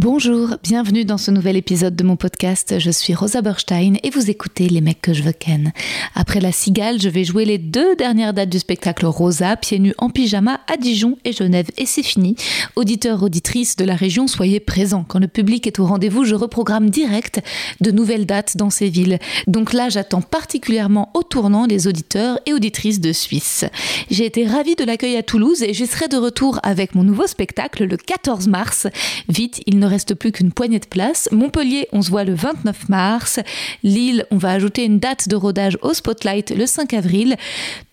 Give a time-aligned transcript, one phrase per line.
[0.00, 2.78] Bonjour, bienvenue dans ce nouvel épisode de mon podcast.
[2.78, 5.72] Je suis Rosa Berstein et vous écoutez Les mecs que je veux ken.
[6.14, 9.94] Après La Cigale, je vais jouer les deux dernières dates du spectacle Rosa, pieds nus
[9.98, 11.66] en pyjama à Dijon et Genève.
[11.78, 12.36] Et c'est fini.
[12.76, 15.02] Auditeurs, auditrices de la région, soyez présents.
[15.02, 17.40] Quand le public est au rendez-vous, je reprogramme direct
[17.80, 19.18] de nouvelles dates dans ces villes.
[19.48, 23.64] Donc là, j'attends particulièrement au tournant les auditeurs et auditrices de Suisse.
[24.12, 27.26] J'ai été ravie de l'accueil à Toulouse et j'y serai de retour avec mon nouveau
[27.26, 28.86] spectacle le 14 mars.
[29.28, 31.28] Vite, il ne reste plus qu'une poignée de place.
[31.32, 33.40] Montpellier, on se voit le 29 mars.
[33.82, 37.36] Lille, on va ajouter une date de rodage au Spotlight le 5 avril.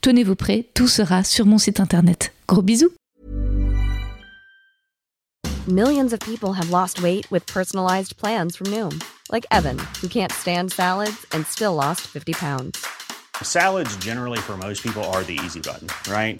[0.02, 2.34] Tenez-vous prêts, tout sera sur mon site internet.
[2.48, 2.92] Gros bisous
[5.68, 9.04] Millions of people have lost weight with personalized plans from Noom.
[9.32, 12.86] Like Evan, who can't stand salads and still lost 50 pounds.
[13.42, 16.40] Salads generally for most people are the easy button, right?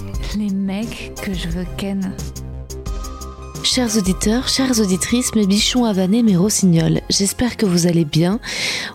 [0.37, 2.15] les mecs que je veux ken.
[3.63, 8.39] Chers auditeurs, chères auditrices, mes bichons avanés, mes rossignols, j'espère que vous allez bien.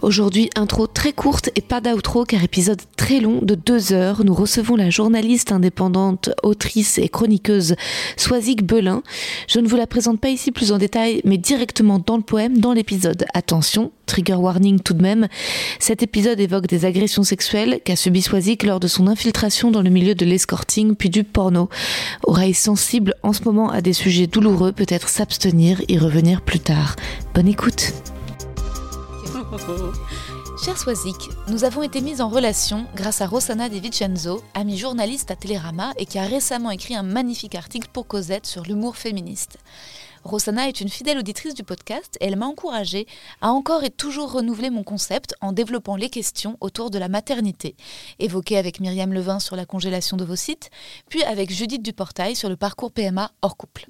[0.03, 4.25] Aujourd'hui, intro très courte et pas d'outro car épisode très long de deux heures.
[4.25, 7.77] Nous recevons la journaliste indépendante, autrice et chroniqueuse
[8.17, 9.03] Soisic Belin.
[9.49, 12.59] Je ne vous la présente pas ici plus en détail, mais directement dans le poème,
[12.59, 13.25] dans l'épisode.
[13.35, 15.29] Attention, trigger warning tout de même.
[15.79, 19.91] Cet épisode évoque des agressions sexuelles qu'a subi Soisic lors de son infiltration dans le
[19.91, 21.69] milieu de l'escorting puis du porno.
[22.25, 26.97] Oreille sensible en ce moment à des sujets douloureux, peut-être s'abstenir, y revenir plus tard.
[27.35, 27.93] Bonne écoute.
[30.65, 35.31] Cher Swazik, nous avons été mis en relation grâce à Rossana De Vincenzo, amie journaliste
[35.31, 39.59] à Télérama et qui a récemment écrit un magnifique article pour Cosette sur l'humour féministe.
[40.27, 43.07] Rossana est une fidèle auditrice du podcast et elle m'a encouragée
[43.41, 47.77] à encore et toujours renouveler mon concept en développant les questions autour de la maternité,
[48.19, 50.71] évoquées avec Myriam Levin sur la congélation d'ovocytes,
[51.09, 53.87] puis avec Judith Duportail sur le parcours PMA hors couple.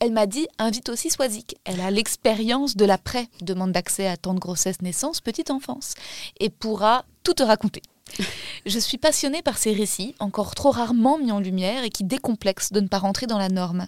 [0.00, 1.56] Elle m'a dit invite aussi Swazik.
[1.64, 5.94] Elle a l'expérience de l'après, demande d'accès à temps de grossesse, naissance, petite enfance,
[6.40, 7.82] et pourra tout te raconter.
[8.66, 12.72] Je suis passionnée par ces récits, encore trop rarement mis en lumière et qui décomplexent
[12.72, 13.86] de ne pas rentrer dans la norme.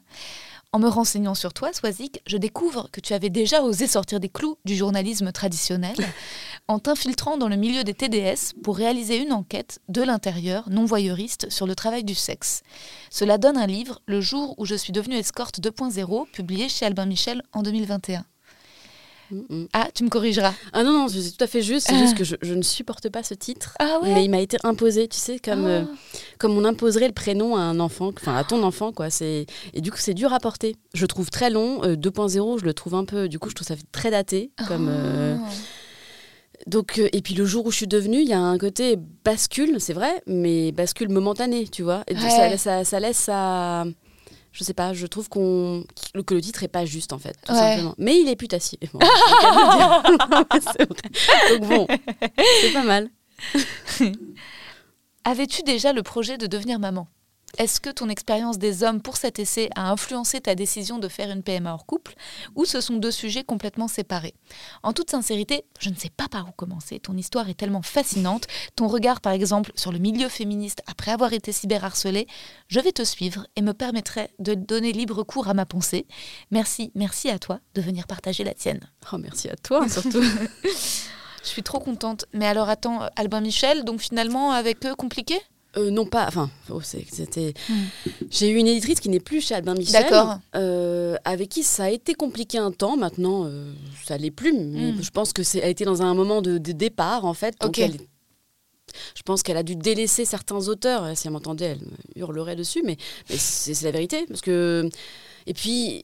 [0.73, 4.29] En me renseignant sur toi, Swazik, je découvre que tu avais déjà osé sortir des
[4.29, 5.97] clous du journalisme traditionnel
[6.69, 11.51] en t'infiltrant dans le milieu des TDS pour réaliser une enquête de l'intérieur non voyeuriste
[11.51, 12.63] sur le travail du sexe.
[13.11, 17.07] Cela donne un livre, Le jour où je suis devenue escorte 2.0, publié chez Albin
[17.07, 18.25] Michel en 2021.
[19.73, 20.53] Ah, tu me corrigeras.
[20.73, 21.87] Ah non, non, c'est tout à fait juste.
[21.89, 23.75] C'est juste que je, je ne supporte pas ce titre.
[23.79, 25.69] Ah ouais Mais il m'a été imposé, tu sais, comme, Ah.
[25.69, 25.85] euh,
[26.39, 29.11] comme on imposerait le prénom à un enfant, enfin à ton enfant, quoi.
[29.11, 30.77] C'est Et du coup, c'est dur à porter.
[30.95, 31.83] Je trouve très long.
[31.85, 33.29] euh, 2.0, je le trouve un peu.
[33.29, 34.51] Du coup, je trouve ça très daté.
[34.69, 35.49] Comme, euh, Ah.
[36.67, 38.99] Donc, euh, et puis le jour où je suis devenue, il y a un côté
[39.25, 42.05] bascule, c'est vrai, mais bascule momentané, tu vois.
[42.07, 42.31] Et donc, Ouais.
[42.31, 43.85] ça, ça, ça laisse à.
[44.53, 45.85] Je sais pas, je trouve qu'on
[46.27, 47.59] que le titre est pas juste en fait, tout Ouais.
[47.59, 47.95] simplement.
[47.99, 48.79] Mais il est putassier.
[48.93, 48.99] Bon.
[50.53, 51.59] C'est vrai.
[51.59, 51.87] Donc bon,
[52.61, 53.09] c'est pas mal.
[55.25, 57.07] Avais-tu déjà le projet de devenir maman?
[57.59, 61.31] Est-ce que ton expérience des hommes pour cet essai a influencé ta décision de faire
[61.31, 62.15] une PMA hors couple
[62.55, 64.35] ou ce sont deux sujets complètement séparés?
[64.83, 67.01] En toute sincérité, je ne sais pas par où commencer.
[67.01, 68.47] Ton histoire est tellement fascinante.
[68.77, 72.27] Ton regard, par exemple, sur le milieu féministe après avoir été cyberharcelé,
[72.69, 76.07] je vais te suivre et me permettrai de donner libre cours à ma pensée.
[76.51, 78.81] Merci, merci à toi de venir partager la tienne.
[79.13, 80.23] Oh, merci à toi surtout.
[81.43, 82.27] Je suis trop contente.
[82.33, 85.39] Mais alors attends, Albin Michel, donc finalement avec eux compliqué?
[85.77, 87.55] Euh, non pas, enfin, oh, c'était.
[87.69, 87.75] Hmm.
[88.31, 90.05] J'ai eu une éditrice qui n'est plus chez Albin Michel,
[90.57, 92.97] euh, avec qui ça a été compliqué un temps.
[92.97, 93.73] Maintenant, euh,
[94.05, 94.53] ça l'est plus.
[94.53, 95.03] Mais Hmm.
[95.03, 97.55] je pense que c'est a été dans un moment de, de départ en fait.
[97.61, 97.79] Donc Ok.
[97.79, 98.01] elle-
[99.15, 101.17] je pense qu'elle a dû délaisser certains auteurs.
[101.17, 102.97] Si elle m'entendait, elle me hurlerait dessus, mais,
[103.29, 104.27] mais c'est c'est la vérité.
[104.27, 104.89] Parce que
[105.47, 106.03] et puis.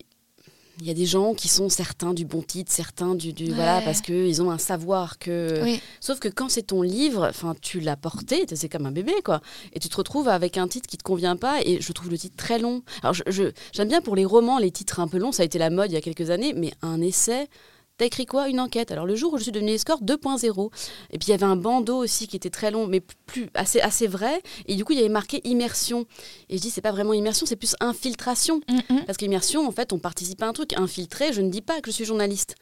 [0.80, 3.80] Il y a des gens qui sont certains du bon titre, certains du, du voilà
[3.80, 5.80] parce qu'ils ont un savoir que Oui.
[6.00, 9.40] Sauf que quand c'est ton livre, enfin, tu l'as porté, c'est comme un bébé, quoi.
[9.72, 12.18] Et tu te retrouves avec un titre qui te convient pas, et je trouve le
[12.18, 12.82] titre très long.
[13.02, 15.46] Alors, je- je- j'aime bien pour les romans, les titres un peu longs, ça a
[15.46, 17.48] été la mode il y a quelques années, mais un essai,
[17.98, 18.48] T'as écrit quoi?
[18.48, 18.90] Une enquête.
[18.92, 20.70] Alors le jour où je suis devenue escorte, 2.0.
[21.10, 23.80] Et puis il y avait un bandeau aussi qui était très long, mais plus assez,
[23.80, 24.42] assez vrai.
[24.66, 26.04] Et du coup, il y avait marqué immersion.
[26.50, 28.60] Et je dis, c'est pas vraiment immersion, c'est plus infiltration.
[28.68, 29.04] Mm, mm.
[29.06, 30.74] Parce qu'immersion, en fait, on participe à un truc.
[30.78, 32.54] Infiltré, je ne dis pas que je suis journaliste.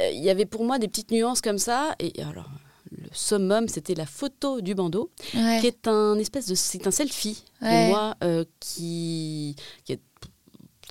[0.00, 1.94] Euh, Il y avait pour moi des petites nuances comme ça.
[2.00, 2.50] Et alors,
[2.90, 5.58] le summum, c'était la photo du bandeau, Ouais.
[5.60, 7.86] qui est un espèce de, c'est un selfie Ouais.
[7.86, 9.54] de moi euh, qui,
[9.84, 10.00] qui est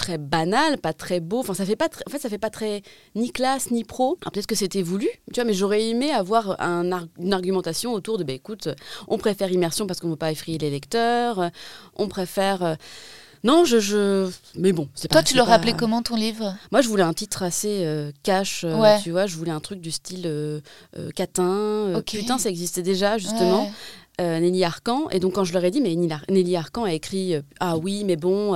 [0.02, 1.40] très banal, pas très beau.
[1.40, 2.82] Enfin, ça fait pas, en fait, ça fait pas très
[3.16, 4.18] ni classe ni pro.
[4.22, 7.94] Alors, Peut-être que c'était voulu, tu vois, mais j'aurais aimé avoir un ar- une argumentation
[7.94, 8.68] autour de, bah, écoute,
[9.08, 11.50] on préfère immersion parce qu'on ne veut pas effrayer les lecteurs,
[11.96, 12.64] on préfère.
[12.64, 12.76] euh,
[13.44, 14.30] Non, je, je.
[14.56, 15.16] Mais bon, c'est pas.
[15.16, 16.56] Toi, tu l'aurais appelé comment ton livre?
[16.72, 19.00] Moi, je voulais un titre assez euh, cash, euh, Ouais.
[19.02, 19.26] tu vois.
[19.26, 20.28] Je voulais un truc du style
[21.16, 21.44] Catin.
[21.90, 22.12] euh, Ok.
[22.12, 23.64] Putain, ça existait déjà, justement.
[24.20, 24.40] Ouais.
[24.40, 25.10] Nelly Arcan.
[25.10, 27.78] Et donc, quand je leur ai dit, mais Nelly Ar- Nelly Arcan a écrit Ah
[27.78, 28.54] oui, mais bon.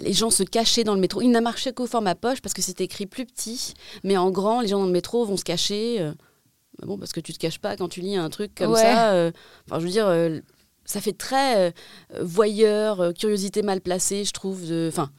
[0.00, 1.20] Les gens se cachaient dans le métro.
[1.22, 3.74] Il n'a marché qu'au format poche parce que c'était écrit plus petit.
[4.04, 5.96] Mais en grand, les gens dans le métro vont se cacher.
[6.00, 6.12] euh,
[6.78, 8.80] bah bon, parce que tu te caches pas quand tu lis un truc comme Ouais.
[8.82, 9.12] ça.
[9.12, 9.30] euh,
[9.66, 10.38] Enfin, je veux dire, euh,
[10.84, 11.72] ça fait très
[12.20, 14.62] voyeur, curiosité mal placée, je trouve.
[14.88, 15.10] Enfin.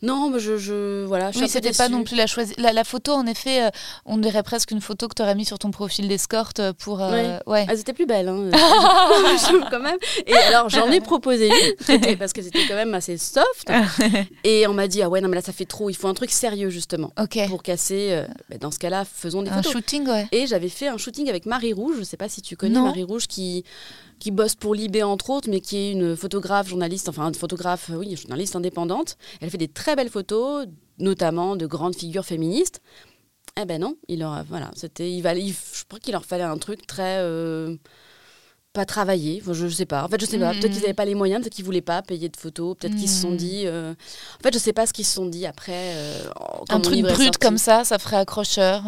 [0.00, 1.32] Non, mais je, je voilà.
[1.32, 2.26] Je Oui, un c'était pas non plus la.
[2.58, 3.70] La, la photo, en effet, euh,
[4.04, 7.02] on dirait presque une photo que tu aurais mis sur ton profil d'escorte pour.
[7.02, 7.66] euh, ouais.
[7.68, 8.48] Elles étaient plus belles, hein.
[8.52, 9.98] je trouve quand même.
[10.26, 11.48] Et alors, j'en ai proposé
[11.88, 13.70] une, parce que c'était quand même assez soft.
[14.44, 15.90] Et on m'a dit, ah ouais, non, mais là, ça fait trop.
[15.90, 17.12] Il faut un truc sérieux, justement.
[17.20, 17.38] Ok.
[17.48, 18.08] Pour casser.
[18.12, 19.72] euh, bah, dans ce cas-là, faisons des Un photos.
[19.72, 20.28] shooting, ouais.
[20.32, 21.96] Et j'avais fait un shooting avec Marie Rouge.
[21.98, 22.84] Je sais pas si tu connais Non.
[22.84, 23.64] Marie Rouge qui,
[24.18, 27.90] qui bosse pour Libé, entre autres, mais qui est une photographe, journaliste, enfin, une photographe,
[27.94, 29.16] oui, journaliste indépendante.
[29.40, 30.66] Elle fait des très belles photos,
[30.98, 32.80] notamment de grandes figures féministes.
[33.60, 36.44] Eh ben non, il leur a- voilà, c'était, il il- je crois qu'il leur fallait
[36.44, 37.76] un truc très euh,
[38.72, 39.40] pas travaillé.
[39.42, 40.04] Enfin, je, je sais pas.
[40.04, 40.52] En fait, je sais pas.
[40.52, 40.60] Mhm.
[40.60, 43.08] Peut-être qu'ils n'avaient pas les moyens, peut-être qu'ils voulaient pas payer de photos, peut-être qu'ils
[43.08, 43.36] se sont Mhm.
[43.36, 43.62] dit.
[43.66, 43.92] euh,
[44.38, 45.94] En fait, je sais pas ce qu'ils se sont dit après.
[45.96, 46.20] euh,
[46.68, 48.82] Un truc brut comme ça, ça ferait accrocheur.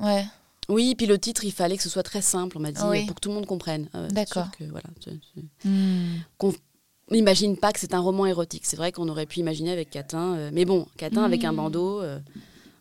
[0.00, 0.24] Ouais.
[0.68, 3.06] Oui, puis le titre, il fallait que ce soit très simple, on m'a dit, Oui.
[3.06, 3.88] pour que tout le monde comprenne.
[3.94, 4.48] Euh, D'accord.
[4.70, 4.88] voilà,
[5.64, 6.16] Hmm.
[6.40, 6.52] On
[7.14, 8.62] n'imagine pas que c'est un roman érotique.
[8.66, 10.34] C'est vrai qu'on aurait pu imaginer avec Catin.
[10.34, 11.56] euh, mais bon, Catin avec un Mm.
[11.56, 12.18] bandeau, euh,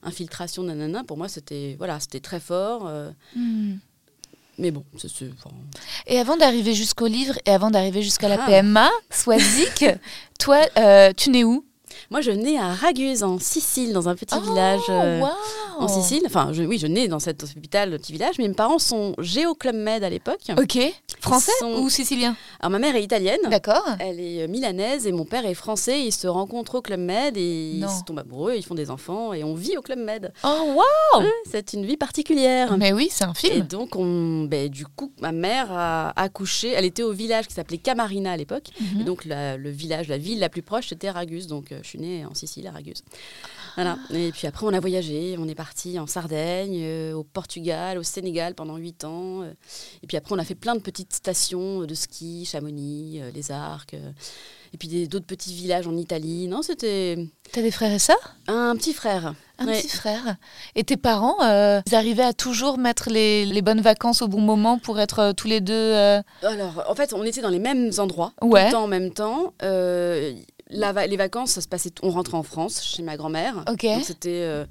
[0.01, 2.87] infiltration, nanana, pour moi, c'était voilà, c'était très fort.
[2.87, 3.75] euh, Hmm.
[4.57, 5.07] mais bon, c'est...
[5.33, 5.51] enfin,
[6.07, 8.45] Et avant d'arriver jusqu'au livre et avant d'arriver jusqu'à la Ah.
[8.47, 9.85] PMA, Swazik,
[10.39, 10.59] toi,
[11.15, 11.63] tu nais où?
[12.11, 14.81] Moi, je nais à Raguse, en Sicile, dans un petit Oh, village
[15.79, 16.23] en Sicile.
[16.25, 19.55] Enfin, je, oui, je nais dans cet hôpital, petit village, mais mes parents sont Géo
[19.55, 20.39] Club Med à l'époque.
[20.57, 20.77] Ok.
[21.19, 23.39] Français sont- ou sicilien Alors, ma mère est italienne.
[23.49, 23.83] D'accord.
[23.99, 26.01] Elle est euh, milanaise et mon père est français.
[26.05, 29.33] Ils se rencontrent au Club Med et ils se tombent amoureux, ils font des enfants
[29.33, 30.31] et on vit au Club Med.
[30.43, 32.77] Oh, waouh Ouais, C'est une vie particulière.
[32.77, 33.67] Mais oui, c'est un Et film.
[33.67, 36.71] donc, on, ben, du coup, ma mère a accouché.
[36.71, 38.69] Elle était au village qui s'appelait Camarina à l'époque.
[38.79, 39.01] Mhm.
[39.01, 41.47] Et donc, la- le village, la ville la plus proche, c'était Raguse.
[41.47, 43.03] Donc, euh, je suis née en Sicile, à Raguse.
[43.75, 43.97] Voilà.
[44.13, 45.35] Et puis après, on a voyagé.
[45.39, 45.64] On est parti
[45.99, 49.41] en Sardaigne, euh, au Portugal, au Sénégal pendant huit ans.
[49.43, 49.53] euh.
[50.03, 53.51] Et puis après, on a fait plein de petites stations de ski, Chamonix, euh, les
[53.51, 53.93] Arcs.
[53.93, 54.11] euh.
[54.73, 56.47] et puis d'autres petits villages en Italie.
[56.47, 57.17] Non, c'était
[57.53, 59.33] T'as des frères et sœurs un petit frère.
[59.57, 59.79] Un Ouais.
[59.81, 60.35] petit frère.
[60.75, 64.41] Et tes parents, euh, ils arrivaient à toujours mettre les, les bonnes vacances au bon
[64.41, 65.73] moment pour être euh, tous les deux.
[65.73, 68.61] euh, Alors, en fait, on était dans les mêmes endroits, Ouais.
[68.61, 69.53] tout le temps en même temps.
[69.63, 70.33] Euh,
[70.69, 71.91] la va- les vacances, ça se passait.
[72.03, 73.63] On rentrait en France chez ma grand-mère.
[73.71, 73.85] Ok.
[74.03, 74.65] C'était, euh,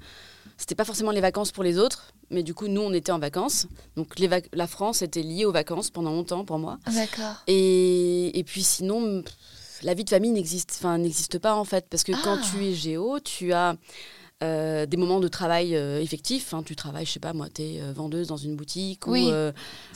[0.57, 3.19] c'était pas forcément les vacances pour les autres, mais du coup, nous, on était en
[3.19, 3.67] vacances.
[3.95, 6.77] Donc les vac- la France était liée aux vacances pendant longtemps pour moi.
[6.85, 7.35] D'accord.
[7.47, 9.23] Et, et puis sinon,
[9.83, 12.47] la vie de famille n'existe, n'existe pas en fait, parce que quand Ah.
[12.51, 13.75] tu es géo, tu as
[14.45, 16.53] euh, des moments de travail euh, effectifs.
[16.53, 16.63] hein.
[16.63, 19.51] tu travailles, je sais pas, moi, tu es vendeuse dans une boutique Oui, ou, euh,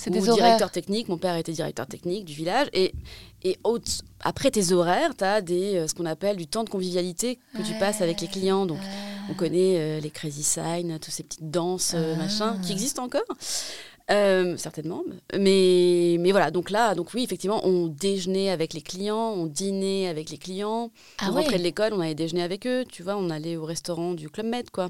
[0.08, 0.72] ou des directeur horaires.
[0.72, 1.08] technique.
[1.10, 2.68] Mon père était directeur technique du village.
[2.74, 2.94] Et,
[3.44, 3.58] et
[4.22, 7.62] après tes horaires, tu as des, euh, ce qu'on appelle du temps de convivialité que
[7.62, 8.65] tu passes avec les clients.
[8.65, 8.79] Donc,
[9.29, 12.22] on connaît euh, les crazy signs, toutes ces petites danses, euh, Ah.
[12.24, 13.22] machin, qui existent encore.
[14.12, 15.04] Euh, certainement.
[15.38, 20.08] Mais, mais voilà, donc là, donc oui, effectivement, on déjeunait avec les clients, on dînait
[20.08, 20.92] avec les clients.
[21.20, 21.42] Ah on ouais.
[21.42, 24.30] rentrait de l'école, on allait déjeuner avec eux, tu vois, on allait au restaurant du
[24.30, 24.89] Club Med, quoi.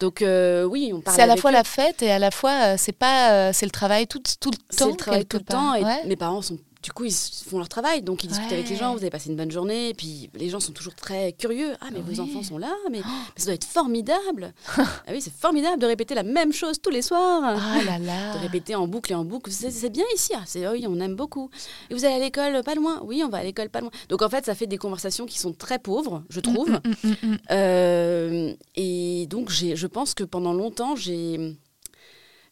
[0.00, 1.54] Donc euh, oui, on parlait C'est à la fois eux.
[1.54, 4.56] la fête et à la fois, euh, c'est pas, c'est le travail tout, tout le
[4.56, 4.64] temps.
[4.70, 5.74] C'est le travail tout le temps.
[5.74, 6.04] Et Ouais.
[6.06, 6.58] mes parents sont.
[6.82, 8.92] Du coup, ils font leur travail, donc ils discutent avec les gens.
[8.92, 11.74] Vous avez passé une bonne journée, et puis les gens sont toujours très curieux.
[11.80, 12.14] Ah, mais Oui.
[12.16, 13.04] vos enfants sont là, mais, mais
[13.36, 14.52] ça doit être formidable.
[14.76, 17.42] ah oui, c'est formidable de répéter la même chose tous les soirs.
[17.44, 18.34] Ah là là.
[18.34, 19.50] De répéter en boucle et en boucle.
[19.52, 21.50] C'est bien ici, ah, c'est oui, on aime beaucoup.
[21.88, 23.00] Et vous allez à l'école pas loin?
[23.04, 23.90] Oui, on va à l'école pas loin.
[24.08, 26.70] Donc en fait, ça fait des conversations qui sont très pauvres, je trouve.
[26.70, 27.38] Mm, mm, mm, mm.
[27.52, 31.56] Euh, et donc, je pense que pendant longtemps, j'ai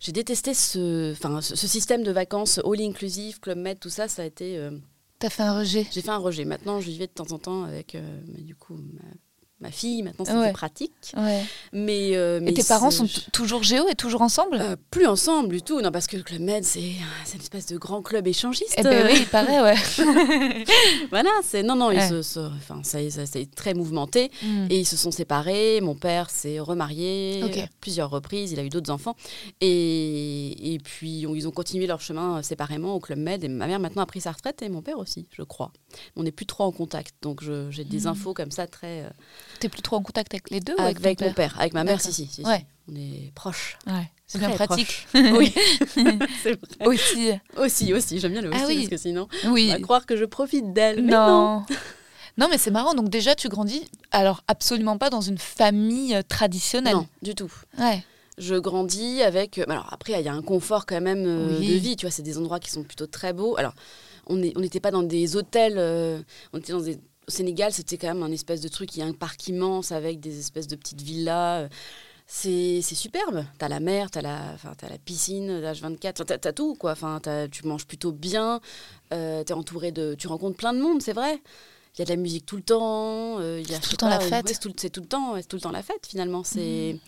[0.00, 4.08] j'ai détesté ce, enfin, ce, système de vacances all inclusive, club med, tout ça.
[4.08, 4.70] Ça a été, euh,
[5.18, 5.86] T'as fait un rejet.
[5.92, 6.46] j'ai fait un rejet.
[6.46, 9.02] Maintenant, j'y vais de temps en temps avec, euh, mais du coup, ma
[9.70, 10.02] fille.
[10.02, 10.44] Maintenant, c'est Ouais.
[10.46, 10.92] plus pratique.
[11.16, 11.42] Ouais.
[11.72, 14.56] Mais, euh, mais Et tes parents sont toujours géo et toujours ensemble?
[14.60, 15.80] Euh, plus ensemble du tout.
[15.82, 18.74] Non, parce que le Club Med, c'est une espèce de grand club échangiste.
[18.78, 19.74] Eh ben oui, il paraît, ouais.
[21.10, 22.98] Voilà, c'est non, non, ils se, se- enfin, ça,
[23.54, 24.30] très mouvementé.
[24.42, 24.66] Mm.
[24.70, 25.80] Et ils se sont séparés.
[25.80, 28.52] Mon père s'est remarié à plusieurs reprises.
[28.52, 29.16] Il a eu d'autres enfants.
[29.60, 33.44] Et, et puis, on- ils ont continué leur chemin euh, séparément au Club Med.
[33.44, 34.62] Et ma mère, maintenant, a pris sa retraite.
[34.62, 35.72] Et mon père aussi, je crois.
[36.16, 37.14] On n'est plus trop en contact.
[37.22, 38.06] Donc, j'ai des Mhm.
[38.08, 39.02] infos comme ça très.
[39.02, 39.10] euh,
[39.60, 41.54] T'es plus trop en contact avec les deux ou avec ton mon père.
[41.60, 42.26] Avec ma mère, si, si.
[42.26, 42.42] si.
[42.42, 42.64] Ouais.
[42.90, 43.76] On est proches.
[43.86, 45.06] Ouais, c'est bien pratique.
[45.14, 45.54] oui,
[45.94, 46.02] c'est
[46.52, 46.86] vrai.
[46.86, 47.30] Aussi.
[47.56, 48.18] Aussi, aussi.
[48.18, 48.76] J'aime bien le aussi Ah oui.
[48.78, 49.68] parce que sinon, Oui.
[49.68, 51.04] on va croire que je profite d'elle.
[51.04, 51.26] Non.
[51.60, 51.66] non.
[52.38, 52.94] Non, mais c'est marrant.
[52.94, 56.94] Donc déjà, tu grandis, alors absolument pas dans une famille euh, traditionnelle.
[56.94, 57.52] Non, du tout.
[57.78, 58.02] Ouais.
[58.38, 59.58] Je grandis avec.
[59.58, 61.68] euh, Alors après, il y a un confort quand même euh, Oui.
[61.68, 61.96] de vie.
[61.96, 63.56] Tu vois, c'est des endroits qui sont plutôt très beaux.
[63.58, 63.74] Alors,
[64.26, 65.74] on n'était pas dans des hôtels.
[65.76, 66.20] euh,
[66.54, 66.98] on était dans des.
[67.30, 68.96] Au Sénégal, c'était quand même un espèce de truc.
[68.96, 71.62] Il y a un parc immense avec des espèces de petites villas.
[71.62, 71.68] euh,
[72.26, 73.44] C'est c'est superbe.
[73.56, 76.90] T'as la mer, t'as la, t'as la piscine, H24, enfin, t'as as tout quoi.
[76.90, 77.20] Enfin,
[77.52, 78.60] tu manges plutôt bien.
[79.12, 81.40] Euh, t'es entouré de, tu rencontres plein de monde, c'est vrai.
[81.94, 83.38] Il y a de la musique tout le temps.
[83.38, 84.44] euh, il y a, tout je le temps la fête.
[84.46, 86.42] ouais, c'est tout, c'est tout le temps, ouais, c'est tout le temps la fête finalement.
[86.42, 86.98] C'est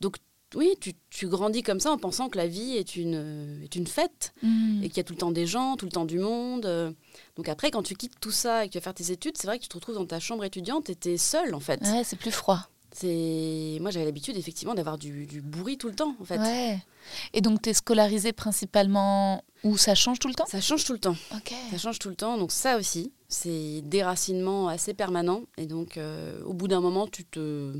[0.00, 0.16] donc
[0.54, 3.86] oui, tu, tu grandis comme ça en pensant que la vie est une, est une
[3.86, 4.82] fête Mm.
[4.82, 6.66] et qu'il y a tout le temps des gens, tout le temps du monde.
[6.66, 6.90] euh.
[7.36, 9.46] Donc après, quand tu quittes tout ça et que tu vas faire tes études, c'est
[9.46, 11.80] vrai que tu te retrouves dans ta chambre étudiante et tu es seule en fait.
[11.82, 12.60] Ouais, c'est plus froid.
[12.94, 16.38] C'est Moi, j'avais l'habitude effectivement d'avoir du, du bruit tout le temps en fait.
[16.38, 16.78] Ouais.
[17.32, 20.44] Et donc, t'es scolarisé principalement où ça change tout le temps?
[20.46, 21.16] Ça change tout le temps.
[21.34, 21.54] Ok.
[21.70, 22.36] Ça change tout le temps.
[22.36, 25.42] Donc ça aussi, c'est déracinement assez permanent.
[25.56, 27.72] Et donc, euh, au bout d'un moment, tu te...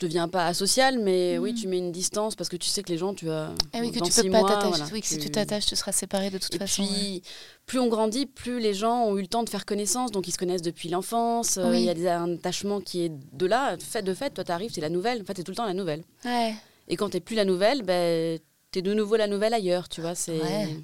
[0.00, 1.56] Je deviens pas asocial, mais oui, Mhm.
[1.60, 3.52] tu mets une distance parce que tu sais que les gens, tu as...
[3.72, 4.68] Eh oui, que dans tu peux pas t'attacher.
[4.68, 6.84] voilà, oui, que si tu t'attaches, tu seras séparé de toute Et façon.
[6.84, 7.22] puis, ouais.
[7.64, 10.32] plus on grandit, plus les gens ont eu le temps de faire connaissance, donc ils
[10.32, 11.58] se connaissent depuis l'enfance.
[11.58, 11.78] euh, Oui.
[11.78, 13.76] Il y a des- un attachement qui est de là.
[13.78, 15.22] Fait de fait, toi, t'arrives, c'est la nouvelle.
[15.22, 16.02] En fait, t'es tout le temps la nouvelle.
[16.24, 16.54] Ouais.
[16.88, 18.38] Et quand t'es plus la nouvelle, ben,
[18.72, 20.16] t'es de nouveau la nouvelle ailleurs, tu vois.
[20.16, 20.40] C'est...
[20.40, 20.76] Ouais.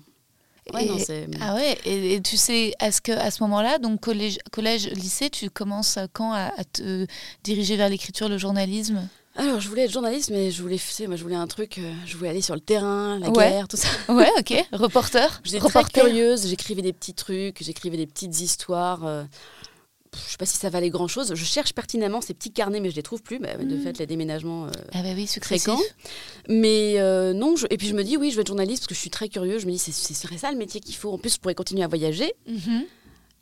[0.74, 1.26] Ouais, Et- non, c'est...
[1.40, 2.72] Ah ouais, et, et tu sais,
[3.04, 7.06] que à ce moment-là, donc collège, collège, lycée, tu commences quand à, à te
[7.44, 9.08] diriger vers l'écriture, le journalisme?
[9.36, 11.78] Alors, je voulais être journaliste, mais je voulais, tu sais, moi, je voulais un truc,
[11.78, 13.48] euh, je voulais aller sur le terrain, la Ouais.
[13.50, 13.88] guerre, tout ça.
[14.12, 14.52] Ouais, ok.
[14.72, 15.40] Reporter.
[15.44, 19.06] J'étais très curieuse, j'écrivais des petits trucs, j'écrivais des petites histoires.
[19.06, 19.22] euh,
[20.14, 21.34] je sais pas si ça valait grand-chose.
[21.34, 23.38] Je cherche pertinemment ces petits carnets, mais je les trouve plus.
[23.38, 23.82] Bah, De Mm.
[23.82, 25.78] fait, les déménagements euh, Ah bah oui, fréquents.
[26.48, 28.88] Mais euh, non, je- et puis je me dis, oui, je vais être journaliste parce
[28.88, 29.58] que je suis très curieux.
[29.58, 31.12] Je me dis, c'est ça le métier qu'il faut.
[31.12, 32.32] En plus, je pourrais continuer à voyager.
[32.48, 32.84] Mhm.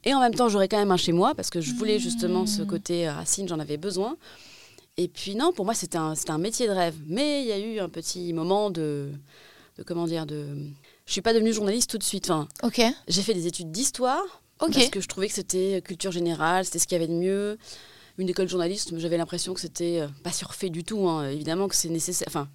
[0.05, 2.47] Et en même temps, j'aurais quand même un chez moi parce que je voulais justement
[2.47, 2.67] ce Mm.
[2.67, 4.17] côté racine, j'en avais besoin.
[4.97, 6.97] Et puis non, pour moi, c'était un, un métier de rêve.
[7.07, 9.11] Mais il y a eu un petit moment de,
[9.79, 10.45] de comment dire, de...
[11.07, 12.29] Je suis pas devenue journaliste tout de suite.
[12.31, 12.47] Enfin,
[13.09, 16.87] j'ai fait des études d'histoire Parce que je trouvais que c'était culture générale, c'était ce
[16.87, 17.59] qu'il y avait de mieux.
[18.19, 21.09] Une école de journaliste, j'avais l'impression que c'était euh, pas surfait du tout.
[21.09, 21.29] hein.
[21.29, 22.27] Évidemment que c'est nécessaire.
[22.29, 22.49] Enfin,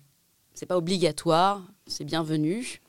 [0.53, 2.81] c'est pas obligatoire, c'est bienvenu.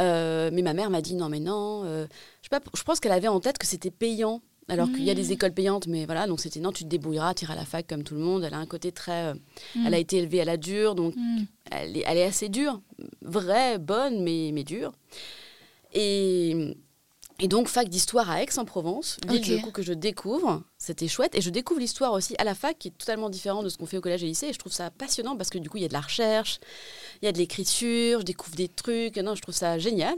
[0.00, 1.82] Euh, mais ma mère m'a dit non, mais non.
[1.84, 2.06] euh,
[2.42, 4.40] je, sais pas, je pense qu'elle avait en tête que c'était payant.
[4.70, 7.32] Alors qu'il y a des écoles payantes, mais voilà, donc c'était non, tu te débrouilleras,
[7.32, 8.44] tu iras à la fac comme tout le monde.
[8.44, 9.28] Elle a un côté très.
[9.28, 9.34] euh,
[9.86, 11.44] Elle a été élevée à la dure, donc Mm.
[11.70, 12.82] elle est, elle est assez dure,
[13.22, 14.92] vraie, bonne, mais, mais dure.
[15.94, 16.76] Et,
[17.40, 19.44] et donc, fac d'histoire à Aix-en-Provence, ville Ok.
[19.46, 21.34] du coup que je découvre, c'était chouette.
[21.36, 23.86] Et je découvre l'histoire aussi à la fac, qui est totalement différent de ce qu'on
[23.86, 24.46] fait au collège et lycée.
[24.48, 26.58] Et je trouve ça passionnant parce que du coup, il y a de la recherche,
[27.22, 29.16] il y a de l'écriture, je découvre des trucs.
[29.18, 30.16] Non, je trouve ça génial.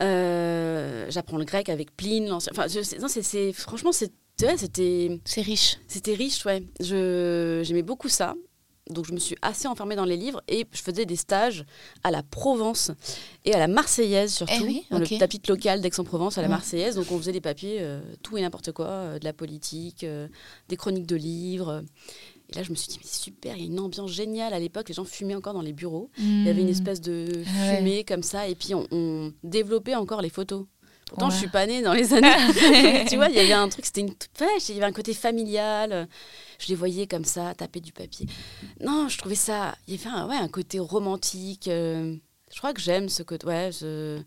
[0.00, 2.52] Euh, J'apprends le grec avec Pline, l'ancien.
[2.56, 2.66] Enfin,
[3.00, 5.78] non, c'est- franchement, c'est- ouais, c'était C'est riche.
[5.88, 6.62] c'était riche, ouais.
[6.80, 8.34] J'aimais beaucoup ça.
[8.90, 11.64] Donc je me suis assez enfermée dans les livres et je faisais des stages
[12.02, 12.90] à la Provence
[13.44, 15.10] et à la Marseillaise surtout, Eh oui, dans ok.
[15.10, 16.48] le tapis local d'Aix-en-Provence à la.
[16.48, 16.96] Marseillaise.
[16.96, 20.26] Donc on faisait des papiers, euh, tout et n'importe quoi, euh, de la politique, euh,
[20.68, 21.82] des chroniques de livres.
[22.52, 24.52] Et là je me suis dit, mais c'est super, il y a une ambiance géniale.
[24.52, 26.10] À l'époque, les gens fumaient encore dans les bureaux.
[26.18, 26.70] Il y avait une Mm.
[26.70, 27.76] espèce de ouais.
[27.76, 30.66] fumée comme ça et puis on, on développait encore les photos.
[31.06, 31.32] Pourtant, Ouais.
[31.32, 32.28] je suis pas née dans les années.
[33.08, 34.30] tu vois, il y avait un truc, c'était une toute
[34.68, 36.08] il y avait un côté familial.
[36.60, 38.26] Je les voyais comme ça, taper du papier.
[38.80, 39.74] Non, je trouvais ça.
[39.88, 41.66] Il y avait un, ouais, un côté romantique.
[41.68, 42.14] euh,
[42.52, 43.46] je crois que j'aime ce côté.
[43.46, 44.20] Ouais, je.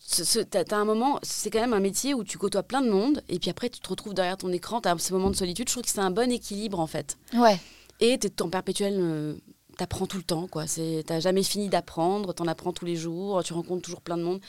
[0.00, 2.82] ce- ce- T'as t'as un moment, c'est quand même un métier où tu côtoies plein
[2.82, 5.36] de monde, et puis après tu te retrouves derrière ton écran, t'as ce moment de
[5.36, 5.68] solitude.
[5.68, 7.16] Je trouve que c'est un bon équilibre en fait.
[7.34, 7.60] Ouais.
[8.00, 8.96] Et t'es en perpétuel.
[8.98, 9.34] euh,
[9.78, 10.66] T'apprends tout le temps, quoi.
[10.66, 14.22] C'est- T'as jamais fini d'apprendre, t'en apprends tous les jours, tu rencontres toujours plein de
[14.22, 14.40] monde.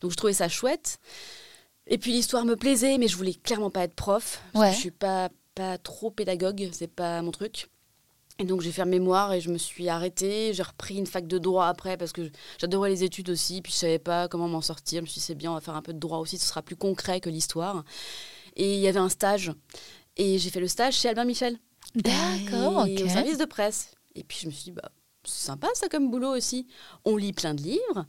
[0.00, 0.98] Donc je trouvais ça chouette.
[1.88, 4.40] Et puis l'histoire me plaisait, mais je voulais clairement pas être prof.
[4.52, 4.70] Parce Ouais.
[4.70, 7.68] que je suis pas, pas trop pédagogue, c'est pas mon truc.
[8.38, 10.52] Et donc j'ai fait un mémoire et je me suis arrêtée.
[10.54, 13.60] J'ai repris une fac de droit après parce que j'adorais les études aussi.
[13.60, 15.00] Puis je savais pas comment m'en sortir.
[15.00, 16.46] Je me suis dit c'est bien, on va faire un peu de droit aussi, ce
[16.46, 17.84] sera plus concret que l'histoire.
[18.54, 19.50] Et il y avait un stage.
[20.16, 21.58] Et j'ai fait le stage chez Albin Michel.
[21.96, 23.06] D'accord, et ok.
[23.06, 23.90] au service de presse.
[24.14, 24.92] Et puis je me suis dit, bah,
[25.24, 26.68] c'est sympa ça comme boulot aussi.
[27.04, 28.06] On lit plein de livres,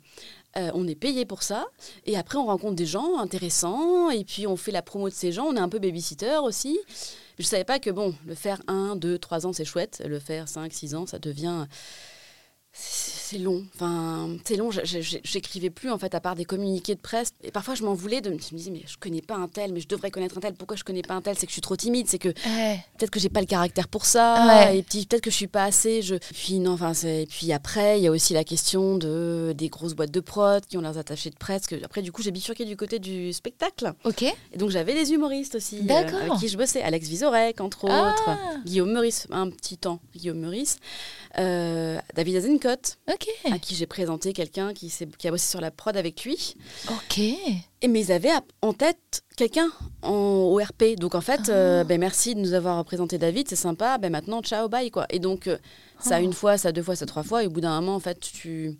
[0.58, 1.68] euh, on est payé pour ça,
[2.06, 5.32] et après on rencontre des gens intéressants, et puis on fait la promo de ces
[5.32, 6.80] gens, on est un peu babysitter aussi.
[7.38, 10.48] Je savais pas que bon, le faire 1, 2, 3 ans c'est chouette, le faire
[10.48, 11.66] 5, 6 ans ça devient...
[13.30, 14.72] C'est long, enfin, c'est long.
[14.72, 17.30] J'écrivais plus en fait à part des communiqués de presse.
[17.44, 19.48] Et parfois je m'en voulais de me je me disais mais je connais pas un
[19.48, 20.54] tel, mais je devrais connaître un tel.
[20.54, 21.36] Pourquoi je connais pas un tel?
[21.38, 22.84] C'est que je suis trop timide, c'est que Ouais.
[22.98, 24.78] peut-être que j'ai pas le caractère pour ça Ouais.
[24.80, 28.04] et peut-être que je suis pas assez je puis non enfin et puis après il
[28.04, 31.30] y a aussi la question de des grosses boîtes de prod qui ont leurs attachés
[31.30, 34.24] de presse que après du coup j'ai bifurqué du côté du spectacle Ok.
[34.24, 36.20] et donc j'avais des humoristes aussi euh, D'accord.
[36.22, 38.10] avec qui je bossais Alex Vizorek entre Ah.
[38.16, 40.78] autres Guillaume Meurice un petit temps Guillaume Meurice
[41.38, 42.98] euh, David Azencott
[43.52, 46.56] À qui j'ai présenté quelqu'un qui, qui a bossé sur la prod avec lui
[46.90, 47.18] Ok.
[47.20, 49.70] et mais ils avaient en tête quelqu'un
[50.02, 50.12] en
[50.54, 50.96] ORP.
[50.98, 53.98] Donc en fait, euh, ben, merci de nous avoir présenté David, c'est sympa.
[53.98, 55.06] Ben maintenant, ciao, bye quoi.
[55.10, 55.58] Et donc euh,
[56.00, 56.24] ça Oh.
[56.24, 57.44] une fois, ça deux fois, ça trois fois.
[57.44, 58.78] Et au bout d'un moment, en fait, tu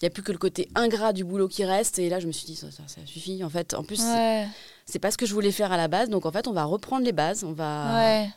[0.00, 1.98] il n'y a plus que le côté ingrat du boulot qui reste.
[1.98, 3.42] Et là, je me suis dit, ça, ça, ça suffit.
[3.42, 4.46] En fait, en plus, Ouais.
[4.86, 6.08] c'est pas ce que je voulais faire à la base.
[6.08, 7.42] Donc en fait, on va reprendre les bases.
[7.42, 8.28] On va, Ouais.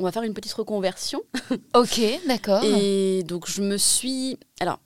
[0.00, 1.22] on va faire une petite reconversion.
[1.74, 2.64] Ok, d'accord.
[2.64, 4.36] Et donc, je me suis.
[4.60, 4.80] Alors,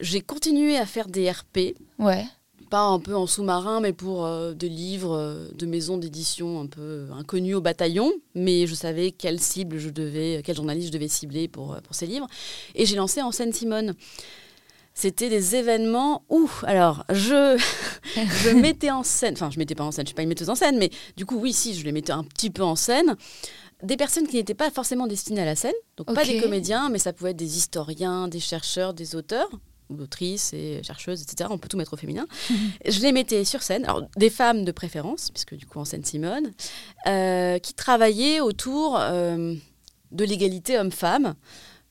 [0.00, 2.24] j'ai continué à faire des RP Ouais.
[2.70, 6.66] pas un peu en sous-marin, mais pour euh, des livres euh, de maisons d'édition un
[6.66, 8.10] peu inconnus au bataillon.
[8.34, 11.94] Mais je savais quelle cible je devais, quel journaliste je devais cibler pour, euh, pour
[11.94, 12.26] ces livres.
[12.74, 13.94] Et j'ai lancé en Seine-Simone.
[14.94, 17.58] C'était des événements où, alors, je,
[18.44, 20.50] je mettais en scène, enfin, je mettais pas en scène, je suis pas une metteuse
[20.50, 23.16] en scène, mais du coup, oui, si, je les mettais un petit peu en scène.
[23.82, 26.98] Des personnes qui n'étaient pas forcément destinées à la scène, donc pas des comédiens, mais
[26.98, 29.48] ça pouvait être des historiens, des chercheurs, des auteurs,
[29.90, 31.48] ou autrices et chercheuses, etc.
[31.52, 32.26] On peut tout mettre au féminin.
[32.86, 36.04] je les mettais sur scène, alors des femmes de préférence, puisque du coup en scène
[36.04, 36.52] Simone,
[37.06, 39.54] euh, qui travaillaient autour euh,
[40.12, 41.34] de l'égalité homme-femme,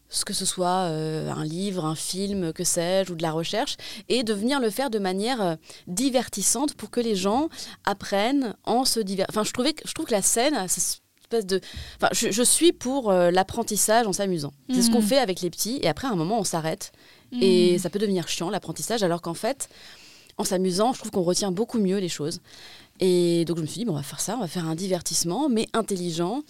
[0.08, 3.78] ce que ce soit euh, un livre, un film, que sais-je, ou de la recherche,
[4.10, 5.58] et de venir le faire de manière
[5.88, 7.50] divertissante pour que les gens
[7.86, 9.28] apprennent en se divers.
[9.30, 11.62] Enfin, je trouvais que je trouve que la scène, a cette espèce de,
[11.98, 14.54] enfin, je, je suis pour euh, l'apprentissage en s'amusant.
[14.74, 15.08] C'est ce qu'on Mhm.
[15.08, 16.92] fait avec les petits, et après à un moment on s'arrête,
[17.40, 17.80] et Mm.
[17.80, 19.70] ça peut devenir chiant l'apprentissage, alors qu'en fait,
[20.38, 22.42] en s'amusant, je trouve qu'on retient beaucoup mieux les choses.
[23.00, 24.76] Et donc je me suis dit, bon, on va faire ça, on va faire un
[24.76, 26.44] divertissement, mais intelligent.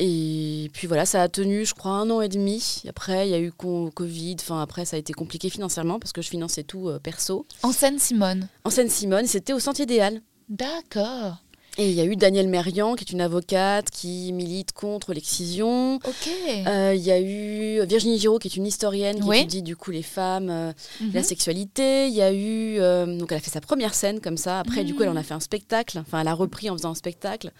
[0.00, 2.82] Et puis voilà, ça a tenu, je crois, un an et demi.
[2.88, 4.36] Après, il y a eu Covid.
[4.40, 7.46] Enfin, après, ça a été compliqué financièrement parce que je finançais tout euh, perso.
[7.62, 8.48] En scène, Simone.
[8.64, 10.20] En Seine-Simone, c'était au Sentier des Halles.
[10.48, 11.36] D'accord.
[11.76, 15.96] Et il y a eu Danielle Merian, qui est une avocate qui milite contre l'excision.
[15.96, 16.28] Ok.
[16.68, 19.38] Euh, Il y a eu Virginie Giraud, qui est une historienne qui Oui.
[19.38, 21.10] étudie du coup les femmes, euh, Mhm.
[21.14, 22.06] la sexualité.
[22.06, 22.78] Il y a eu.
[22.78, 24.60] euh, donc, elle a fait sa première scène comme ça.
[24.60, 25.98] Après, du coup, elle en a fait un spectacle.
[25.98, 27.50] Enfin, elle a repris en faisant un spectacle.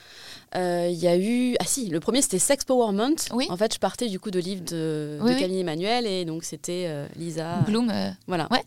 [0.54, 1.56] Il y a eu.
[1.58, 3.30] Ah, si, le premier, c'était Sex Power Month.
[3.34, 3.46] Oui.
[3.50, 5.40] En fait, je partais du coup de livres de, Oui, de.
[5.40, 6.06] Camille Emmanuel.
[6.06, 7.56] Et donc, c'était Lisa.
[7.66, 7.92] Bloom.
[8.28, 8.46] Voilà.
[8.52, 8.62] Ouais.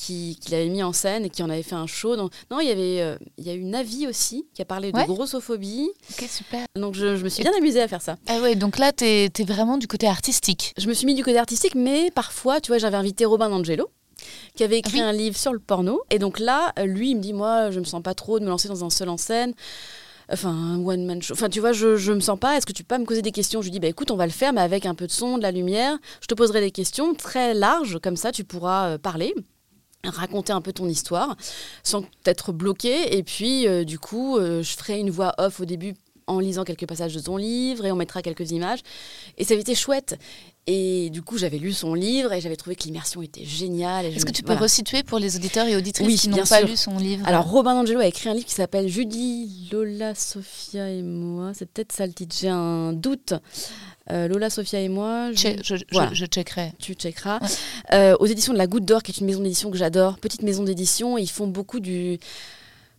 [0.00, 2.14] Qui, qui l'avait mis en scène et qui en avait fait un show.
[2.14, 3.00] Donc, non, il y avait.
[3.02, 5.02] euh, il y a eu Navi aussi, qui a parlé Ouais.
[5.02, 5.90] de grossophobie.
[6.12, 6.64] Ok, super.
[6.76, 8.14] Donc, je, je me suis bien amusée à faire ça.
[8.28, 10.72] Ah ouais, donc là, t'es es vraiment du côté artistique.
[10.78, 13.90] Je me suis mis du côté artistique, mais parfois, tu vois, j'avais invité Robin D'Angelo,
[14.54, 15.00] qui avait écrit Oui.
[15.00, 16.00] un livre sur le porno.
[16.10, 18.50] Et donc là, lui, il me dit, moi, je me sens pas trop de me
[18.50, 19.52] lancer dans un seul en scène.
[20.32, 21.32] Enfin, un one-man show.
[21.34, 22.56] Enfin, tu vois, je, je me sens pas.
[22.56, 23.62] Est-ce que tu peux pas me causer des questions?
[23.62, 25.38] Je lui dis, bah écoute, on va le faire, mais avec un peu de son,
[25.38, 25.98] de la lumière.
[26.20, 29.34] Je te poserai des questions très larges, comme ça, tu pourras euh, parler
[30.04, 31.36] raconter un peu ton histoire
[31.82, 33.16] sans être bloqué.
[33.16, 35.94] Et puis euh, du coup euh, je ferai une voix off au début
[36.26, 38.80] en lisant quelques passages de son livre et on mettra quelques images.
[39.38, 40.18] Et ça avait été chouette.
[40.66, 44.26] Et du coup j'avais lu son livre et j'avais trouvé que l'immersion était géniale Est-ce
[44.26, 44.60] que tu peux voilà.
[44.60, 46.68] resituer pour les auditeurs et auditrices Oui, qui n'ont pas sûr.
[46.68, 47.26] lu son livre?
[47.26, 51.64] Alors Robin D'Angelo a écrit un livre qui s'appelle Judy, Lola, Sophia et moi c'est
[51.64, 52.36] peut-être ça le titre.
[52.38, 53.32] J'ai un doute
[54.10, 56.10] Euh, Lola, Sophia et moi Je, je, je- Voilà.
[56.14, 56.72] je checkerai.
[56.78, 57.38] tu checkeras.
[57.40, 57.48] Ouais.
[57.92, 60.42] Euh, aux éditions de la Goutte d'Or, qui est une maison d'édition que j'adore, petite
[60.42, 62.18] maison d'édition, ils font beaucoup du,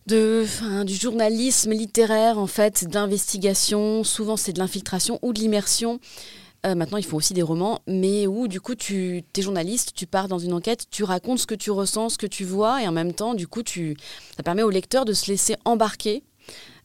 [0.06, 0.44] de,
[0.84, 4.04] du journalisme littéraire, en fait, d'investigation.
[4.04, 5.98] Souvent, c'est de l'infiltration ou de l'immersion.
[6.66, 10.06] Euh, maintenant, ils font aussi des romans, mais où, du coup, tu es journaliste, tu
[10.06, 12.86] pars dans une enquête, tu racontes ce que tu ressens, ce que tu vois, et
[12.88, 13.96] en même temps, du coup, tu,
[14.36, 16.22] ça permet au lecteur de se laisser embarquer.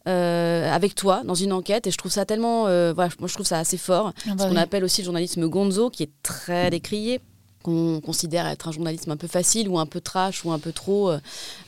[0.06, 3.34] Euh, avec toi dans une enquête et je trouve ça tellement euh, voilà moi je
[3.34, 4.60] trouve ça assez fort Ah bah ce qu'on oui.
[4.60, 7.20] appelle aussi le journalisme gonzo, qui est très décrié,
[7.66, 10.72] qu'on considère être un journalisme un peu facile ou un peu trash ou un peu
[10.72, 11.18] trop euh,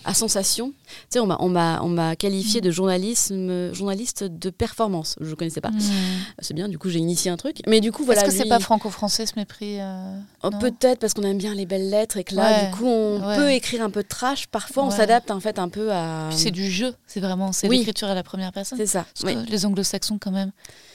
[0.05, 0.73] à sensation.
[0.87, 5.17] Tu sais, on m'a, on m'a, on m'a qualifié de journalisme, journaliste de performance.
[5.21, 5.71] Je ne connaissais pas.
[5.71, 5.81] Hmm.
[6.39, 7.59] C'est bien, du coup, j'ai initié un truc.
[7.67, 8.23] Mais du coup, voilà.
[8.23, 11.55] Est-ce que c'est lui- pas franco-français ce mépris euh, Oh, Peut-être parce qu'on aime bien
[11.55, 13.37] les belles lettres et que là, Ouais, du coup, on ouais.
[13.37, 14.47] peut écrire un peu de trash.
[14.47, 16.27] Parfois, on s'adapte en fait un peu à.
[16.31, 17.79] Puis c'est du jeu, c'est vraiment c'est Oui.
[17.79, 18.79] l'écriture à la première personne.
[18.79, 19.05] C'est ça.
[19.15, 19.45] Parce oui.
[19.45, 20.53] que les anglo-saxons, quand même,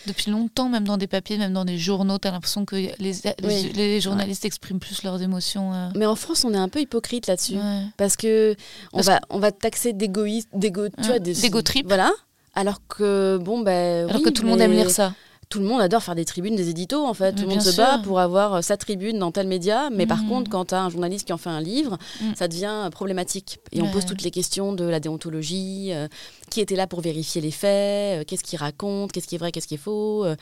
[0.07, 3.13] depuis longtemps, même dans des papiers, même dans des journaux, t'as l'impression que les, les,
[3.43, 3.71] Oui.
[3.75, 5.73] les journalistes expriment plus leurs émotions.
[5.73, 7.55] euh, Mais en France, on est un peu hypocrite là-dessus.
[7.55, 7.81] ouais.
[7.97, 8.55] Parce que
[8.91, 11.87] on Parce va, on va te taxer d'égoïste, d'égo, tu vois, des- trip.
[11.87, 12.11] Voilà.
[12.55, 14.07] Alors que bon ben.
[14.09, 15.13] Alors oui, que tout le monde aime lire ça.
[15.53, 17.33] Tout le monde adore faire des tribunes, des éditos en fait.
[17.35, 19.89] Mais tout le monde se bat pour avoir euh, sa tribune dans tel média.
[19.91, 20.29] Mais par Mhm.
[20.29, 22.35] contre, quand tu as un journaliste qui en fait un livre, Mhm.
[22.35, 23.59] ça devient problématique.
[23.71, 26.07] Et on pose toutes les questions de la déontologie, euh,
[26.49, 29.51] qui était là pour vérifier les faits, euh, qu'est-ce qu'il raconte, qu'est-ce qui est vrai,
[29.51, 30.25] qu'est-ce qui est faux.
[30.25, 30.35] euh,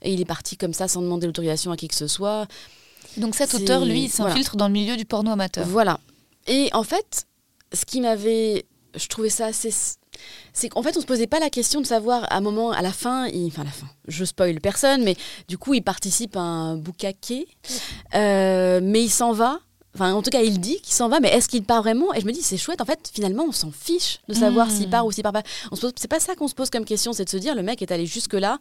[0.00, 2.46] et il est parti comme ça sans demander l'autorisation à qui que ce soit.
[3.18, 4.30] Donc cet auteur, lui, il voilà.
[4.30, 5.66] s'infiltre dans le milieu du porno amateur.
[5.66, 6.00] Voilà.
[6.46, 7.26] Et en fait,
[7.74, 8.64] ce qui m'avait.
[8.96, 9.70] Je trouvais ça assez.
[10.52, 12.82] C'est qu'en fait, on se posait pas la question de savoir à un moment, à
[12.82, 13.46] la fin, il...
[13.48, 15.16] enfin à la fin, je spoil personne, mais
[15.48, 17.46] du coup, il participe à un boucaquet,
[18.14, 19.60] euh, mais il s'en va.
[19.94, 22.12] Enfin, en tout cas, il dit qu'il s'en va, mais est-ce qu'il part vraiment?
[22.14, 22.80] Et je me dis, c'est chouette.
[22.80, 25.44] En fait, finalement, on s'en fiche de savoir s'il part ou s'il part pas.
[25.70, 27.54] On se pose, c'est pas ça qu'on se pose comme question, c'est de se dire,
[27.54, 28.58] le mec est allé jusque là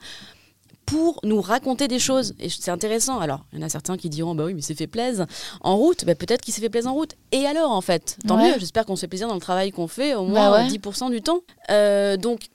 [0.85, 2.33] pour nous raconter des choses.
[2.39, 3.19] Et c'est intéressant.
[3.19, 5.25] Alors, il y en a certains qui diront, bah oui, mais c'est fait plaisir
[5.61, 6.05] en route.
[6.05, 7.15] Bah, peut-être qu'il s'est fait plaisir en route.
[7.31, 8.17] Et alors, en fait?
[8.27, 8.51] Tant Ouais.
[8.53, 8.59] mieux.
[8.59, 10.65] J'espère qu'on se fait plaisir dans le travail qu'on fait, au moins Bah ouais.
[10.65, 11.39] euh, 10% du temps.
[11.69, 12.47] Euh, donc,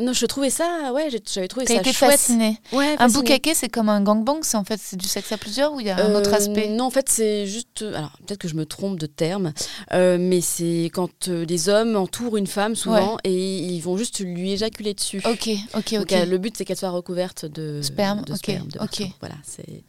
[0.00, 2.12] non, je trouvais ça, ouais, j'avais trouvé ça été chouette.
[2.12, 2.58] fasciné.
[2.72, 5.72] Ouais, Un boucaquet, c'est comme un gangbang, c'est en fait c'est du sexe à plusieurs
[5.74, 6.68] ou il y a un Euh, autre aspect?
[6.68, 7.82] Non, en fait, c'est juste.
[7.94, 9.52] Alors, peut-être que je me trompe de terme,
[9.92, 14.20] euh, mais c'est quand euh, des hommes entourent une femme, souvent, et ils vont juste
[14.20, 15.20] lui éjaculer dessus.
[15.24, 16.12] Ok, ok, ok.
[16.12, 19.00] euh, le but, c'est qu'elle soit recouverte de Sperme, de ok, sperme, de ok.
[19.00, 19.14] marteau.
[19.20, 19.82] Voilà, c'est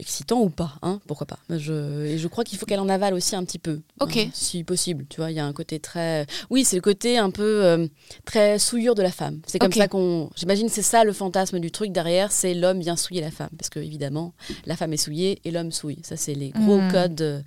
[0.00, 1.38] excitant ou pas, hein, pourquoi pas.
[1.50, 4.16] Je, et je crois qu'il faut qu'elle en avale aussi un petit peu, Ok.
[4.16, 5.06] hein, si possible.
[5.08, 7.86] Tu vois, il y a un côté très, oui, c'est le côté un peu euh,
[8.24, 9.40] très souillure de la femme.
[9.46, 9.76] C'est comme Ok.
[9.76, 13.30] ça qu'on, j'imagine, c'est ça le fantasme du truc derrière, c'est l'homme vient souiller la
[13.30, 14.32] femme, parce que évidemment,
[14.66, 15.98] la femme est souillée et l'homme souille.
[16.02, 16.90] Ça, c'est les gros Hmm.
[16.90, 17.42] codes euh,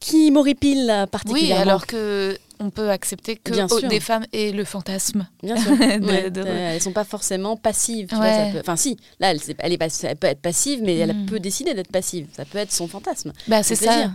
[0.00, 1.62] qui m'horripilent euh, Oui, particulièrement.
[1.62, 3.86] alors que on peut accepter que Bien sûr.
[3.88, 5.26] des femmes aient le fantasme.
[5.42, 5.70] Bien sûr.
[5.76, 8.06] De- Ouais, de- euh, elles sont pas forcément passives.
[8.08, 8.46] tu vois, Ouais.
[8.46, 11.26] ça peut- Enfin, si, là, elle, est pas- elle peut être passive, mais elle Mm.
[11.26, 12.26] peut décider d'être passive.
[12.32, 13.32] Ça peut être son fantasme.
[13.48, 14.10] Bah, c'est ça.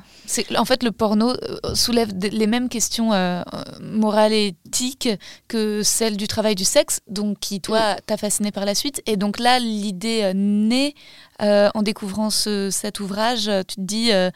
[0.57, 3.41] En fait le porno euh, soulève les mêmes questions euh,
[3.81, 5.09] morales et éthiques
[5.47, 9.01] que celles du travail du sexe, donc qui toi t'a fasciné par la suite.
[9.05, 10.93] Et donc là, l'idée naît
[11.41, 13.49] euh, en découvrant ce- cet ouvrage.
[13.67, 14.29] Tu te dis euh,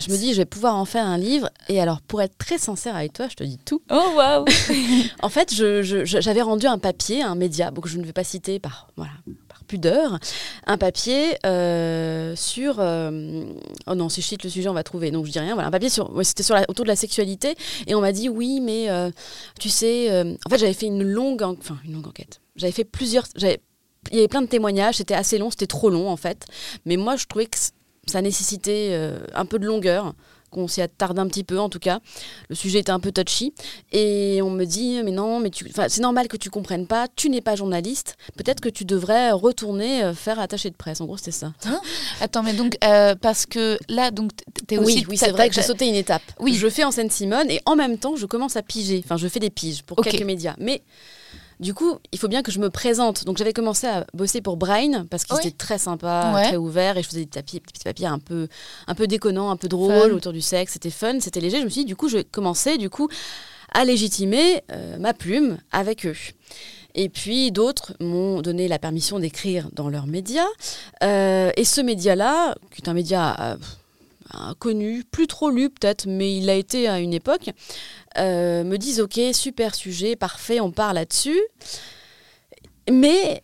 [0.00, 1.50] Je me dis, je vais pouvoir en faire un livre.
[1.68, 3.82] Et alors, pour être très sincère avec toi, je te dis tout.
[3.90, 4.44] oh waouh.
[5.22, 8.12] En fait, je- je- je- j'avais rendu un papier un média, donc je ne vais
[8.12, 9.12] pas citer par, voilà,
[9.48, 10.18] par pudeur,
[10.66, 12.76] un papier euh, sur.
[12.78, 13.44] euh,
[13.86, 15.10] oh non, si je cite le sujet, on va trouver.
[15.10, 15.52] Donc je dis rien.
[15.54, 16.10] Voilà, un papier sur.
[16.24, 17.54] C'était sur la- autour de la sexualité.
[17.86, 19.10] Et on m'a dit, oui, mais euh,
[19.60, 20.10] tu sais.
[20.46, 22.40] en fait, j'avais fait une longue, en- enfin, une longue enquête.
[22.56, 23.24] J'avais fait plusieurs.
[23.36, 23.60] j'avais-
[24.10, 24.96] Il y avait plein de témoignages.
[24.96, 26.46] C'était assez long, c'était trop long, en fait.
[26.86, 27.58] Mais moi, je trouvais que
[28.10, 30.14] ça nécessitait euh, un peu de longueur
[30.50, 32.00] qu'on s'y attarde un petit peu en tout cas.
[32.48, 33.54] Le sujet était un peu touchy.
[33.92, 35.70] Et on me dit, mais non, mais tu...
[35.86, 40.02] c'est normal que tu comprennes pas, tu n'es pas journaliste, peut-être que tu devrais retourner
[40.02, 41.00] euh, faire attaché de presse.
[41.00, 41.52] En gros, c'était ça.
[42.20, 44.98] Attends, mais donc euh, parce que là, donc t- t'es aussi.
[44.98, 46.22] oui, oui c'est vrai que j'ai sauté une étape.
[46.40, 46.54] Oui.
[46.54, 49.00] Je fais en Seine-Simone et en même temps, je commence à piger.
[49.04, 50.56] Enfin, je fais des piges pour quelques médias.
[50.58, 50.82] Mais
[51.60, 53.24] du coup, il faut bien que je me présente.
[53.24, 55.40] Donc, j'avais commencé à bosser pour Brain parce qu'il Oui.
[55.46, 56.48] était très sympa, Ouais.
[56.48, 58.48] très ouvert et je faisais des petits papiers un peu,
[58.86, 60.72] un peu déconnants, un peu drôles autour du sexe.
[60.72, 61.58] C'était fun, c'était léger.
[61.60, 63.08] Je me suis dit, du coup, je vais commencer du coup
[63.72, 66.16] à légitimer euh, ma plume avec eux.
[66.96, 70.48] Et puis d'autres m'ont donné la permission d'écrire dans leurs médias.
[71.04, 73.56] Euh, et ce média-là, qui est un média euh,
[74.34, 77.50] euh, connu, plus trop lu peut-être, mais il a été à une époque,
[78.18, 81.40] euh, me disent ok, super sujet, parfait, on part là-dessus.
[82.90, 83.42] Mais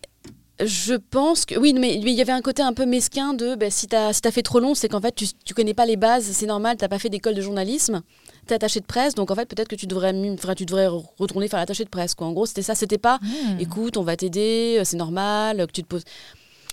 [0.64, 3.70] je pense que oui, mais il y avait un côté un peu mesquin de ben,
[3.70, 6.24] si t'as si fait trop long, c'est qu'en fait tu, tu connais pas les bases,
[6.24, 8.00] c'est normal, t'as pas fait d'école de journalisme,
[8.46, 10.14] t'es attaché de presse, donc en fait peut-être que tu devrais
[10.57, 10.87] tu devrais
[11.18, 12.26] retourner faire l'attaché de presse quoi.
[12.26, 15.83] En gros c'était ça, c'était pas Hmm, écoute on va t'aider, c'est normal que tu
[15.83, 16.05] te poses.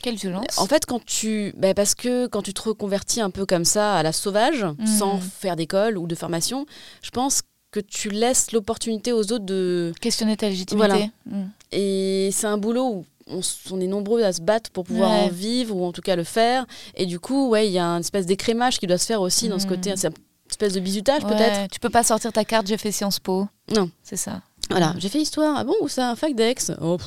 [0.01, 0.57] Quelle violence.
[0.57, 1.53] En fait, quand tu.
[1.55, 4.85] ben, parce que quand tu te reconvertis un peu comme ça à la sauvage, Mhm.
[4.85, 6.65] sans faire d'école ou de formation,
[7.01, 7.41] je pense
[7.73, 9.91] que tu laisses l'opportunité aux autres de.
[9.99, 10.87] Questionner ta légitimité.
[10.87, 11.05] Voilà.
[11.25, 11.49] Hmm.
[11.71, 15.25] Et c'est un boulot où on, est nombreux à se battre pour pouvoir Ouais.
[15.25, 16.65] en vivre ou en tout cas le faire.
[16.95, 19.49] Et du coup, ouais, il y a une espèce d'écrémage qui doit se faire aussi
[19.49, 19.69] dans ce Mhm.
[19.71, 19.93] côté.
[19.95, 20.13] C'est une
[20.51, 21.71] espèce de bizutage Ouais, peut-être.
[21.71, 23.47] Tu peux pas sortir ta carte, j'ai fait Sciences Po.
[23.75, 23.89] Non.
[24.03, 24.41] C'est ça.
[24.69, 25.55] Voilà, j'ai fait histoire.
[25.57, 26.71] Ah bon, ou ça, un fac d'ex?
[26.79, 26.97] Oh,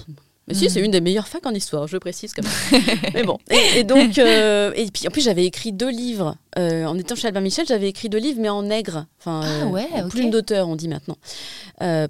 [0.48, 2.82] Mais si, c'est une des meilleures facs en histoire, je précise quand même.
[3.14, 3.38] mais bon.
[3.50, 6.36] Et, donc, euh, et puis en plus, j'avais écrit deux livres.
[6.58, 9.06] Euh, en étant chez Albert Michel, j'avais écrit deux livres, mais en nègre.
[9.18, 11.16] Enfin, ah ouais, en plume d'auteur, on dit maintenant.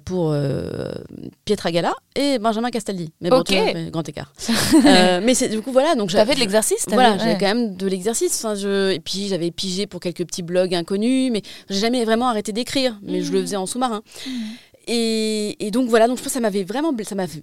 [0.05, 0.35] pour
[1.45, 3.11] Pietra Gala et Benjamin Castaldi.
[3.21, 3.43] Mais bon,
[3.91, 4.31] grand écart.
[4.83, 5.95] mais c'est du coup, voilà.
[5.95, 8.45] Donc, j'avais de l'exercce Voilà, j'avais quand même de l'exercice.
[8.55, 8.91] Je...
[8.91, 12.99] Et puis, j'avais pigé pour quelques petits blogs inconnus, mais j'ai jamais vraiment arrêté d'écrire.
[13.01, 13.41] Mais je le mmh.
[13.41, 14.03] faisais en sous-marin.
[14.25, 14.31] Mmh.
[14.87, 16.93] Et, donc voilà, donc je pense que ça m'avait vraiment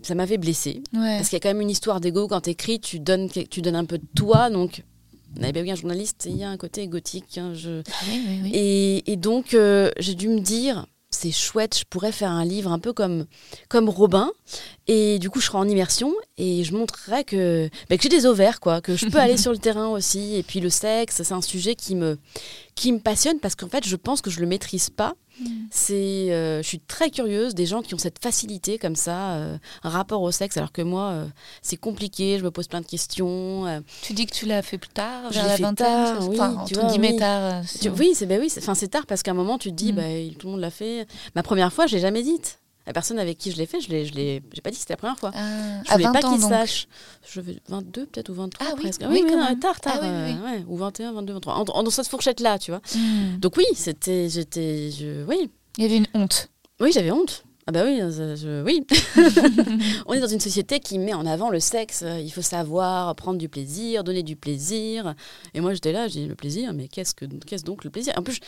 [0.02, 3.00] ça m'avait blessé parce qu'il y a quand même une histoire d'ego quand t'écris, tu
[3.00, 4.83] donnes tu donnes un peu de toi donc
[5.42, 7.38] eh bien oui, un journaliste, il y a un côté gothique.
[7.38, 7.83] Hein, je...
[7.87, 8.04] Ah
[8.52, 12.78] et, donc, euh, j'ai dû me dire, c'est chouette, je pourrais faire un livre un
[12.78, 13.26] peu comme,
[13.68, 14.30] comme Robin.
[14.87, 18.26] Et du coup, je serai en immersion et je montrerai que, bah, que j'ai des
[18.26, 20.37] ovaires, quoi, que je peux aller sur le terrain aussi.
[20.37, 22.18] Et puis le sexe, c'est un sujet qui me,
[22.74, 25.46] qui me passionne parce qu'en fait, je pense que je le maîtrise pas Mm.
[25.70, 25.94] C'est,
[26.32, 29.88] euh, je suis très curieuse des gens qui ont cette facilité comme ça, euh, un
[29.88, 31.26] rapport au sexe, alors que moi, euh,
[31.62, 33.82] c'est compliqué, je me pose plein de questions.
[34.02, 37.16] Tu dis que tu l'as fait plus tard, vers la vingtaine, oui, tu vois, oui.
[37.16, 37.62] tard.
[37.98, 40.02] oui, c'est ben oui, c'est tard parce qu'à un moment tu te dis, bah,
[40.38, 41.06] tout le monde l'a fait.
[41.34, 42.60] Ma première fois, je l'ai jamais dite.
[42.86, 44.80] La personne avec qui je l'ai fait, je l'ai, je l'ai, j'ai pas dit que
[44.80, 45.32] c'était la première fois.
[45.34, 46.86] Ah, je voulais pas qu'il sache.
[47.26, 49.00] Je veux 22 peut-être ou 23 ah, presque.
[49.08, 50.00] Oui, oui, oui tard, tard.
[50.02, 51.54] Ah, ouais, ou 21, 22, 23.
[51.54, 52.82] En, dans cette fourchette là, tu vois.
[52.94, 53.38] Hmm.
[53.38, 55.50] Donc oui, c'était, j'étais, je, oui.
[55.78, 56.50] Il y avait une honte.
[56.80, 57.44] Oui, j'avais honte.
[57.66, 58.86] Ah bah oui, je, oui.
[60.06, 62.04] on est dans une société qui met en avant le sexe.
[62.20, 65.14] Il faut savoir prendre du plaisir, donner du plaisir.
[65.54, 68.12] Et moi j'étais là, j'ai le plaisir, mais qu'est-ce que qu'est-ce donc le plaisir?
[68.18, 68.38] En plus,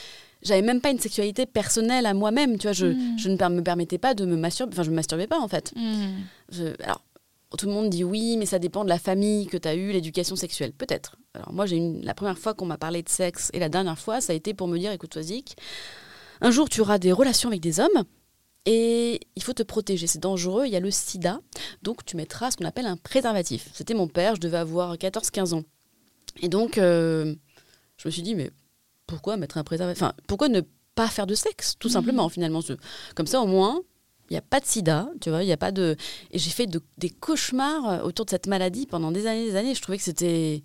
[0.47, 2.59] j'avais même pas une sexualité personnelle à moi-même.
[2.59, 3.19] Tu vois, je, hmm.
[3.19, 4.73] je, ne me permettais pas de me masturber.
[4.73, 5.73] Enfin, je me masturbais pas en fait.
[5.77, 6.23] Hmm.
[6.83, 7.03] alors,
[7.59, 9.93] tout le monde dit oui, mais ça dépend de la famille que tu as eue,
[9.93, 10.73] l'éducation sexuelle.
[10.73, 11.17] Peut-être.
[11.35, 12.05] Alors moi, j'ai une...
[12.05, 14.55] la première fois qu'on m'a parlé de sexe et la dernière fois, ça a été
[14.55, 15.57] pour me dire, écoute, Zik,
[16.41, 18.05] un jour tu auras des relations avec des hommes
[18.67, 21.41] et il faut te protéger, c'est dangereux, il y a le sida,
[21.83, 23.71] donc tu mettras ce qu'on appelle un préservatif.
[23.73, 25.63] C'était mon père, je devais avoir 14-15 ans.
[26.41, 27.35] Et donc, euh,
[27.97, 28.51] je me suis dit, mais
[29.07, 30.63] pourquoi mettre un préservatif Enfin, pourquoi ne
[30.95, 31.93] pas faire de sexe, tout mhm.
[31.93, 32.61] simplement, finalement
[33.15, 33.81] Comme ça, au moins,
[34.31, 35.97] il n'y a pas de sida, tu vois, il n'y a pas de...
[36.33, 39.75] Et j'ai fait des cauchemars autour de cette maladie pendant des années des années.
[39.75, 40.63] Je trouvais que c'était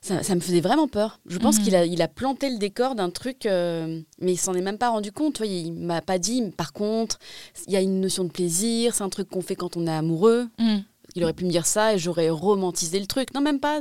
[0.00, 1.20] ça, me faisait vraiment peur.
[1.26, 1.64] Je pense mhm.
[1.64, 4.78] qu'il a, il a planté le décor d'un truc, euh, mais il s'en est même
[4.78, 5.34] pas rendu compte.
[5.34, 7.18] Tu vois, il m'a pas dit, par contre,
[7.66, 9.90] il y a une notion de plaisir, c'est un truc qu'on fait quand on est
[9.90, 10.48] amoureux.
[10.58, 10.84] Mhm.
[11.14, 13.34] Il aurait pu me dire ça et j'aurais romantisé le truc.
[13.34, 13.80] Non, même pas.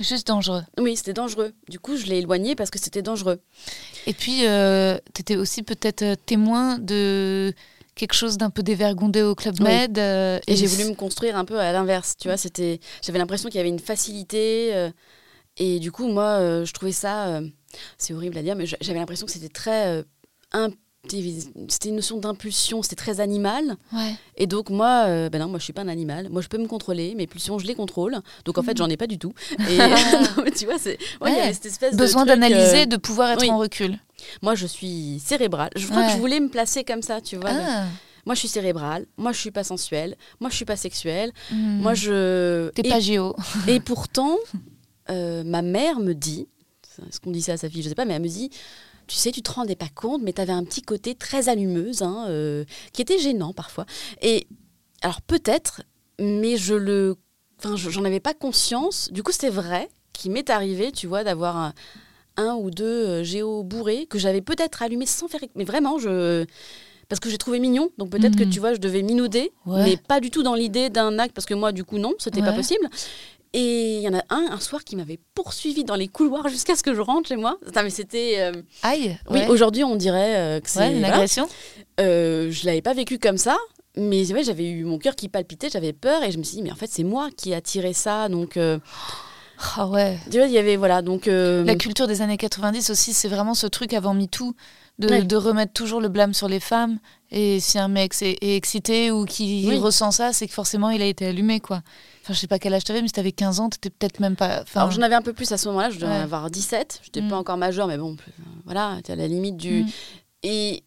[0.00, 0.62] Juste dangereux.
[0.78, 1.52] Oui, c'était dangereux.
[1.68, 3.40] Du coup, je l'ai éloigné parce que c'était dangereux.
[4.06, 7.54] Et puis, euh, tu étais aussi peut-être euh, témoin de
[7.94, 9.98] quelque chose d'un peu dévergondé au Club Med.
[9.98, 12.14] et, j'ai voulu me construire un peu à l'inverse.
[12.18, 14.90] Tu vois, c'était, j'avais l'impression qu'il y avait une facilité.
[15.56, 17.48] Et du coup, moi, euh, je trouvais ça, euh,
[17.98, 20.02] c'est horrible à dire, mais j'avais l'impression que c'était très euh,
[21.08, 23.76] c'était une notion d'impulsion, c'était très animal.
[24.36, 26.28] Et donc moi, ben non, moi je suis pas un animal.
[26.30, 28.18] Moi je peux me contrôler, mes pulsions je les contrôle.
[28.44, 29.34] Donc en fait j'en ai pas du tout.
[29.68, 29.78] Et
[30.56, 33.98] tu vois, c'est ouais, cette espèce besoin d'analyser, de pouvoir être en recul.
[34.42, 35.70] Moi je suis cérébrale.
[35.76, 37.50] Je crois que je voulais me placer comme ça, tu vois.
[37.52, 37.86] Ah.
[38.24, 39.06] Moi, je suis cérébrale.
[39.16, 40.16] Moi, je suis pas sensuelle.
[40.40, 41.32] Moi, je suis pas sexuelle.
[41.50, 41.80] Hmm.
[41.80, 42.70] Moi, je.
[42.70, 43.34] T'es pas géo.
[43.68, 44.38] et pourtant,
[45.10, 46.46] euh, ma mère me dit,
[47.08, 48.50] est-ce qu'on dit ça à sa fille Je sais pas, mais elle me dit,
[49.12, 52.00] tu sais, tu te rendais pas compte, mais tu avais un petit côté très allumeuse,
[52.00, 53.84] hein, euh, qui était gênant parfois.
[54.22, 54.46] Et
[55.02, 55.82] alors peut-être,
[56.18, 57.16] mais je le,
[57.58, 59.10] enfin, j'en avais pas conscience.
[59.12, 61.74] Du coup, c'était vrai qu'il m'est arrivé, tu vois, d'avoir
[62.38, 66.46] un, ou deux euh, géos bourrés que j'avais peut-être allumés sans faire, mais vraiment, je
[67.10, 67.90] parce que j'ai trouvé mignon.
[67.98, 68.50] Donc peut-être que mhm.
[68.50, 71.52] tu vois, je devais minauder, mais pas du tout dans l'idée d'un acte, parce que
[71.52, 72.88] moi, du coup, non, c'était pas possible.
[73.54, 76.74] Et il y en a un, un soir, qui m'avait poursuivi dans les couloirs jusqu'à
[76.74, 77.58] ce que je rentre chez moi.
[77.76, 78.36] mais c'était.
[78.38, 80.96] Euh, Aïe Oui, aujourd'hui, on dirait euh, que c'est.
[80.96, 81.48] une agression
[82.00, 83.58] euh, Je l'avais pas vécu comme ça.
[83.94, 86.62] Mais ouais, j'avais eu mon cœur qui palpitait, j'avais peur et je me suis dit,
[86.62, 88.30] mais en fait, c'est moi qui ai attiré ça.
[88.30, 88.56] Donc.
[88.56, 88.78] Euh,
[89.76, 90.18] ah ouais.
[90.30, 90.76] Tu vois, il y avait.
[90.76, 91.26] Voilà, donc.
[91.26, 94.54] La culture des années 90 aussi, c'est vraiment ce truc avant MeToo.
[94.98, 96.98] De, de, remettre toujours le blâme sur les femmes.
[97.30, 101.06] Et si un mec est, excité ou qui ressent ça, c'est que forcément il a
[101.06, 101.82] été allumé, quoi.
[102.22, 103.78] Enfin, je sais pas quel âge tu avais, mais si tu avais 15 ans, tu
[103.78, 104.64] étais peut-être même pas.
[104.74, 107.00] Alors, j'en avais un peu plus à ce moment-là, je devais avoir 17.
[107.02, 107.38] Je n'étais pas mm.
[107.38, 108.16] encore majeur, mais bon,
[108.64, 109.82] voilà, tu à la limite du.
[109.82, 109.88] Mm.
[110.44, 110.84] Et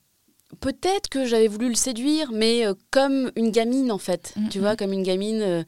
[0.61, 4.33] peut-être que j'avais voulu le séduire, mais euh, comme une gamine, en fait.
[4.35, 5.41] Mm, tu vois, comme une gamine.
[5.41, 5.63] Euh,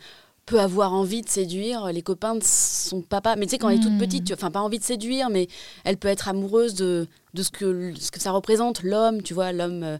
[0.48, 3.36] peut avoir envie de séduire les copains de son papa.
[3.36, 5.48] Mais tu sais, quand elle est toute petite, enfin, pas envie de séduire, mais
[5.84, 9.52] elle peut être amoureuse de, de ce, que, ce que ça représente, l'homme, tu vois,
[9.52, 9.84] l'homme.
[9.84, 9.98] Euh,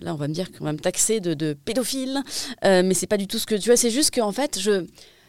[0.00, 2.22] là on va me dire qu'on va me taxer de, pédophile,
[2.64, 3.76] euh, mais c'est pas du tout ce que tu vois.
[3.76, 4.86] C'est juste qu'en fait, je,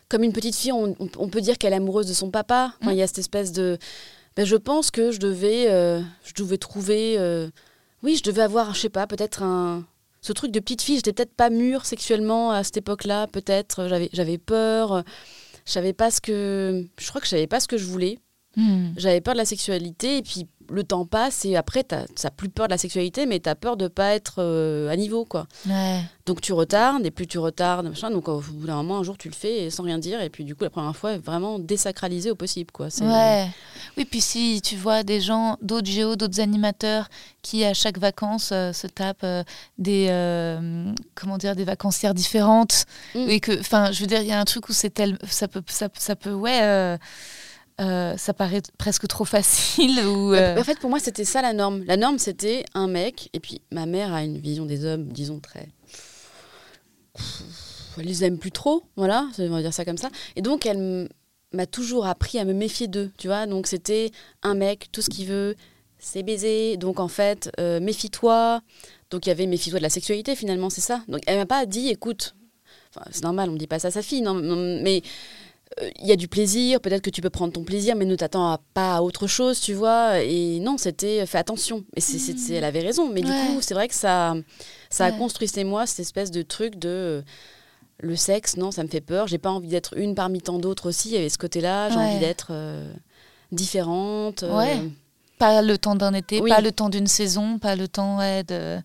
[0.10, 0.94] comme une petite fille, on,
[1.30, 2.74] peut dire qu'elle est amoureuse de son papa.
[2.84, 3.78] Il y a cette espèce de,
[4.36, 7.50] ben, je pense que je devais, euh, je devais trouver, euh,
[8.04, 9.86] oui, je devais avoir, je sais pas, peut-être un,
[10.22, 10.96] ce truc de petite fille.
[10.98, 13.88] J'étais peut-être pas mûre sexuellement à cette époque-là, peut-être.
[13.88, 15.04] J'avais, j'avais peur.
[15.66, 16.86] Je savais pas ce que.
[17.00, 18.20] Je crois que je savais pas ce que je voulais.
[18.56, 18.92] Hmm.
[18.98, 22.50] J'avais peur de la sexualité et puis le temps passe et après tu n'as plus
[22.50, 25.48] peur de la sexualité mais tu as peur de pas être euh, à niveau quoi.
[25.68, 26.00] Ouais.
[26.26, 29.18] Donc tu retardes et plus tu retardes machin donc au bout d'un moment un jour
[29.18, 32.32] tu le fais sans rien dire et puis du coup la première fois vraiment désacralisé
[32.32, 32.88] au possible quoi.
[33.02, 33.48] Ouais.
[33.98, 37.10] Oui, puis si tu vois des gens, d'autres géos, d'autres animateurs
[37.42, 39.44] qui à chaque vacances euh, se tapent euh,
[39.78, 40.08] des
[41.16, 43.30] comment dire des vacancières différentes Mm.
[43.30, 45.48] et que enfin je veux dire il y a un truc où c'est tel ça
[45.48, 46.98] peut ça, ça peut ouais
[47.82, 51.54] euh, ça paraît presque trop facile ou euh, En fait pour moi c'était ça la
[51.54, 51.84] norme.
[51.86, 55.40] La norme c'était un mec et puis ma mère a une vision des hommes disons
[55.40, 55.68] très
[57.98, 60.10] elle les aime plus trop, voilà, on va dire ça comme ça.
[60.36, 61.10] Et donc, elle
[61.54, 63.46] m'a toujours appris à me méfier d'eux, tu vois.
[63.46, 64.12] Donc, c'était
[64.44, 65.56] un mec, tout ce qu'il veut,
[66.00, 66.78] c'est baiser.
[66.78, 68.62] Donc, en fait, euh, méfie-toi.
[69.10, 71.04] Donc, il y avait méfie-toi de la sexualité, finalement, c'est ça.
[71.08, 72.36] Donc, elle m'a pas dit, écoute,
[73.12, 75.02] c'est normal, on ne dit pas ça à sa fille, non, non, mais
[76.00, 78.58] il y a du plaisir, peut-être que tu peux prendre ton plaisir, mais ne t'attends
[78.74, 80.20] pas à autre chose, tu vois.
[80.22, 81.84] Et non, c'était fais attention.
[81.96, 83.10] Et c'est, c'est- c'est- elle avait raison.
[83.12, 83.28] Mais Ouais.
[83.48, 84.36] du coup, c'est vrai que ça,
[84.90, 87.22] ça a construit chez moi cette espèce de truc de euh,
[88.00, 89.28] le sexe, non, ça me fait peur.
[89.28, 91.10] J'ai pas envie d'être une parmi tant d'autres aussi.
[91.10, 91.90] Il y avait ce côté-là.
[91.90, 92.04] J'ai Ouais.
[92.06, 92.92] envie d'être euh,
[93.52, 94.44] différente.
[94.44, 94.78] euh, Ouais.
[95.38, 96.50] pas le temps d'un été, Oui.
[96.50, 98.78] pas le temps d'une saison, pas le temps ouais, de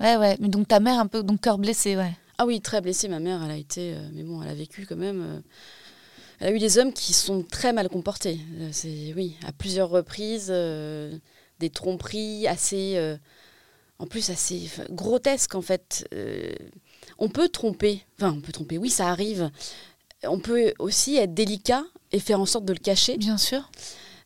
[0.00, 0.36] ouais ouais.
[0.40, 2.12] Mais donc ta mère un peu donc cœur blessé ouais.
[2.38, 3.94] Ah oui, très blessée, ma mère, elle a été.
[3.94, 5.42] euh, mais bon, elle a vécu quand même.
[6.40, 8.38] Elle a eu des hommes qui sont très mal comportés.
[8.60, 11.16] Euh, c'est, oui, à plusieurs reprises, euh,
[11.58, 12.94] des tromperies assez.
[12.96, 13.16] euh,
[14.00, 16.06] en plus, assez grotesques, en fait.
[16.14, 16.52] Euh,
[17.18, 18.04] on peut tromper.
[18.16, 19.50] Enfin, on peut tromper, oui, ça arrive.
[20.22, 23.70] On peut aussi être délicat et faire en sorte de le cacher, Bien sûr.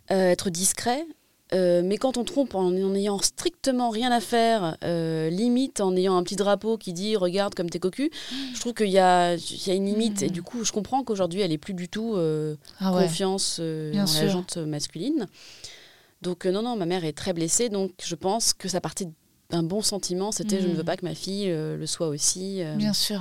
[0.09, 1.07] être discret.
[1.53, 5.95] Euh, mais quand on trompe en en ayant strictement rien à faire, euh, limite en
[5.97, 8.11] ayant un petit drapeau qui dit regarde comme t'es cocu,
[8.55, 10.23] je trouve qu'il y a, il y a une limite.
[10.23, 13.03] Et du coup, je comprends qu'aujourd'hui, elle est plus du tout euh, Ah ouais.
[13.05, 14.23] confiance euh, en sûr.
[14.25, 15.27] la jante masculine.
[16.23, 17.69] Donc, non, non, ma mère est très blessée.
[17.69, 19.09] Donc, je pense que ça partait
[19.51, 20.33] d'un bon sentiment.
[20.33, 22.63] C'était je ne veux pas que ma fille le soit aussi.
[22.77, 23.21] Bien sûr.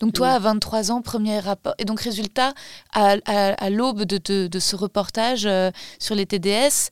[0.00, 1.74] Donc toi, à 23 ans, premier rapport.
[1.78, 2.52] Et donc résultat,
[2.92, 6.90] à, à- à l'aube de, de- de ce reportage euh, sur les TDS,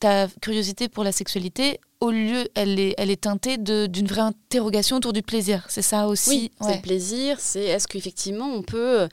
[0.00, 4.96] ta curiosité pour la sexualité, au lieu, elle est, elle est teintée d'une vraie interrogation
[4.96, 5.64] autour du plaisir.
[5.68, 7.36] C'est ça aussi Oui, c'est le plaisir.
[7.38, 9.08] C'est est-ce qu'effectivement on peut,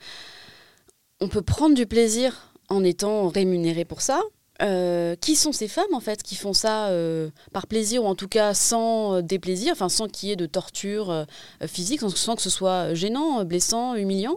[1.20, 4.20] on peut prendre du plaisir en étant rémunéré pour ça?
[4.62, 8.14] Euh, Qui sont ces femmes en fait qui font ça euh, par plaisir ou en
[8.14, 11.24] tout cas sans euh, déplaisir, enfin sans qu'il y ait de torture euh,
[11.66, 14.36] physique, sans, que ce soit gênant, blessant, humiliant?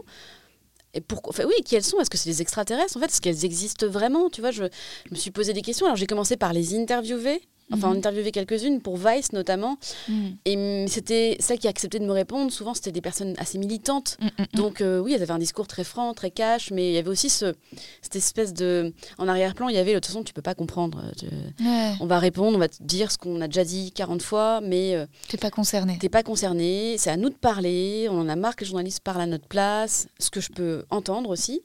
[0.94, 3.20] Et pourquoi enfin, Oui, qui elles sont Est-ce que c'est des extraterrestres en fait Est-ce
[3.20, 4.64] qu'elles existent vraiment Tu vois, je,
[5.06, 5.86] je me suis posé des questions.
[5.86, 7.96] Alors j'ai commencé par les interviewer, enfin en Mhm.
[7.98, 9.76] interviewer quelques-unes pour Vice notamment.
[10.08, 10.28] Mm.
[10.44, 12.52] Et hum, c'était celles qui acceptaient de me répondre.
[12.52, 14.16] Souvent, c'était des personnes assez militantes.
[14.20, 14.46] Mm, mm, mm.
[14.56, 17.08] Donc, euh, oui, elles avaient un discours très franc, très cash, mais il y avait
[17.08, 17.54] aussi ce,
[18.02, 18.92] cette espèce de.
[19.18, 21.02] En arrière-plan, il y avait de toute façon, tu peux pas comprendre.
[21.18, 21.26] Tu-
[21.64, 24.60] Ouais, On va répondre, on va te dire ce qu'on a déjà dit 40 fois,
[24.60, 25.96] mais euh, t'es pas concerné.
[26.00, 26.96] t'es pas concerné.
[26.98, 28.08] C'est à nous de parler.
[28.10, 30.84] On en a marre que les journalistes parlent à notre place, ce que je peux
[30.90, 31.62] entendre aussi.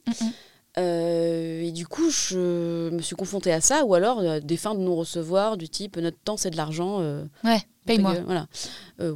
[0.78, 4.76] Euh, et du coup, je me suis confrontée à ça, ou alors euh, des fins
[4.76, 6.98] de non-recevoir du type notre temps c'est de l'argent.
[7.02, 8.16] euh, Ouais, paye-moi.
[8.26, 8.48] Voilà.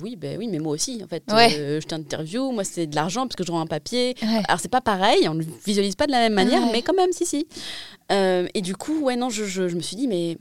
[0.01, 1.23] Oui, ben oui, mais moi aussi, en fait.
[1.31, 1.49] Ouais.
[1.51, 4.15] Je t'interview, moi c'est de l'argent parce que je rends un papier.
[4.21, 4.41] Ouais.
[4.47, 6.69] Alors c'est pas pareil, on ne visualise pas de la même manière, Ouais.
[6.71, 7.47] mais quand même, si, si.
[8.09, 10.37] Et du coup, ouais, non, je, je- je me suis dit, mais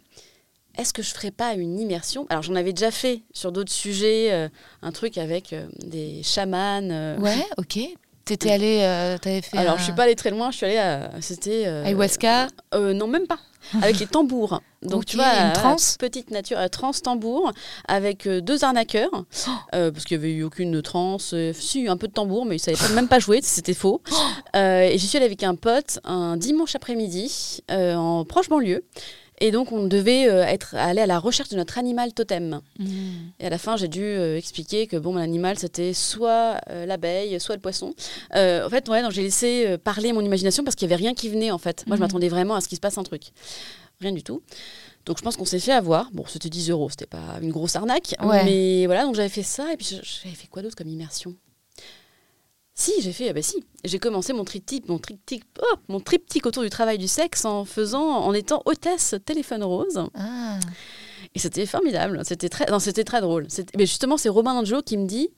[0.79, 2.27] est-ce que je ferais pas une immersion?
[2.31, 4.49] Alors j'en avais déjà fait sur d'autres sujets,
[4.81, 7.17] un truc avec des chamans.
[7.21, 7.79] Ouais, ok.
[8.25, 9.57] T'étais allé, euh, t'avais fait.
[9.59, 11.11] Alors un je suis pas allée très loin, je suis allée à.
[11.21, 11.65] C'était.
[11.67, 12.47] euh, ayahuasca.
[12.75, 13.39] euh, non, même pas.
[13.81, 14.61] Avec les tambours.
[14.83, 17.53] Donc, tu vois, une transe petite nature, transe tambour,
[17.87, 19.51] avec euh, deux arnaqueurs, Oh.
[19.75, 21.33] euh, parce qu'il n'y avait eu aucune transe.
[21.35, 24.03] euh, si, un peu de tambour, mais ils ne savaient même pas jouer, c'était faux.
[24.13, 24.17] Oh.
[24.59, 28.85] Et j'y suis allée avec un pote un dimanche après-midi, en proche banlieue.
[29.45, 32.61] Et donc, on devait euh, être, aller à la recherche de notre animal totem.
[32.79, 32.87] Mm.
[33.41, 36.87] Et à la fin, j'ai dû euh, expliquer que bon, mon animal, c'était soit euh,
[36.87, 37.93] l'abeille, soit le poisson.
[38.35, 41.29] En fait, ouais, donc j'ai laissé parler mon imagination parce qu'il n'y avait rien qui
[41.29, 41.85] venait, en fait.
[41.89, 42.07] Moi, je Mhm.
[42.07, 43.25] m'attendais vraiment à ce qu'il se passe un truc.
[44.01, 44.43] Rien du tout.
[45.07, 46.11] Donc, je pense qu'on s'est fait avoir.
[46.13, 48.15] Bon, c'était 10 euros, c'était pas une grosse arnaque.
[48.23, 48.45] Ouais.
[48.45, 49.73] Mais voilà, donc j'avais fait ça.
[49.73, 49.87] Et puis,
[50.23, 51.35] j'avais fait quoi d'autre comme immersion?
[52.83, 56.47] Si, j'ai fait, ah bah si, j'ai commencé mon triptyque, mon triptyque, oh, mon triptyque
[56.47, 60.05] autour du travail du sexe en faisant, en étant hôtesse téléphone rose.
[60.15, 60.59] Ah.
[61.35, 62.23] Et c'était formidable.
[62.25, 63.47] C'était très, non, c'était très drôle.
[63.77, 65.31] Mais justement, c'est Robin Angelo qui me dit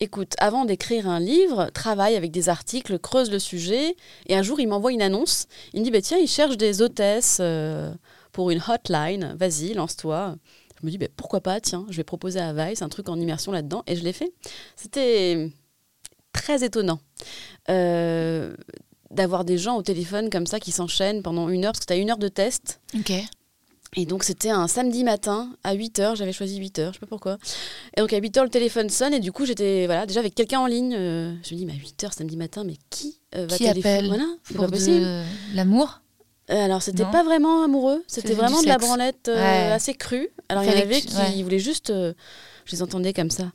[0.00, 3.96] écoute, avant d'écrire un livre, travaille avec des articles, creuse le sujet.
[4.26, 5.46] Et un jour, il m'envoie une annonce.
[5.72, 7.92] Il me dit bah, tiens, il cherche des hôtesses euh,
[8.32, 9.34] pour une hotline.
[9.38, 10.36] Vas-y, lance-toi.
[10.36, 13.08] Je je me dis, bah, pourquoi pas, tiens, je vais proposer à Vice un truc
[13.08, 13.82] en immersion là-dedans.
[13.86, 14.34] Et je l'ai fait.
[14.76, 15.50] C'était
[16.34, 16.98] très étonnant.
[17.70, 18.54] Euh,
[19.10, 21.92] d'avoir des gens au téléphone comme ça qui s'enchaînent pendant une heure, parce que tu
[21.92, 22.80] as une heure de test.
[22.98, 23.12] Ok.
[23.96, 27.38] Et donc c'était un samedi matin à 8h, j'avais choisi 8h, je sais pas pourquoi.
[27.96, 30.58] Et donc à 8h le téléphone sonne et du coup j'étais voilà, déjà avec quelqu'un
[30.58, 30.94] en ligne.
[30.96, 34.08] euh, je me dis mais à 8h samedi matin, mais qui euh, va Qui appelle
[34.08, 34.98] Voilà, c'est Pour pas possible.
[35.04, 35.22] de
[35.54, 36.00] l'amour?
[36.50, 39.72] Euh, alors c'était pas vraiment amoureux, C'était vraiment de la branlette euh, Ouais.
[39.72, 40.28] assez crue.
[40.48, 41.42] Alors il y en avait qui ouais.
[41.44, 42.12] voulaient juste, euh,
[42.64, 43.52] je les entendais comme ça.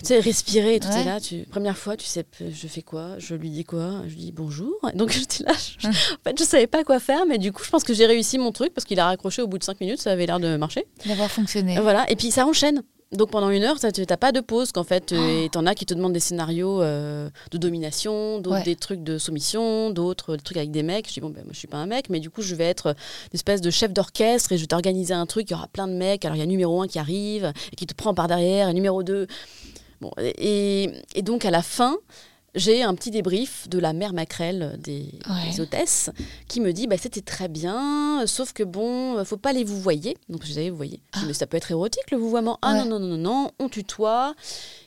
[0.00, 1.00] Tu sais, respirer, et tout Ouais.
[1.02, 1.20] est là.
[1.20, 1.46] Tu...
[1.50, 3.18] Première fois, tu sais, je fais quoi?
[3.18, 4.02] Je lui dis quoi?
[4.06, 4.74] Je lui dis bonjour.
[4.94, 5.86] Donc j'étais là, je...
[5.86, 5.92] Hum.
[5.94, 8.38] en fait, je savais pas quoi faire, mais du coup, je pense que j'ai réussi
[8.38, 10.56] mon truc parce qu'il a raccroché au bout de 5 minutes, ça avait l'air de
[10.56, 10.86] marcher.
[11.06, 11.78] D'avoir fonctionné.
[11.80, 12.82] Voilà, et puis ça enchaîne.
[13.12, 15.16] Donc pendant une heure, tu n'as pas de pause qu'en fait, Oh.
[15.16, 18.62] euh, et t'en as qui te demandent des scénarios euh, de domination, d'autres Ouais.
[18.64, 21.08] des trucs de soumission, d'autres des trucs avec des mecs.
[21.08, 22.64] Je dis bon ben moi je suis pas un mec, mais du coup je vais
[22.64, 25.50] être une espèce de chef d'orchestre et je vais t'organiser un truc.
[25.50, 26.24] Il y aura plein de mecs.
[26.24, 28.74] Alors il y a numéro un qui arrive et qui te prend par derrière, et
[28.74, 29.26] numéro 2
[30.00, 31.96] Bon et, et donc à la fin.
[32.54, 35.50] J'ai un petit débrief de la mère Macrel des, Ouais.
[35.50, 36.10] des hôtesses
[36.48, 40.18] qui me dit bah, c'était très bien, sauf que bon, faut pas les vous voyer.
[40.28, 41.00] Donc je disais vous voyez.
[41.14, 42.58] Dis, mais ça peut être érotique le vouvoiement.
[42.60, 42.78] Ah Ouais.
[42.84, 44.34] non, non, non, non, non, on tutoie.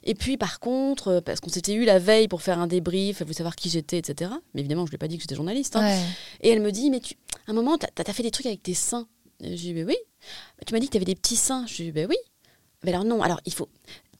[0.03, 3.21] Et puis par contre, euh, parce qu'on s'était eu la veille pour faire un débrief,
[3.21, 4.29] elle voulait savoir qui j'étais, etc.
[4.53, 5.75] Mais évidemment, je lui ai pas dit que j'étais journaliste.
[5.75, 5.81] hein.
[5.81, 5.99] Ouais.
[6.41, 7.15] Et elle me dit, mais tu,
[7.47, 9.07] à un moment, t'as as fait des trucs avec tes seins.
[9.41, 9.97] Lui dis, mais oui.
[10.67, 11.65] Tu m'as dit que tu avais des petits seins.
[11.67, 12.15] Je lui dis, ben oui.
[12.83, 13.67] Mais alors non, alors il faut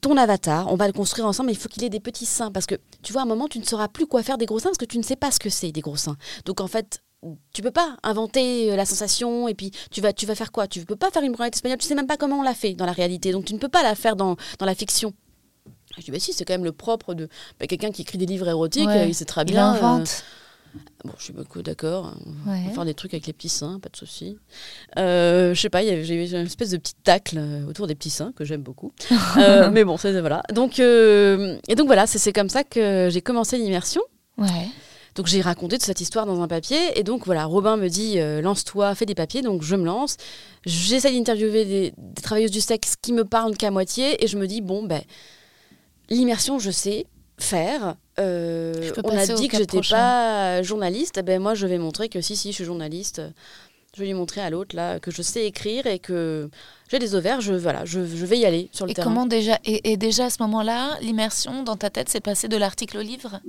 [0.06, 2.52] ton avatar, on va le construire ensemble, mais il faut qu'il ait des petits seins.
[2.52, 4.60] Parce que, tu vois, à un moment, tu ne sauras plus quoi faire des gros
[4.60, 6.16] seins parce que tu ne sais pas ce que c'est, des gros seins.
[6.46, 7.02] Donc, en fait,
[7.54, 10.68] tu peux pas inventer euh, la sensation et puis tu vas, tu vas faire quoi?
[10.68, 12.74] Tu peux pas faire une branlette espagnole, tu sais même pas comment on l'a fait
[12.74, 13.32] dans la réalité.
[13.32, 15.12] Donc, tu ne peux pas la faire dans, dans la fiction.
[15.98, 17.28] Je dis, bah si, c'est quand même le propre de
[17.60, 18.98] bah, quelqu'un qui écrit des livres érotiques, Ouais.
[19.04, 19.74] euh, il sait très Il bien.
[19.74, 20.24] euh, invente.
[21.04, 22.14] Bon, je suis beaucoup d'accord.
[22.46, 24.38] On va faire des trucs avec les petits seins, pas de souci.
[24.98, 28.10] Euh, je sais pas, j'ai eu une espèce de petit tacle euh, autour des petits
[28.10, 28.94] seins que j'aime beaucoup.
[29.38, 30.44] Euh, mais bon, c'est voilà.
[30.54, 34.02] Donc euh, et donc voilà, c'est c'est comme ça que j'ai commencé l'immersion.
[34.38, 34.70] Ouais.
[35.16, 38.20] Donc j'ai raconté toute cette histoire dans un papier et donc voilà, Robin me dit
[38.20, 39.42] euh, lance-toi, fais des papiers.
[39.42, 40.18] Donc je me lance.
[40.66, 44.46] J'essaie d'interviewer des, des travailleuses du sexe qui me parlent qu'à moitié et je me
[44.48, 45.02] dis bon ben
[46.10, 47.08] l'immersion je sais
[47.38, 47.96] faire.
[48.20, 51.18] Euh, on a dit que j'étais pas journaliste.
[51.18, 53.22] Eh ben moi je vais montrer que si si je suis journaliste.
[53.96, 56.50] Je vais lui montrer à l'autre là que je sais écrire et que
[56.92, 57.40] j'ai des ovaires.
[57.40, 59.08] Je voilà, je, je vais y aller sur le Et terrain.
[59.08, 62.58] comment déjà et, et déjà à ce moment-là, l'immersion dans ta tête, c'est passé de
[62.58, 63.40] l'article au livre?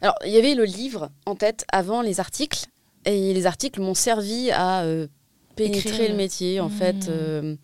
[0.00, 2.66] Alors, il y avait le livre en tête avant les articles,
[3.04, 5.06] et les articles m'ont servi à euh,
[5.54, 6.10] pénétrer Écrire.
[6.10, 6.72] le métier, en Mmh.
[6.72, 7.08] fait.
[7.08, 7.54] euh,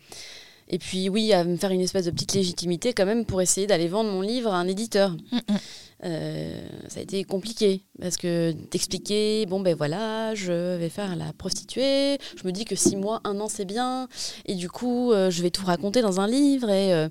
[0.67, 3.67] et puis, oui, à me faire une espèce de petite légitimité quand même pour essayer
[3.67, 5.11] d'aller vendre mon livre à un éditeur.
[5.11, 5.57] Mm, mm.
[6.03, 11.31] Euh, ça a été compliqué parce que d'expliquer, bon ben voilà, je vais faire la
[11.33, 14.07] prostituée, je me dis que six mois, un an c'est bien,
[14.45, 17.07] et du coup euh, je vais tout raconter dans un livre et euh,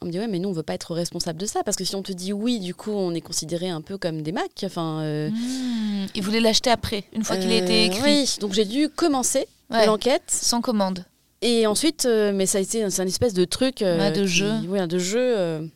[0.00, 1.84] on me dit ouais mais nous on veut pas être responsable de ça parce que
[1.84, 4.64] si on te dit oui du coup on est considéré un peu comme des macs,
[4.64, 5.00] enfin.
[5.02, 8.64] euh, Hmm, Il voulait l'acheter après, une fois qu'il a été écrit, Oui, donc j'ai
[8.64, 9.84] dû commencer Ouais.
[9.84, 11.04] l'enquête sans commande.
[11.42, 13.82] Et ensuite, euh, mais ça a été c'est un espèce de truc.
[13.82, 14.52] euh, de qui- jeu.
[14.68, 15.66] Oui, de jeu euh,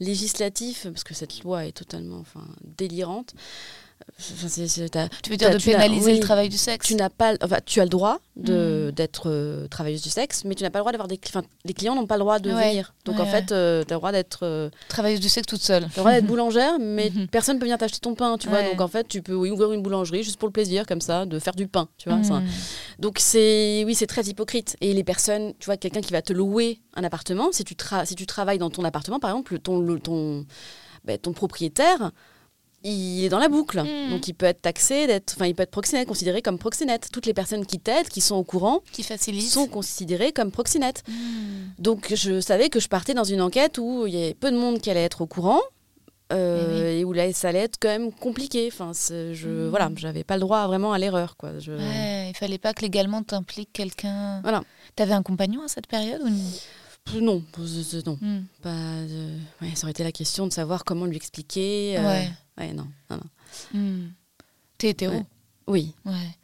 [0.00, 2.44] législatif, parce que cette loi est totalement enfin,
[2.78, 3.34] délirante.
[4.18, 7.34] Enfin, Tu veux dire de tu pénaliser oui, le travail du sexe Tu n'as pas,
[7.42, 10.78] enfin, tu as le droit de d'être euh, travailleuse du sexe, mais tu n'as pas
[10.78, 12.70] le droit d'avoir des, enfin, les clients n'ont pas le droit de Ouais.
[12.70, 12.94] venir.
[13.04, 15.82] Donc Ouais, en fait, tu as le droit d'être, euh, Travailleuse du sexe toute seule.
[15.84, 17.28] t'as le droit d'être boulangère, mais Mhm.
[17.28, 18.62] personne peut venir t'acheter ton pain, tu vois.
[18.62, 21.24] Donc en fait, tu peux oui, ouvrir une boulangerie juste pour le plaisir, comme ça,
[21.26, 22.18] de faire du pain, tu vois.
[22.18, 22.46] un- Hmm.
[22.98, 24.76] donc c'est oui, c'est très hypocrite.
[24.80, 28.04] Et les personnes, tu vois, quelqu'un qui va te louer un appartement, si tu, tra-
[28.06, 30.44] si tu travailles dans ton appartement, par exemple, ton, ton,
[31.04, 32.10] ben, ton propriétaire,
[32.82, 33.82] il est dans la boucle.
[33.82, 34.10] Mm.
[34.10, 37.08] Donc il peut être taxé, d'être, enfin il peut être proxénète, considéré comme proxénète.
[37.12, 39.48] Toutes les personnes qui t'aident, qui sont au courant, Qui facilite.
[39.48, 41.02] sont considérées comme proxénètes.
[41.08, 41.68] Hmm.
[41.78, 44.56] Donc je savais que je partais dans une enquête où il y avait peu de
[44.56, 45.60] monde qui allait être au courant.
[46.32, 48.68] euh, et où là, ça allait être quand même compliqué.
[48.72, 49.68] Enfin, je, Mm.
[49.68, 51.58] voilà, j'avais pas le droit vraiment à l'erreur, quoi.
[51.58, 51.72] Je...
[51.72, 54.40] Ouais, il fallait pas que légalement t'impliques quelqu'un.
[54.42, 54.62] Voilà.
[54.94, 56.30] T'avais un compagnon à cette période ou
[57.20, 58.16] Non, c'est- c'est- non.
[58.20, 58.42] Hmm.
[58.62, 61.96] Pas de- ouais, ça aurait été la question de savoir comment lui expliquer.
[61.98, 62.30] euh, Ouais.
[62.58, 63.16] ouais, non, non,
[63.74, 63.78] non.
[63.80, 64.08] Hmm.
[64.78, 65.14] T'es hétéro.
[65.16, 65.26] Ouais.
[65.66, 65.94] Oui.
[66.04, 66.36] Ouais.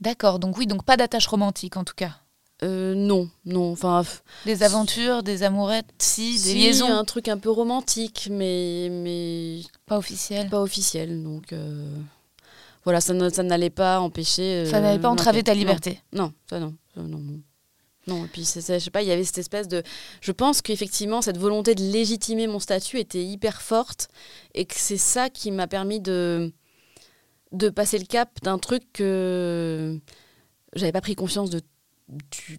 [0.00, 2.16] D'accord, donc oui, donc pas d'attache romantique en tout cas.
[2.62, 3.72] Euh, non, non.
[3.72, 4.04] Enfin,
[4.44, 9.60] Des aventures, des amourettes, si, des si, liaisons, un truc un peu romantique, mais, mais
[9.86, 10.48] pas officielles.
[10.48, 11.22] pas officiel.
[11.22, 11.88] Donc, euh,
[12.84, 14.64] voilà, ça, ne- ça n'allait pas empêcher.
[14.66, 15.58] Ça euh, n'allait pas entraver ta Non.
[15.58, 16.00] liberté.
[16.12, 16.74] Non, ça non.
[16.94, 17.40] Ça, non, non.
[18.08, 19.82] Non, et puis c'est- je sais pas, il y avait cette espèce de.
[20.20, 24.08] Je pense qu'effectivement, cette volonté de légitimer mon statut était hyper forte
[24.54, 26.52] et que c'est ça qui m'a permis de,
[27.52, 29.98] de passer le cap d'un truc que
[30.74, 31.60] j'avais pas pris conscience de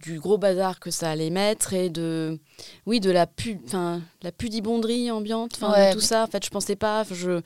[0.04, 2.40] du, gros bazar que ça allait mettre et de
[2.86, 3.60] oui de la pu
[4.22, 7.42] la pudibonderie ambiante enfin tout ça en fait je pensais pas je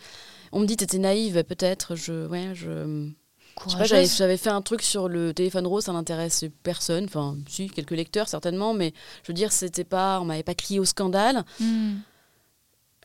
[0.51, 3.09] on me dit t'étais naïve peut-être je ouais je
[3.85, 7.05] j'avais fait un truc sur le téléphone rose, ça n'intéresse personne.
[7.05, 8.93] Enfin, si, quelques lecteurs certainement, mais
[9.23, 11.43] je veux dire, c'était pas, on m'avait pas crié au scandale.
[11.59, 11.95] Hmm.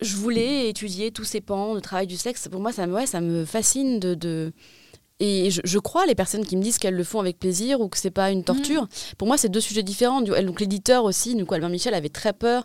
[0.01, 2.49] Je voulais étudier tous ces pans, le travail du sexe.
[2.49, 4.53] Pour moi, ça, ouais, ça me fascine de, de
[5.21, 7.99] et je, crois les personnes qui me disent qu'elles le font avec plaisir ou que
[7.99, 8.85] c'est pas une torture.
[8.85, 8.89] Mm.
[9.19, 10.21] Pour moi, c'est deux sujets différents.
[10.21, 12.65] Donc l'éditeur aussi, donc Albert Michel avait très peur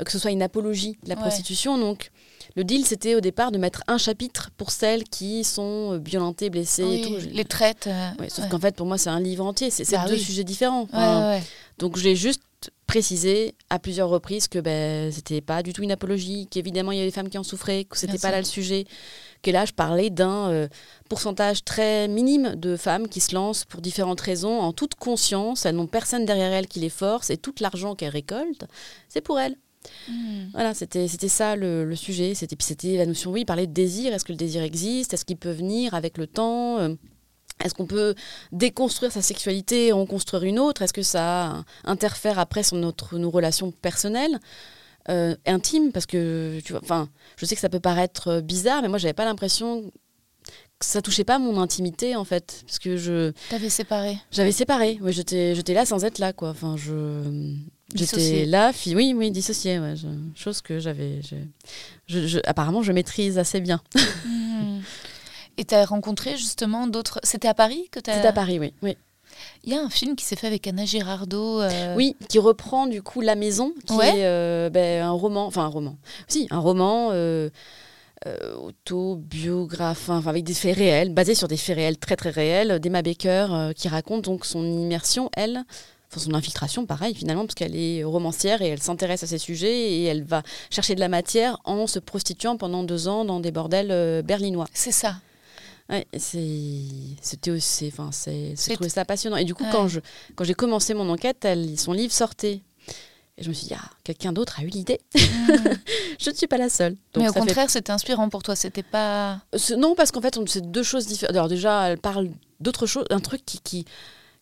[0.00, 1.76] euh, que ce soit une apologie de la prostitution.
[1.76, 2.10] Donc
[2.56, 6.50] le deal, c'était au départ de mettre un chapitre pour celles qui sont euh, violentées,
[6.50, 7.16] blessées et tout.
[7.30, 7.86] Les traites.
[7.86, 9.70] Euh, sauf qu'en fait, pour moi, c'est un livre entier.
[9.70, 10.88] C'est bah deux sujets différents.
[11.78, 12.42] donc j'ai juste
[12.86, 17.00] précisé à plusieurs reprises que ben, c'était pas du tout une apologie, qu'évidemment il y
[17.00, 18.84] avait des femmes qui en souffraient, que c'était pas là le sujet
[19.42, 20.68] que là, je parlais d'un euh,
[21.08, 25.64] pourcentage très minime de femmes qui se lancent pour différentes raisons, en toute conscience.
[25.64, 28.66] Elles n'ont personne derrière elles qui les force et tout l'argent qu'elles récoltent,
[29.08, 29.56] c'est pour elles.
[30.08, 30.50] Hmm.
[30.52, 32.34] Voilà, c'était ça le, sujet.
[32.34, 34.12] C'était c'était la notion, oui, parler de désir.
[34.12, 35.14] Est-ce que le désir existe?
[35.14, 36.78] Est-ce qu'il peut venir avec le temps?
[36.78, 36.94] Euh,
[37.64, 38.14] est-ce qu'on peut
[38.52, 40.82] déconstruire sa sexualité et en construire une autre?
[40.82, 44.40] Est-ce que ça interfère après sur notre, nos relations personnelles
[45.08, 48.82] euh, intime parce que tu vois, enfin, je sais que ça peut paraître euh, bizarre,
[48.82, 49.90] mais moi j'avais pas l'impression
[50.78, 53.32] que ça touchait pas mon intimité en fait, parce que je.
[53.48, 54.18] T'avais séparé.
[54.30, 54.98] J'avais séparé.
[55.00, 56.50] Oui, j'étais, j'étais là sans être là quoi.
[56.50, 57.54] Enfin, je.
[57.94, 58.94] J'étais là, fi...
[58.94, 59.94] oui, oui, dissociée, ouais,
[60.34, 61.20] chose que j'avais.
[62.06, 63.80] Je, apparemment, je maîtrise assez bien.
[64.60, 64.80] Hmm.
[65.56, 67.18] Et tu as rencontré justement d'autres.
[67.22, 68.74] C'était à Paris que tu C'était à Paris, oui.
[68.82, 68.96] oui.
[69.64, 71.60] Il y a un film qui s'est fait avec Anna Girardot.
[71.60, 75.64] Euh, oui, qui reprend du coup La Maison, qui est euh, ben, un roman, enfin
[75.64, 75.96] un roman,
[76.28, 77.50] si, un roman euh,
[78.62, 83.02] autobiographe, enfin avec des faits réels, basé sur des faits réels très très réels, d'Emma
[83.02, 85.64] Baker, qui raconte donc son immersion, elle,
[86.10, 89.92] enfin son infiltration, pareil finalement, parce qu'elle est romancière et elle s'intéresse à ces sujets
[89.92, 93.52] et elle va chercher de la matière en se prostituant pendant deux ans dans des
[93.52, 94.66] bordels berlinois.
[94.72, 95.16] C'est ça.
[95.90, 99.36] Ouais, c'était aussi, enfin, c'est, trouvé ça passionnant.
[99.36, 99.98] Et du coup, quand je,
[100.36, 102.62] quand j'ai commencé mon enquête, elle, son livre sortait.
[103.36, 105.00] Et je me suis dit, ah, quelqu'un d'autre a eu l'idée.
[105.16, 105.18] Mm.
[106.20, 106.96] je ne suis pas la seule.
[107.16, 108.54] Mais au contraire, c'était inspirant pour toi.
[108.54, 109.40] C'était pas.
[109.76, 111.34] Non, parce qu'en fait, c'est deux choses différentes.
[111.34, 112.30] Alors déjà, elle parle
[112.60, 113.84] d'autre chose, un truc qui, qui,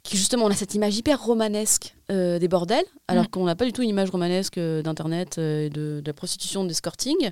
[0.09, 3.29] qui, justement, on a cette image hyper romanesque euh, des bordels, alors mm.
[3.29, 7.31] qu'on n'a pas du tout une image romanesque euh, d'internet euh, de, la prostitution, d'escorting.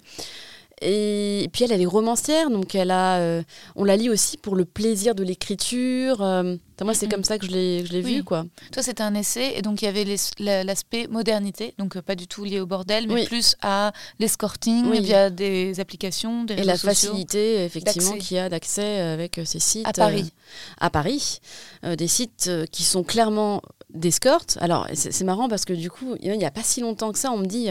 [0.82, 3.42] Et, puis elle, elle est romancière, donc elle a, euh,
[3.76, 6.20] on la lit aussi pour le plaisir de l'écriture.
[6.20, 8.44] Euh, moi, c'est comme ça que je l'ai, vu, quoi.
[8.72, 10.04] Toi, c'était un essai, et donc il y avait
[10.38, 15.30] l'aspect modernité, donc euh, pas du tout lié au bordel, mais plus à l'escorting via
[15.30, 19.86] des applications, des réseaux Et la facilité, effectivement, qu'il y a d'accès avec ces sites.
[19.88, 20.30] À Paris.
[20.78, 21.40] à Paris.
[21.84, 23.62] des sites qui sont clairement
[23.94, 24.58] d'escorte.
[24.60, 27.32] Alors, c'est marrant parce que du coup, il n'y a pas si longtemps que ça,
[27.32, 27.70] on me dit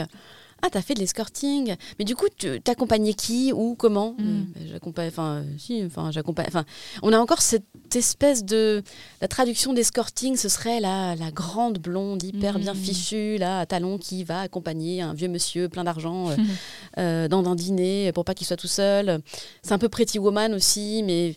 [0.61, 1.75] ah, t'as fait de l'escorting.
[1.99, 4.23] Mais du coup, tu t'accompagnais qui ou comment mm.
[4.23, 5.09] euh, J'accompagne.
[5.09, 6.45] Enfin, si, enfin, j'accompagne.
[6.47, 6.65] Enfin,
[7.03, 8.81] on a encore cette espèce de.
[9.21, 12.77] La traduction d'escorting, ce serait la, la grande blonde hyper bien mm.
[12.77, 16.35] fichue, là, à talons, qui va accompagner un vieux monsieur plein d'argent euh,
[16.97, 19.21] euh, dans un dîner pour pas qu'il soit tout seul.
[19.61, 21.35] C'est un peu Pretty Woman aussi, mais.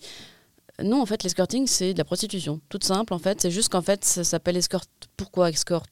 [0.80, 2.60] Non, en fait, l'escorting, c'est de la prostitution.
[2.68, 3.42] Toute simple, en fait.
[3.42, 4.84] C'est juste qu'en fait, ça s'appelle escort.
[5.16, 5.82] Pourquoi escort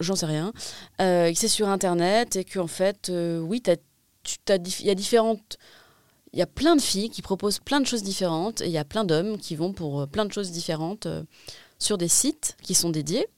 [0.00, 0.52] j'en sais rien,
[1.00, 5.58] euh, c'est sur Internet et qu'en fait, euh, oui, il y a différentes...
[6.32, 8.78] Il y a plein de filles qui proposent plein de choses différentes et il y
[8.78, 11.06] a plein d'hommes qui vont pour euh, plein de choses différentes
[11.78, 13.28] sur des sites qui sont dédiés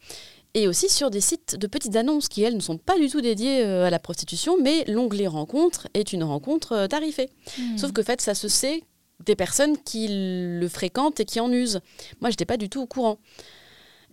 [0.54, 3.20] et aussi sur des sites de petites annonces qui, elles, ne sont pas du tout
[3.20, 7.28] dédiées à la prostitution, mais l'onglet rencontre est une rencontre tarifée.
[7.59, 7.76] Hmm.
[7.76, 8.82] Sauf que, fait, ça se sait
[9.26, 11.80] des personnes qui le fréquentent et qui en usent.
[12.22, 13.18] Moi, je n'étais pas du tout au courant.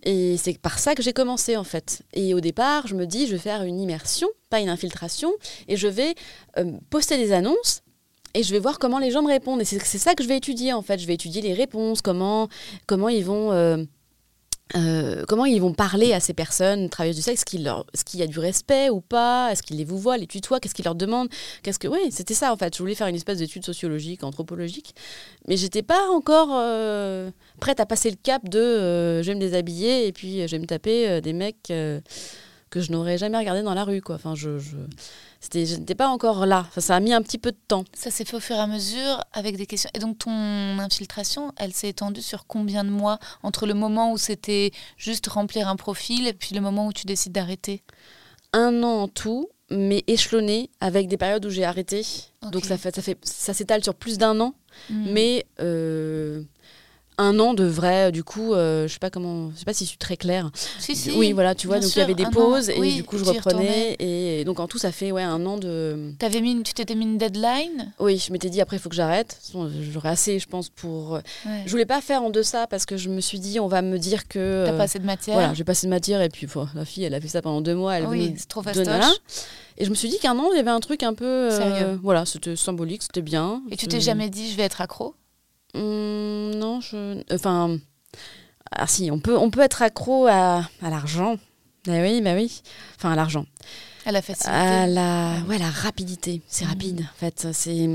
[0.04, 2.02] Et c'est par ça que j'ai commencé en fait.
[2.12, 5.32] Et au départ, je me dis, je vais faire une immersion, pas une infiltration,
[5.66, 6.14] et je vais
[6.58, 7.82] euh, poster des annonces
[8.34, 9.60] et je vais voir comment les gens me répondent.
[9.60, 10.98] Et c'est ça que je vais étudier en fait.
[10.98, 12.48] Je vais étudier les réponses, comment,
[12.86, 13.84] comment ils vont euh,
[14.76, 18.26] euh, comment ils vont parler à ces personnes travailleuses du sexe Est-ce qu'il y a
[18.26, 19.52] du respect ou pas?
[19.52, 20.58] Est-ce qu'ils les vous voient, les tutoient?
[20.58, 21.28] Qu'est-ce qu'ils leur demandent?
[21.62, 22.74] Qu'est-ce que Oui, c'était ça en fait.
[22.74, 24.94] Je voulais faire une espèce d'étude sociologique, anthropologique,
[25.46, 29.40] mais j'étais pas encore euh, prête à passer le cap de euh, je vais me
[29.40, 31.70] déshabiller et puis je vais me taper des mecs
[32.74, 34.02] que je n'aurais jamais regardé dans la rue.
[34.02, 34.16] Quoi.
[34.16, 36.66] Enfin, je je n'étais pas encore là.
[36.76, 37.84] ça a mis un petit peu de temps.
[37.94, 39.90] Ça s'est fait au fur et à mesure avec des questions.
[39.94, 44.18] Et donc ton infiltration, elle s'est étendue sur combien de mois entre le moment où
[44.18, 47.84] c'était juste remplir un profil et puis le moment où tu décides d'arrêter?
[48.52, 52.02] Un an en tout, mais échelonné avec des périodes où j'ai arrêté.
[52.50, 54.54] Donc ça fait, ça fait, ça s'étale sur plus d'un an,
[54.90, 55.12] hmm.
[55.12, 56.42] mais euh,
[57.18, 59.84] un an de vrai, du coup, euh, je sais pas comment, je sais pas si
[59.84, 60.50] je suis très claire.
[60.78, 61.12] Si, si.
[61.12, 62.30] oui, voilà, tu vois, donc il y avait des an.
[62.30, 65.44] pauses et Oui, du coup je reprenais et donc en tout ça fait ouais un
[65.46, 66.12] an de.
[66.18, 67.92] T'avais mis une- tu t'étais mis une deadline?
[68.00, 69.38] Oui, je m'étais dit après il faut que j'arrête.
[69.92, 71.12] J'aurais assez, je pense, pour.
[71.12, 71.22] Ouais.
[71.66, 73.98] Je voulais pas faire en deçà parce que je me suis dit on va me
[73.98, 74.64] dire que.
[74.66, 77.04] T'as euh, pas assez de matière Voilà, j'ai passé de matière et puis la fille
[77.04, 78.86] elle a fait ça pendant deux mois, elle Oui, c'est trop fastoche.
[79.76, 81.24] Et je me suis dit qu'un an il y avait un truc un peu.
[81.24, 81.98] euh, Sérieux.
[82.02, 83.62] Voilà, c'était symbolique, c'était bien.
[83.70, 85.14] Et tu t'es jamais dit je vais être accro?
[85.74, 87.22] Hum, non, je.
[87.34, 87.78] Enfin.
[88.76, 91.36] Ah si, on peut, on peut être accro à, à l'argent.
[91.86, 92.62] Bah oui, bah oui.
[92.96, 93.44] Enfin, à l'argent.
[94.06, 96.42] à la facilité À la, ouais, la rapidité.
[96.48, 96.70] C'est Mhm.
[96.70, 97.48] rapide, en fait.
[97.52, 97.88] C'est.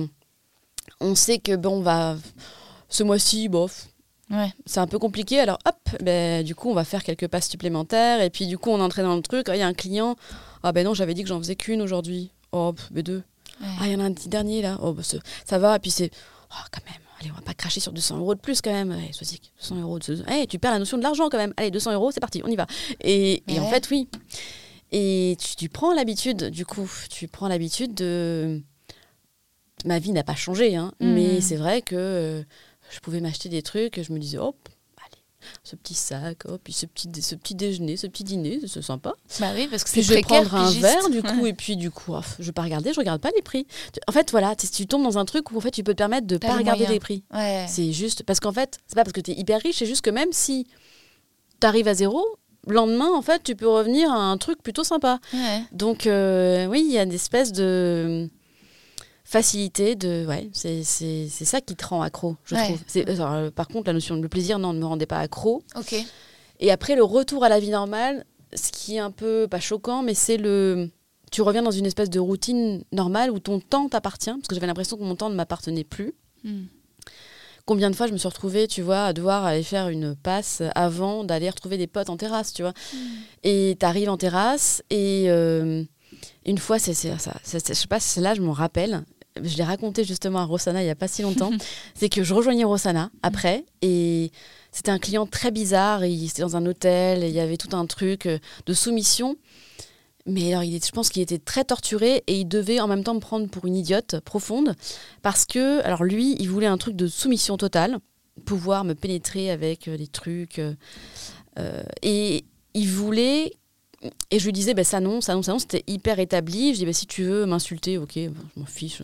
[1.02, 2.18] On sait que bon, on va.
[2.90, 3.88] Ce mois-ci, bof,
[4.32, 4.52] Ouais.
[4.66, 5.40] c'est un peu compliqué.
[5.40, 8.22] Alors, hop, ben, du coup, on va faire quelques passes supplémentaires.
[8.22, 9.48] Et puis, du coup, on est entré dans le truc.
[9.50, 10.16] Ah, Il y a un client.
[10.64, 12.32] Ah, ben non, j'avais dit que j'en faisais qu'une aujourd'hui.
[12.52, 13.24] Oh, ben deux.
[13.62, 13.68] Ouais.
[13.82, 14.78] Ah, il y en a un petit dernier là.
[14.82, 15.76] Oh, bah, ça, ça va.
[15.76, 16.12] Et puis c'est.
[16.52, 17.02] Oh, quand même.
[17.20, 18.91] Allez, on va pas cracher sur 200 euros de plus quand même.
[18.91, 19.28] Allez, sois
[19.59, 19.99] 200 euros.
[19.99, 20.24] De...
[20.30, 21.53] Hey, tu perds la notion de l'argent quand même.
[21.57, 22.65] Allez, 200 euros, c'est parti, on y va.
[23.01, 24.07] Et, et en fait, oui.
[24.91, 28.61] Et tu, tu prends l'habitude, du coup, tu prends l'habitude de.
[29.86, 31.13] Ma vie n'a pas changé, hein, Mhm.
[31.13, 32.43] mais c'est vrai que euh,
[32.89, 34.01] je pouvais m'acheter des trucs.
[34.01, 34.79] Je me disais, hop, allez,
[35.64, 39.14] ce petit sac, hop, puis ce petit, ce petit déjeuner, ce petit dîner, c'est sympa.
[39.40, 40.82] Bah oui, parce que Puis je vais prendre un pigiste.
[40.82, 43.32] verre du coup et puis du coup oh, je vais pas regarder, je regarde pas
[43.36, 43.66] les prix.
[44.08, 45.98] En fait voilà, tu, tu tombes dans un truc où en fait tu peux te
[45.98, 46.92] permettre de pas les regarder moyens.
[46.94, 47.24] les prix.
[47.34, 47.66] Ouais.
[47.70, 50.02] C'est juste parce qu'en fait, c'est pas parce que tu es hyper riche, c'est juste
[50.02, 50.68] que même si
[51.62, 52.26] tu arrives à zéro,
[52.68, 55.20] le lendemain en fait, tu peux revenir à un truc plutôt sympa.
[55.34, 55.64] Ouais.
[55.72, 58.30] Donc euh, oui, il y a une espèce de
[59.30, 62.64] facilité de ouais, c'est c'est c'est ça qui te rend accro, je Ouais.
[62.66, 63.04] trouve.
[63.22, 65.62] Alors, euh, par contre, la notion de plaisir non, ne me rendait pas accro.
[65.76, 65.96] Ok.
[66.60, 68.26] Et après, le retour à la vie normale,
[68.56, 70.90] ce qui est un peu, pas choquant, mais c'est le.
[71.32, 74.66] Tu reviens dans une espèce de routine normale où ton temps t'appartient, parce que j'avais
[74.66, 76.14] l'impression que mon temps ne m'appartenait plus.
[76.44, 76.64] Hmm.
[77.68, 80.64] Combien de fois je me suis retrouvée, tu vois, à devoir aller faire une passe
[80.74, 82.74] avant d'aller retrouver des potes en terrasse, tu vois.
[83.44, 85.84] Et t'arrives en terrasse, et euh,
[86.48, 89.04] une fois, c'est c'est- ça, c'est- c'est- je sais pas là, je m'en rappelle.
[89.44, 91.52] Je l'ai raconté justement à Rossana il y a pas si longtemps.
[91.96, 94.32] c'est que je rejoignais Rossana après, et
[94.72, 96.06] c'était un client très bizarre.
[96.06, 99.36] Il était dans un hôtel, et il y avait tout un truc euh, de soumission.
[100.26, 103.04] Mais alors, il est- je pense qu'il était très torturé et il devait en même
[103.04, 104.76] temps me prendre pour une idiote profonde
[105.24, 107.98] parce que, alors lui, il voulait un truc de soumission totale,
[108.46, 110.60] pouvoir me pénétrer avec euh, des trucs.
[110.60, 113.54] euh, et il voulait.
[114.32, 116.74] Et je lui disais, bah, ça non, ça non, ça non, c'était hyper établi.
[116.74, 119.02] Je dis, bah, si tu veux m'insulter, ok, bon, je m'en fiche.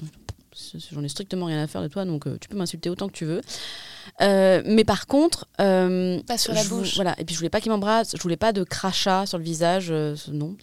[0.91, 3.14] J'en ai strictement rien à faire de toi, donc euh, tu peux m'insulter autant que
[3.14, 3.41] tu veux.
[4.22, 5.47] Euh, mais par contre.
[5.60, 6.95] euh, Pas sur la vou- bouche.
[6.95, 9.43] Voilà, et puis je voulais pas qu'il m'embrasse, je voulais pas de crachat sur le
[9.43, 9.91] visage,
[10.32, 10.56] non.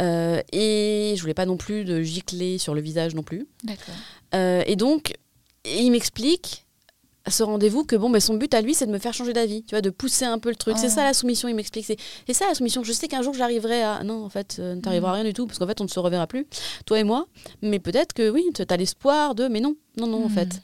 [0.00, 3.46] Et je voulais pas non plus de gicler sur le visage non plus.
[3.64, 3.94] D'accord.
[4.66, 5.14] Et donc,
[5.64, 6.64] et il m'explique
[7.28, 9.32] à ce rendez-vous que bon, mais son but à lui, c'est de me faire changer
[9.32, 10.76] d'avis, tu vois, de pousser un peu le truc.
[10.78, 11.84] C'est ça la soumission, il m'explique.
[11.86, 12.82] C'est ça la soumission.
[12.82, 14.02] Je sais qu'un jour j'arriverai à.
[14.04, 15.14] Non, en fait, euh, ne t'arrivera Mm.
[15.16, 16.46] rien du tout, parce qu'en fait, on ne se reverra plus,
[16.86, 17.26] toi et moi.
[17.62, 19.46] Mais peut-être que oui, tu as l'espoir de.
[19.48, 20.32] Mais non, non, non, en Mm.
[20.32, 20.62] fait.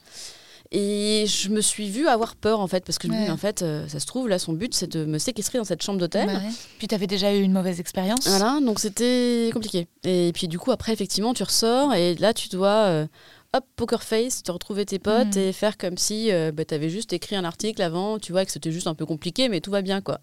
[0.71, 3.37] Et je me suis vue avoir peur, en fait, parce que je me dis, en
[3.37, 5.99] fait, euh, ça se trouve, là, son but, c'est de me séquestrer dans cette chambre
[5.99, 6.25] d'hôtel.
[6.27, 6.49] Bah ouais.
[6.79, 8.27] Puis t'avais déjà eu une mauvaise expérience.
[8.27, 9.87] Voilà, donc c'était compliqué.
[10.03, 13.05] Et puis du coup, après, effectivement, tu ressors et là, tu dois, euh,
[13.55, 15.41] hop, poker face, te retrouver tes potes Mhm.
[15.41, 18.43] et faire comme si euh, bah, tu avais juste écrit un article avant, tu vois,
[18.45, 20.19] que c'était juste un peu compliqué, mais tout va bien, quoi.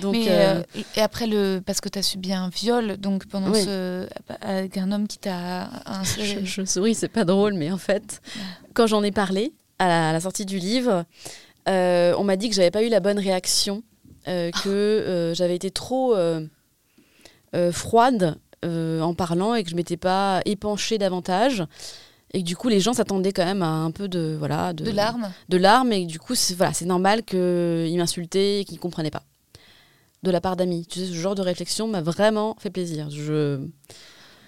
[0.00, 0.62] Donc, Mais, euh, euh,
[0.96, 3.62] et après le parce que tu as subi un viol donc pendant Oui.
[3.64, 4.06] ce
[4.40, 8.20] avec un homme qui t'a un- je, je souris, c'est pas drôle, mais en fait,
[8.74, 11.04] quand j'en ai parlé à la, à la sortie du livre,
[11.68, 13.82] euh, on m'a dit que j'avais pas eu la bonne réaction,
[14.28, 16.46] euh, que euh, j'avais été trop euh,
[17.54, 21.64] euh, froide euh, en parlant et que je m'étais pas épanchée davantage.
[22.36, 24.90] Et que du coup, les gens s'attendaient quand même à un peu de voilà de
[24.90, 25.32] larmes.
[25.48, 29.22] de larmes et du coup, c'est voilà, c'est normal qu'ils m'insultaient et qu'ils comprenaient pas.
[30.22, 33.08] De la part d'amis, tu sais, ce genre de réflexion m'a vraiment fait plaisir.
[33.08, 33.58] Je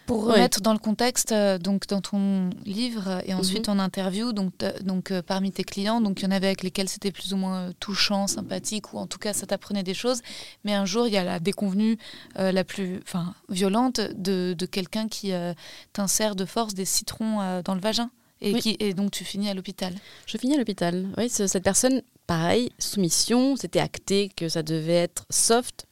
[0.09, 0.33] Pour Ouais.
[0.35, 3.41] remettre dans le contexte, euh, donc dans ton livre euh, et Mhm.
[3.41, 4.53] ensuite en interview, donc,
[4.83, 7.37] donc euh, parmi tes clients, donc il y en avait avec lesquels c'était plus ou
[7.37, 10.23] moins touchant, sympathique, ou en tout cas ça t'apprenait des choses.
[10.65, 11.99] Mais un jour, il y a la déconvenue
[12.39, 15.53] euh, la plus enfin, violente de, de quelqu'un qui euh,
[15.93, 18.11] t'insère de force des citrons dans le vagin.
[18.41, 18.61] Et, Oui.
[18.61, 19.93] qui, et donc tu finis à l'hôpital.
[20.27, 21.09] Je finis à l'hôpital.
[21.19, 25.87] Oui, ce- cette personne, pareil, soumission, c'était acté que ça devait être soft.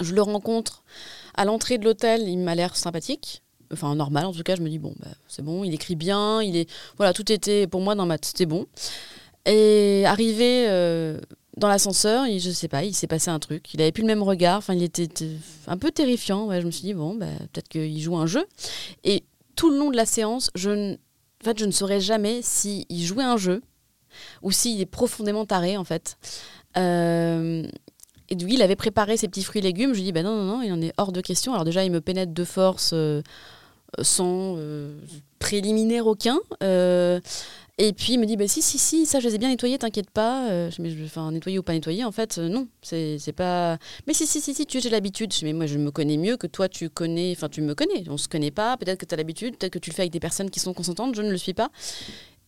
[0.00, 0.84] Je le rencontre
[1.34, 3.41] à l'entrée de l'hôtel, il m'a l'air sympathique.
[3.72, 6.42] Enfin, normal, en tout cas, je me dis, bon, bah, c'est bon, il écrit bien,
[6.42, 6.70] il est...
[6.96, 8.16] Voilà, tout était, pour moi, dans ma...
[8.20, 8.66] C'était bon.
[9.46, 11.18] Et arrivé euh,
[11.56, 13.72] dans l'ascenseur, je sais pas, il s'est passé un truc.
[13.74, 15.08] Il avait plus le même regard, enfin, il était
[15.66, 16.46] un peu terrifiant.
[16.46, 18.46] Ouais, je me suis dit, bon, bah, peut-être qu'il joue un jeu.
[19.04, 19.24] Et
[19.56, 23.24] tout le long de la séance, je, en fait, je ne saurais jamais s'il jouait
[23.24, 23.62] un jeu
[24.42, 26.16] ou s'il est profondément taré en fait.
[26.76, 27.66] Euh,
[28.28, 29.92] et lui, il avait préparé ses petits fruits et légumes.
[29.92, 31.52] Je lui dis, ben non, non, non, il en est hors de question.
[31.52, 33.22] Alors déjà, il me pénètre de force euh,
[34.00, 34.94] sans euh,
[35.38, 36.38] préliminaire aucun.
[36.62, 37.20] Euh,
[37.78, 39.78] et puis il me dit, bah, si, si, si, ça je les ai bien nettoyés,
[39.78, 40.50] t'inquiète pas.
[40.50, 43.78] Euh, je, enfin, nettoyer ou pas nettoyer, en fait, non, c'est pas.
[44.06, 45.32] Mais si, si, si, si, tu j'ai l'habitude.
[45.42, 48.04] Mais moi je me connais mieux que toi, tu connais, enfin tu me connais.
[48.08, 50.12] On se connaît pas, peut-être que tu as l'habitude, peut-être que tu le fais avec
[50.12, 51.70] des personnes qui sont consentantes, je ne le suis pas.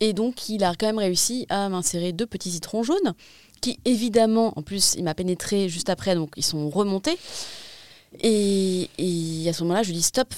[0.00, 3.14] Et donc il a quand même réussi à m'insérer deux petits citrons jaunes,
[3.60, 7.16] qui évidemment, en plus, il m'a pénétré juste après, donc ils sont remontés.
[8.20, 8.88] Et,
[9.48, 10.32] à ce moment-là, je lui dis stop.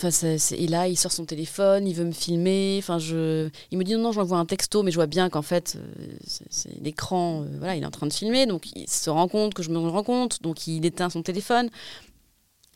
[0.52, 2.76] Et là, il sort son téléphone, il veut me filmer.
[2.78, 5.42] Enfin, je, il me dit non, non, j'envoie un texto, mais je vois bien qu'en
[5.42, 7.42] fait, euh, c'est l'écran.
[7.42, 9.70] euh, voilà, il est en train de filmer, donc il se rend compte que je
[9.70, 11.68] me rends compte, donc il éteint son téléphone.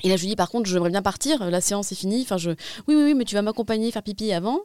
[0.02, 1.50] Et là, je lui dis par contre, j'aimerais bien partir.
[1.50, 2.22] La séance est finie.
[2.22, 4.60] Enfin, je, oui, oui, oui, mais tu vas m'accompagner faire pipi avant.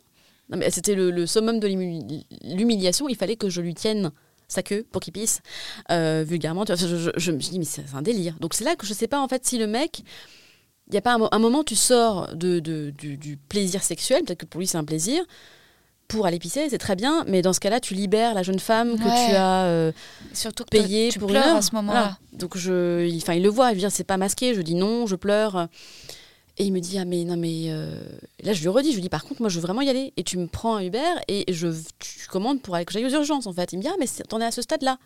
[0.50, 3.10] Non, mais c'était le, le summum de l'humili- l'humiliation.
[3.10, 4.12] Il fallait que je lui tienne
[4.48, 5.42] sa queue pour qu'il pisse
[5.92, 6.66] euh, vulgairement.
[6.66, 8.36] Tu vois, je, je- je me suis dit, mais c'est un délire.
[8.40, 10.02] Donc c'est là que je sais pas en fait si le mec,
[10.90, 13.82] il y a pas un, mo- un moment tu sors de, de- du, du plaisir
[13.84, 15.24] sexuel, peut-être que pour lui c'est un plaisir.
[16.08, 18.96] Pour aller pisser, c'est très bien, mais dans ce cas-là, tu libères la jeune femme
[19.00, 19.28] que Ouais.
[19.30, 19.92] tu as euh,
[20.34, 21.56] Surtout que payée tu pour pleures une heure.
[21.58, 22.00] à ce moment-là.
[22.00, 22.18] Voilà.
[22.34, 24.54] Donc je, il, il le voit, il dire c'est pas masqué.
[24.54, 25.68] Je dis non, je pleure.
[26.58, 28.00] Et il me dit ah mais non mais euh,
[28.42, 30.14] là je lui redis, je lui dis par contre moi je veux vraiment y aller
[30.16, 31.68] et tu me prends un Uber et je
[32.00, 33.74] tu commandes pour aller que j'aille aux urgences en fait.
[33.74, 34.98] Il me dit ah mais t'en es à ce stade là.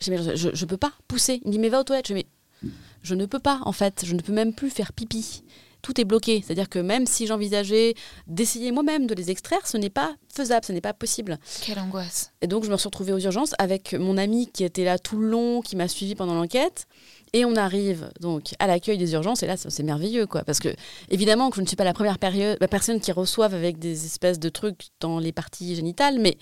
[0.00, 1.40] Je je, je peux pas pousser.
[1.44, 2.08] Il me dit mais va aux toilettes.
[2.08, 2.26] Je dis
[2.62, 2.70] mais
[3.02, 5.44] je ne peux pas en fait, je ne peux même plus faire pipi.
[5.82, 7.94] Tout est bloqué, c'est-à-dire que même si j'envisageais
[8.26, 11.38] d'essayer moi-même de les extraire, ce n'est pas faisable, ce n'est pas possible.
[11.62, 12.32] Quelle angoisse.
[12.40, 15.16] Et donc, je me suis retrouvée aux urgences avec mon ami qui était là tout
[15.16, 16.88] le long, qui m'a suivi pendant l'enquête.
[17.36, 20.42] Et on arrive donc à l'accueil des urgences, et là, c'est merveilleux, quoi.
[20.42, 20.74] Parce que,
[21.10, 22.16] évidemment, que je ne suis pas la première
[22.58, 26.38] la personne qui reçoive avec des espèces de trucs dans les parties génitales, mais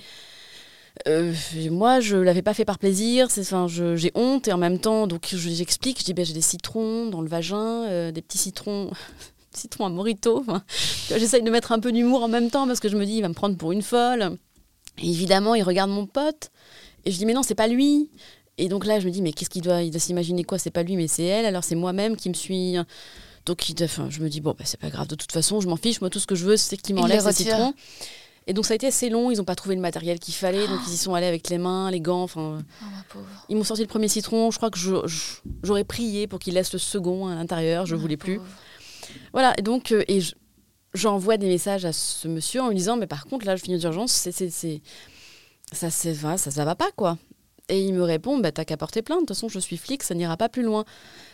[1.08, 1.34] euh,
[1.72, 3.26] moi, je l'avais pas fait par plaisir.
[3.96, 7.06] j'ai honte, et en même temps, donc je- j'explique, je dis, ben, j'ai des citrons
[7.06, 8.92] dans le vagin, euh, des petits citrons.
[9.52, 10.44] citrons à morito.
[11.08, 13.22] J'essaye de mettre un peu d'humour en même temps parce que je me dis, il
[13.22, 14.36] va me prendre pour une folle.
[15.02, 16.50] Et évidemment, il regarde mon pote.
[17.04, 18.10] Et je dis, mais non, c'est pas lui.
[18.58, 20.58] Et donc là, je me dis, mais qu'est-ce qu'il doit, il doit s'imaginer quoi?
[20.58, 21.44] C'est pas lui, mais c'est elle.
[21.46, 22.76] Alors c'est moi-même qui me suis.
[23.46, 25.60] Donc il doit- enfin, je me dis, bon, bah, c'est pas grave, de toute façon,
[25.60, 26.00] je m'en fiche.
[26.00, 27.46] Moi, tout ce que je veux, c'est qu'il Il m'enlève retire.
[27.46, 27.74] citrons.
[28.46, 29.30] Et donc ça a été assez long.
[29.30, 30.66] Ils n'ont pas trouvé le matériel qu'il fallait.
[30.68, 32.22] Donc ils y sont allés avec les mains, les gants.
[32.22, 33.26] Enfin, Oh ma pauvre.
[33.48, 34.50] ils m'ont sorti le premier citron.
[34.50, 34.78] Je crois que
[35.62, 37.86] j'aurais prié pour qu'ils laissent le second à l'intérieur.
[37.86, 38.40] Je Ma voulais plus.
[39.32, 40.34] Voilà, et donc, euh, et je-
[40.92, 43.76] j'envoie des messages à ce monsieur en lui disant, mais par contre, là, je finis
[43.76, 44.32] aux urgences, c'est,
[45.72, 45.88] ça,
[46.20, 47.16] voilà, ça, ça va pas, quoi.
[47.68, 50.02] Et il me répond, bah, t'as qu'à porter plainte, de toute façon, je suis flic,
[50.02, 50.84] ça n'ira pas plus loin.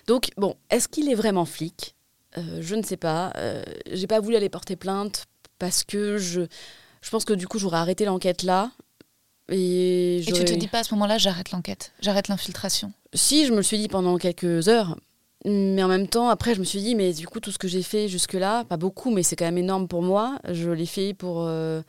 [0.07, 1.97] Donc, bon, est-ce qu'il est vraiment flic?
[2.39, 3.33] Euh, Je ne sais pas.
[3.37, 5.25] Euh, j'ai pas voulu aller porter plainte
[5.59, 6.43] parce que je,
[7.03, 8.71] je pense que du coup, j'aurais arrêté l'enquête là.
[9.49, 12.93] Et, Et tu te dis pas à ce moment-là, j'arrête l'enquête, j'arrête l'infiltration?
[13.15, 14.97] si, je me le suis dit pendant quelques heures.
[15.45, 17.67] Mais en même temps, après, je me suis dit, mais du coup, tout ce que
[17.67, 20.39] j'ai fait jusque-là, pas beaucoup, mais c'est quand même énorme pour moi.
[20.49, 21.43] Je l'ai fait pour.
[21.47, 21.83] euh,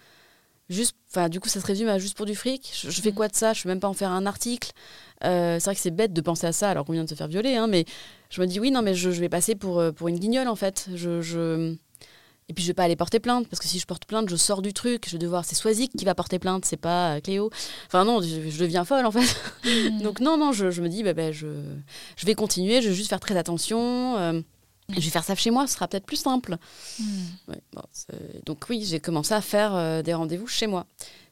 [0.69, 0.95] juste.
[1.13, 2.71] Enfin, du coup, ça se résume à juste pour du fric.
[2.73, 3.53] Je, je fais quoi de ça?
[3.53, 4.71] Je peux même pas en faire un article.
[5.23, 7.15] Euh, c'est vrai que c'est bête de penser à ça alors qu'on vient de se
[7.15, 7.85] faire violer, hein, mais
[8.29, 10.47] je me dis, oui, non, mais je, je vais passer pour, euh, pour une guignole,
[10.47, 10.87] en fait.
[10.95, 11.21] Je.
[11.21, 11.75] je-
[12.49, 14.35] Et puis je vais pas aller porter plainte parce que si je porte plainte, je
[14.35, 15.05] sors du truc.
[15.07, 15.45] Je vais devoir.
[15.45, 17.49] C'est Swazik qui va porter plainte, c'est pas euh, Cléo.
[17.87, 19.35] Enfin non, je, je deviens folle en fait.
[19.65, 20.01] Mm.
[20.03, 21.47] Donc non, non, je, je me dis, bah, bah, je,
[22.17, 24.17] je vais continuer, je vais juste faire très attention.
[24.17, 24.41] euh,
[24.95, 26.57] je vais faire ça chez moi, ce sera peut-être plus simple.
[26.99, 27.03] Mm.
[27.47, 30.85] Ouais, bon, c'est- donc oui, j'ai commencé à faire euh, des rendez-vous chez moi.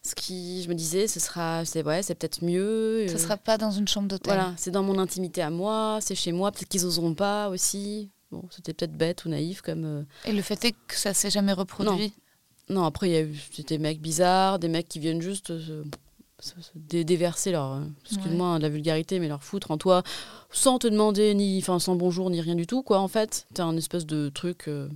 [0.04, 3.06] Ce qui, je me disais, ce sera, c'est ouais, c'est peut-être mieux.
[3.10, 4.34] Ça euh, sera pas dans une chambre d'hôtel.
[4.34, 6.52] voilà, c'est dans mon intimité à moi, c'est chez moi.
[6.52, 8.10] Peut-être qu'ils oseront pas aussi.
[8.32, 9.84] Bon, c'était peut-être bête ou naïf comme.
[9.86, 12.14] euh, Et le fait est que ça s'est jamais reproduit.
[12.70, 13.36] Non, après, il y a eu
[13.68, 15.52] des mecs bizarres, des mecs qui viennent juste
[16.40, 19.78] se, se- se dé- déverser leur, excuse-moi, hein, de la vulgarité, mais leur foutre en
[19.78, 20.04] toi,
[20.52, 23.46] sans te demander, ni, enfin, sans bonjour, ni rien du tout, quoi, en fait.
[23.54, 24.88] T'es un espèce de truc euh,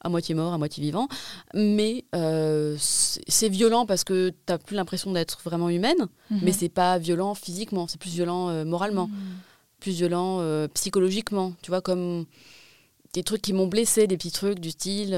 [0.00, 1.08] à moitié mort, à moitié vivant.
[1.54, 6.40] Mais euh, c'est violent parce que t'as plus l'impression d'être vraiment humaine, Mhm.
[6.42, 9.12] mais c'est pas violent physiquement, c'est plus violent euh, moralement Mm.
[9.80, 10.40] plus violent
[10.74, 11.52] psychologiquement.
[11.62, 12.26] Tu vois, comme
[13.12, 15.14] des trucs qui m'ont blessé, des petits trucs du style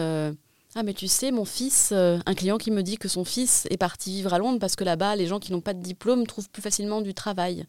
[0.75, 3.67] Ah, mais tu sais, mon fils, euh, un client qui me dit que son fils
[3.71, 6.27] est parti vivre à Londres parce que là-bas, les gens qui n'ont pas de diplôme
[6.27, 7.67] trouvent plus facilement du travail.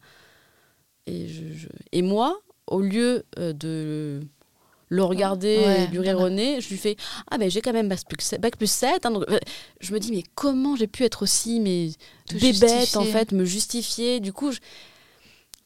[1.06, 4.22] Et, je, je- et moi, au lieu euh, de
[4.88, 6.96] le regarder Ouais, lui rire au nez, je lui fais
[7.30, 9.02] Ah, ben j'ai quand même bac plus, sept- bac plus 7.
[9.02, 9.38] donc, euh,
[9.80, 11.90] je me dis Mais comment j'ai pu être aussi mais,
[12.26, 14.20] Te bébête, en fait, me justifier?
[14.20, 14.60] Du coup, je-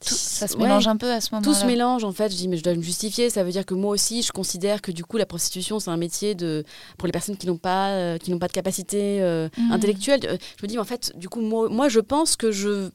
[0.06, 0.62] Tout- ça se Ouais.
[0.62, 1.52] mélange un peu à ce moment-là.
[1.52, 2.30] Tout se mélange en fait.
[2.30, 3.30] Je dis mais je dois me justifier.
[3.30, 5.96] Ça veut dire que moi aussi, je considère que du coup la prostitution c'est un
[5.96, 6.64] métier de
[6.98, 9.72] pour les personnes qui n'ont pas euh, qui n'ont pas de capacité euh, Mhm.
[9.72, 10.20] intellectuelle.
[10.24, 12.90] Euh, Je me dis mais en fait du coup moi, moi je pense que je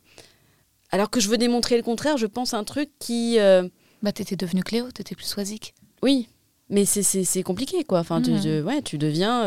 [0.92, 3.68] alors que je veux démontrer le contraire, je pense à un truc qui euh,
[4.02, 5.74] Bah, t'étais devenue Cléo, t'étais plus Swazik.
[6.04, 6.30] oui,
[6.70, 8.00] mais c'est- compliqué quoi.
[8.00, 9.44] Enfin tu, tu- ouais tu deviens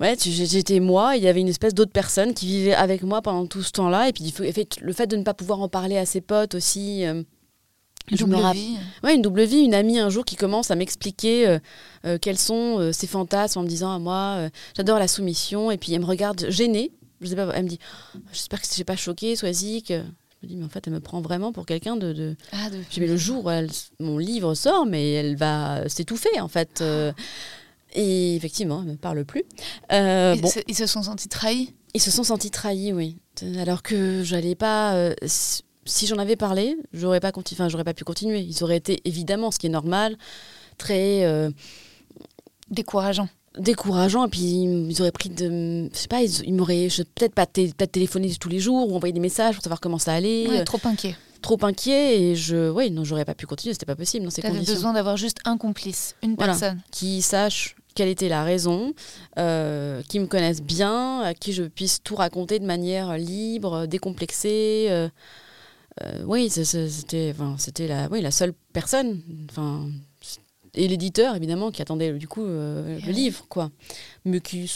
[0.00, 3.46] Ouais, j'étais moi, il y avait une espèce d'autre personne qui vivait avec moi pendant
[3.46, 4.08] tout ce temps-là.
[4.08, 4.32] Et puis
[4.80, 7.04] le fait de ne pas pouvoir en parler à ses potes aussi.
[7.06, 7.22] euh,
[8.10, 8.76] me Double vie.
[9.02, 11.58] Ouais, une double vie, une amie un jour qui commence à m'expliquer euh,
[12.04, 15.78] euh, quels sont ses fantasmes en me disant à moi, euh, j'adore la soumission, et
[15.78, 16.90] puis elle me regarde gênée.
[17.22, 17.78] Je sais pas, elle me dit,
[18.32, 19.88] j'espère que je n'ai pas choqué, Soisic.
[19.90, 19.94] Je
[20.42, 22.12] me dis, mais en fait, elle me prend vraiment pour quelqu'un de.
[22.12, 22.36] de...
[22.52, 22.76] Ah, de...
[22.90, 23.70] Je dis, mais le jour où elle-
[24.00, 26.82] mon livre sort, mais elle va s'étouffer en fait.
[27.94, 29.42] Et effectivement, elle me parle plus.
[29.92, 31.72] Euh, Ils, bon, se, ils se sont sentis trahis.
[31.94, 33.16] ils se sont sentis trahis, oui.
[33.58, 34.94] Alors que j'allais pas.
[34.94, 35.62] euh, si-
[36.06, 37.30] j'en avais parlé, j'aurais pas
[37.68, 38.40] j'aurais pas pu continuer.
[38.40, 40.16] Ils auraient été évidemment, ce qui est normal,
[40.78, 41.50] très euh,
[42.70, 43.28] Décourageant.
[43.58, 44.26] décourageants.
[44.26, 45.88] Et puis ils auraient pris de.
[45.92, 46.22] Je sais pas.
[46.22, 49.62] Ils, ils m'auraient peut-être pas, peut-être téléphoné tous les jours ou envoyé des messages pour
[49.62, 50.48] savoir comment ça allait.
[50.48, 51.16] Ouais, trop inquiet.
[51.42, 52.70] trop inquiet et je.
[52.70, 53.74] Oui, non, j'aurais pas pu continuer.
[53.74, 54.74] C'était pas possible dans ces T'avais conditions.
[54.74, 56.52] besoin d'avoir juste un complice, une Voilà.
[56.54, 56.80] personne.
[56.90, 58.92] qui sachent quelle était la raison,
[59.38, 64.86] euh, qui me connaissent bien, à qui je puisse tout raconter de manière libre, décomplexée.
[64.90, 65.08] euh,
[66.02, 69.20] euh, oui, c'était enfin, c'était la, oui, la seule personne.
[69.50, 69.88] Enfin,
[70.74, 73.70] et l'éditeur, évidemment, qui attendait du coup euh, Eh le livre, quoi.
[74.24, 74.68] Mais qui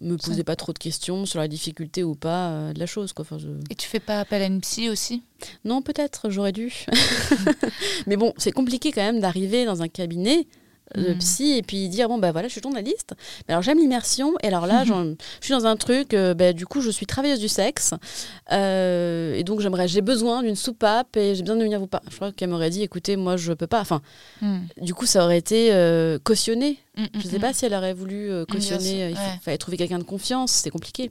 [0.00, 3.12] me posait pas trop de questions sur la difficulté ou pas de la chose.
[3.12, 3.24] Quoi.
[3.24, 5.22] Enfin, je- Et tu fais pas appel à une psy aussi?
[5.64, 6.86] Non, peut-être, j'aurais dû.
[8.06, 10.46] Mais bon, c'est compliqué quand même d'arriver dans un cabinet
[10.96, 11.18] de Mhm.
[11.18, 13.14] psy et puis dire bon bah voilà je suis journaliste
[13.46, 16.66] mais alors j'aime l'immersion et alors là je suis dans un truc euh, bah, du
[16.66, 17.94] coup je suis travailleuse du sexe
[18.52, 22.06] euh, et donc j'aimerais j'ai besoin d'une soupape et j'ai besoin de venir vous parler
[22.10, 24.00] je crois qu'elle m'aurait dit écoutez moi je peux pas enfin
[24.40, 24.60] Hmm.
[24.80, 27.92] du coup ça aurait été euh, cautionné Hmm, je hmm, sais pas si elle aurait
[27.94, 29.38] voulu euh, cautionner euh, il faut- ouais.
[29.42, 31.04] fallait trouver quelqu'un de confiance c'est compliqué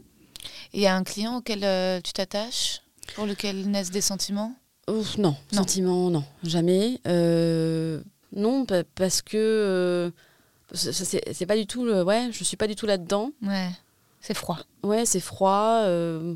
[0.74, 2.82] Et il y a un client auquel euh, tu t'attaches,
[3.16, 4.54] pour lequel naissent des sentiments?
[4.90, 5.58] Ouf, non, Non.
[5.58, 7.00] sentiment, non, jamais.
[8.34, 10.12] Non, pa- parce que euh,
[10.74, 11.86] c'est pas du tout.
[11.86, 13.32] le- ouais, je suis pas du tout là-dedans.
[13.42, 13.70] Ouais,
[14.20, 14.60] c'est froid.
[14.84, 15.82] Ouais, c'est froid.
[15.86, 16.36] euh,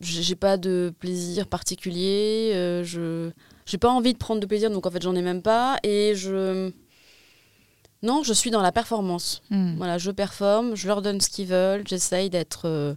[0.00, 2.52] j'ai pas de plaisir particulier.
[2.54, 3.30] euh, je
[3.66, 5.78] j'ai pas envie de prendre de plaisir, donc en fait j'en ai même pas.
[5.84, 6.72] Et je
[8.02, 9.42] non, je suis dans la performance.
[9.50, 9.76] Hmm.
[9.76, 12.94] Voilà, je performe, je leur donne ce qu'ils veulent, j'essaye d'être euh,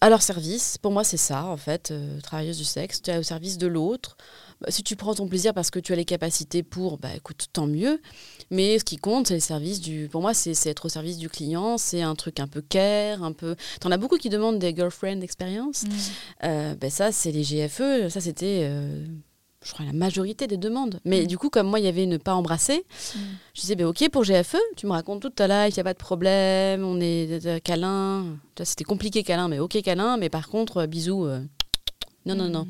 [0.00, 0.76] à leur service.
[0.78, 3.00] Pour moi, c'est ça, en fait, euh, travailleuse du sexe.
[3.02, 4.16] Tu es au service de l'autre.
[4.60, 7.46] Bah, si tu prends ton plaisir parce que tu as les capacités pour, bah écoute,
[7.52, 8.00] tant mieux.
[8.50, 10.08] Mais ce qui compte, c'est le service du.
[10.10, 11.78] Pour moi, c'est être au service du client.
[11.78, 13.54] C'est un truc un peu care, un peu.
[13.80, 15.84] T'en as beaucoup qui demandent des girlfriend experience.
[15.84, 16.44] Hmm.
[16.44, 18.08] Euh, ben ça, c'est les GFE.
[18.10, 19.04] Ça, c'était, euh,
[19.64, 20.98] je crois, la majorité des demandes.
[21.04, 21.26] Mais Mm.
[21.26, 22.84] du coup, comme moi, il y avait ne pas embrasser,
[23.14, 23.18] Mm.
[23.54, 25.84] je disais, ben, ok, pour GFE, tu me racontes toute ta life, il n'y a
[25.84, 28.24] pas de problème, on est euh, câlin.
[28.54, 30.16] Tu vois, C'était compliqué câlin, mais ok câlin.
[30.16, 31.26] Mais par contre, euh, bisous.
[31.26, 31.40] euh,
[32.26, 32.66] non, non, non.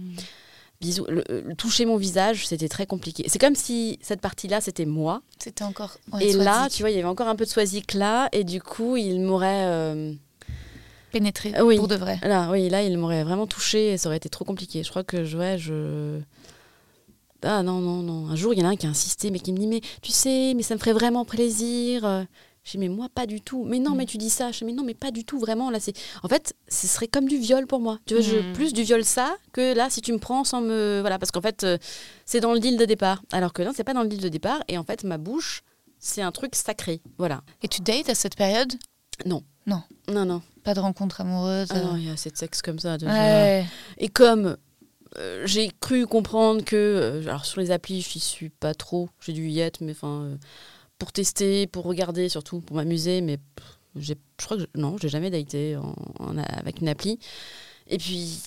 [0.81, 1.07] Bisous.
[1.09, 3.25] Le- le- toucher mon visage, c'était très compliqué.
[3.29, 5.23] C'est comme si cette partie-là, c'était moi.
[5.39, 5.97] C'était encore.
[6.13, 8.29] ouais, et là, tu vois, il y avait encore un peu de soisic là.
[8.33, 9.65] Et du coup, il m'aurait.
[9.67, 10.13] euh,
[11.11, 11.77] pénétré Ah oui.
[11.77, 12.19] pour de vrai.
[12.23, 14.83] Là, oui, là, il m'aurait vraiment touché et ça aurait été trop compliqué.
[14.85, 16.21] Je crois que je- ouais, je.
[17.43, 18.29] Ah non, non, non.
[18.29, 19.81] Un jour, il y en a un qui a insisté, mais qui me dit Mais
[20.03, 22.05] tu sais, mais ça me ferait vraiment plaisir.
[22.69, 23.65] Euh, Je dis Mais moi, pas du tout.
[23.65, 23.97] Mais non, Mm.
[23.97, 24.53] mais tu dis ça.
[24.53, 25.71] Je dis Mais non, mais pas du tout, vraiment.
[25.71, 25.95] Là, c'est.
[26.23, 27.99] En fait, ce serait comme du viol pour moi.
[28.07, 28.53] Tu vois, je, Mm.
[28.53, 31.01] plus du viol ça que là, si tu me prends sans me.
[31.01, 31.79] Voilà, parce qu'en fait, euh,
[32.27, 33.23] c'est dans le deal de départ.
[33.33, 34.63] Alors que non, c'est pas dans le deal de départ.
[34.69, 35.63] Et en fait, ma bouche,
[35.99, 37.01] c'est un truc sacré.
[37.19, 37.43] Voilà.
[37.63, 38.73] Et tu dates à cette période?
[39.27, 39.43] Non.
[39.67, 39.83] Non.
[40.09, 40.43] Non, non.
[40.65, 42.97] Pas de rencontre amoureuse Ah euh, non, il y a assez de sexe comme ça.
[43.03, 43.67] Ouais.
[43.99, 44.57] Et comme
[45.17, 49.33] euh, j'ai cru comprendre que, euh, alors sur les applis, je suis pas trop, j'ai
[49.33, 50.37] dû y être, mais enfin, euh,
[50.99, 53.39] pour tester, pour regarder, surtout pour m'amuser, mais
[53.97, 57.19] je crois que je- non, j'ai jamais daté en- en- avec une appli.
[57.89, 58.43] Et puis,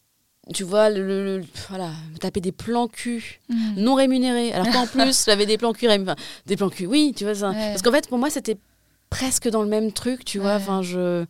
[0.54, 3.74] tu vois, le, le- le- voilà, me taper des plans cul Hmm.
[3.78, 7.24] non rémunérés, alors qu'en plus, j'avais des plans cul, enfin, des plans cul, oui, tu
[7.24, 7.50] vois ça.
[7.52, 7.56] Ouais.
[7.72, 8.58] Parce qu'en fait, pour moi, c'était
[9.10, 11.26] presque dans le même truc, tu vois, enfin, je.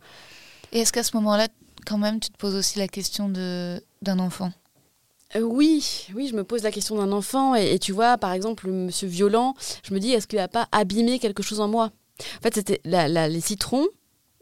[0.72, 1.48] Et est-ce qu'à ce moment-là,
[1.86, 4.52] quand même, tu te poses aussi la question de d'un enfant?
[5.36, 8.32] Euh, oui, oui, je me pose la question d'un enfant et, et tu vois, par
[8.32, 11.68] exemple, le monsieur violent, je me dis, est-ce qu'il n'a pas abîmé quelque chose en
[11.68, 11.90] moi?
[12.38, 13.86] En fait, c'était la- la- les citrons.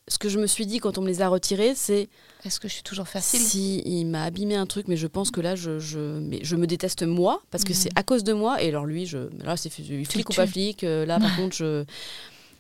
[0.09, 2.09] Ce que je me suis dit quand on me les a retirés, c'est
[2.45, 3.39] Est-ce que je suis toujours facile?
[3.39, 6.57] si il m'a abîmé un truc, mais je pense que là, je, je, mais je
[6.57, 7.77] me déteste moi parce que Mhm.
[7.79, 8.61] c'est à cause de moi.
[8.61, 10.83] Et alors lui, je, là, c'est flic ou pas flic.
[10.83, 11.85] euh, là, par contre, je.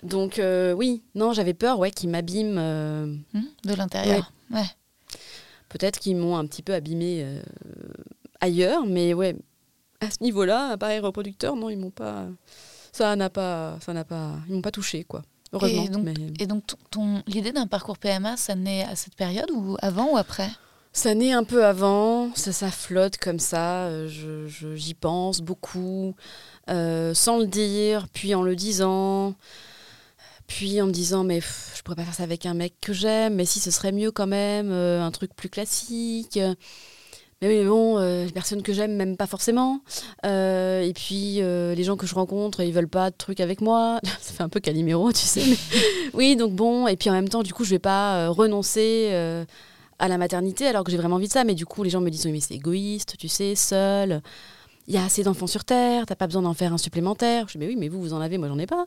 [0.04, 2.54] Donc euh, oui, non, j'avais peur, ouais, qu'il m'abîme.
[2.56, 4.32] euh, Hmm, De l'intérieur.
[4.52, 4.62] Ouais.
[5.70, 7.24] peut-être qu'ils m'ont un petit peu abîmé
[8.40, 9.36] ailleurs, mais ouais,
[10.00, 12.26] à ce niveau-là, appareil reproducteur, non, ils m'ont pas.
[12.92, 13.78] Ça n'a pas.
[13.84, 14.34] Ça n'a pas.
[14.48, 15.22] Ils m'ont pas touché, quoi.
[15.52, 15.84] Heureusement.
[15.84, 19.50] Et donc, mais- et donc ton- l'idée d'un parcours PMA, ça naît à cette période
[19.52, 20.48] ou avant ou après?
[20.92, 25.40] Ça naît un peu avant, ça, ça flotte comme ça, euh, je- je- j'y pense
[25.40, 26.14] beaucoup,
[26.68, 29.34] euh, sans le dire, puis en le disant,
[30.48, 32.92] puis en me disant mais pff, je pourrais pas faire ça avec un mec que
[32.92, 36.38] j'aime, mais si ce serait mieux quand même, euh, un truc plus classique.
[37.42, 39.80] Mais bon, euh, les personnes que j'aime m'aiment pas forcément.
[40.26, 43.62] Euh, et puis euh, les gens que je rencontre, ils veulent pas de trucs avec
[43.62, 43.98] moi.
[44.20, 45.56] ça fait un peu Calimero, tu sais.
[46.12, 49.10] oui, donc bon, et puis en même temps, du coup, je vais pas renoncer.
[49.98, 51.44] à la maternité alors que j'ai vraiment envie de ça.
[51.44, 54.20] Mais du coup, les gens me disent mais c'est égoïste, tu sais, seul.
[54.90, 57.46] Il y a assez d'enfants sur Terre, t'as pas besoin d'en faire un supplémentaire.
[57.46, 58.86] Je dis, mais oui, mais vous, vous en avez, moi, j'en ai pas.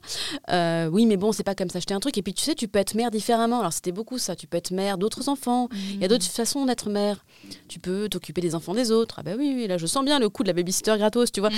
[0.52, 2.18] Euh, oui, mais bon, c'est pas comme s'acheter un truc.
[2.18, 3.62] Et puis, tu sais, tu peux être mère différemment.
[3.62, 4.36] Alors, c'était beaucoup ça.
[4.36, 5.70] Tu peux être mère d'autres enfants.
[5.94, 7.24] Il y a d'autres façons d'être mère.
[7.70, 9.16] Tu peux t'occuper des enfants des autres.
[9.20, 11.40] Ah, bah oui, oui, là, je sens bien le coup de la babysitter gratos, tu
[11.40, 11.52] vois.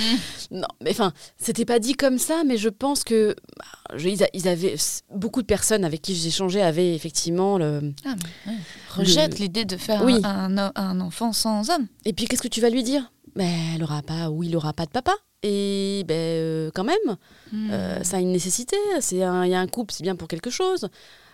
[0.51, 3.65] Non, mais enfin, c'était pas dit comme ça, mais je pense que bah,
[3.97, 4.75] je- ils, avaient
[5.09, 8.13] beaucoup de personnes avec qui j'ai échangé avaient effectivement le, Ah,
[8.45, 8.57] mais, ouais.
[8.91, 10.19] Rejette l'idée de faire Oui.
[10.23, 11.87] un, un- un enfant sans homme.
[12.05, 13.11] Et puis qu'est-ce que tu vas lui dire?
[13.35, 15.13] Ben, Elle aura pas ou il aura pas de papa.
[15.43, 17.17] Et ben euh, quand même,
[17.51, 17.69] Hmm.
[17.71, 18.75] euh, ça a une nécessité.
[18.99, 20.87] C'est un- il y a un couple, c'est bien pour quelque chose.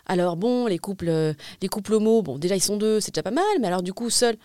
[0.06, 3.24] Alors bon, les couples, euh, les couples homo, bon déjà ils sont deux, c'est déjà
[3.24, 3.44] pas mal.
[3.62, 4.36] Mais alors du coup seul,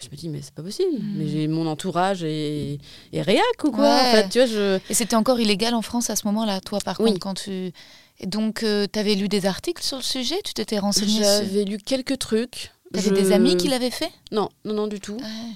[0.00, 0.92] je me dis mais c'est pas possible.
[1.00, 1.14] Mm.
[1.16, 2.78] Mais j'ai mon entourage et,
[3.12, 3.86] et réac ou quoi?
[4.12, 4.28] Ouais.
[4.28, 7.10] Tu vois, je Et c'était encore illégal en France à ce moment-là, toi, par Oui.
[7.10, 7.72] contre, quand tu.
[8.20, 8.60] Et donc,
[8.92, 10.36] tu avais lu des articles sur le sujet?
[10.44, 11.24] Tu t'étais renseigné sur...
[11.24, 12.72] j'avais lu quelques trucs.
[12.92, 14.10] T'avais Je- des amis qui l'avaient fait?
[14.32, 15.14] Non, non, non du tout.
[15.16, 15.54] Ouais.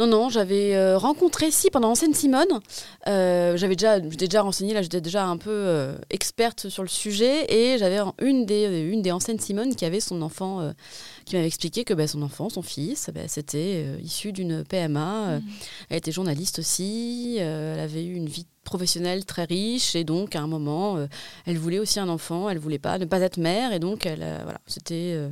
[0.00, 2.46] Non, non, j'avais euh, rencontré, si, pendant Ancienne Simone,
[3.06, 6.88] euh, j'avais déjà, j'étais déjà renseignée, là, j'étais déjà un peu euh, experte sur le
[6.88, 10.72] sujet, et j'avais une des, une des anciennes Simone qui avait son enfant, euh,
[11.26, 15.28] qui m'avait expliqué que bah, son enfant, son fils, bah, c'était issu d'une PMA.
[15.32, 15.40] euh,
[15.90, 20.40] Elle était journaliste aussi, elle avait eu une vie professionnelle très riche, et donc à
[20.40, 21.08] un moment, euh,
[21.44, 24.22] elle voulait aussi un enfant, elle voulait pas ne pas être mère, et donc elle,
[24.22, 25.12] euh, voilà, c'était.
[25.14, 25.28] euh,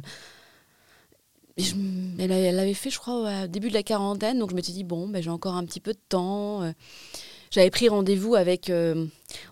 [1.59, 5.09] elle, l'avait fait, je crois, au début de la quarantaine, donc je m'étais dit, bon,
[5.09, 6.63] ben, j'ai encore un petit peu de temps.
[6.63, 6.73] euh.
[7.51, 8.69] J'avais pris rendez-vous avec.
[8.71, 9.07] euh,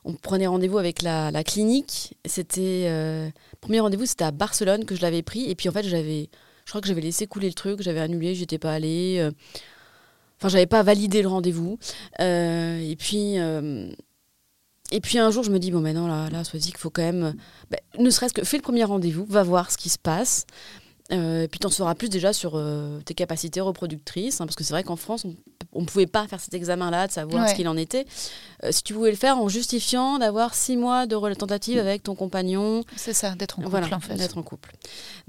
[0.05, 2.17] on prenait rendez-vous avec la, clinique.
[2.27, 2.85] C'était.
[2.89, 3.31] euh,
[3.61, 5.51] premier rendez-vous, c'était à Barcelone que je l'avais pris.
[5.51, 6.29] Et puis en fait, j'avais.
[6.65, 9.19] Je crois que j'avais laissé couler le truc, j'avais annulé, j'étais pas allée.
[9.21, 9.31] euh.
[10.39, 11.79] Enfin, j'avais pas validé le rendez-vous.
[12.21, 13.37] Et puis.
[13.37, 17.03] et puis un jour, je me dis, bon, maintenant, là, là Swazik, il faut quand
[17.03, 17.35] même.
[17.71, 20.45] ben, ne serait-ce que fais le premier rendez-vous, va voir ce qui se passe.
[21.13, 24.65] Euh, et puis t'en sauras plus déjà sur euh, tes capacités reproductrices, hein, parce que
[24.65, 25.25] c'est vrai qu'en France,
[25.73, 27.49] on ne pouvait pas faire cet examen-là, de savoir Ouais.
[27.51, 28.07] ce qu'il en était.
[28.65, 32.17] Euh, si tu pouvais le faire en justifiant d'avoir six mois de tentative avec ton
[32.17, 34.15] compagnon, C'est ça, d'être en couple, voilà, en fait.
[34.17, 34.73] d'être en couple.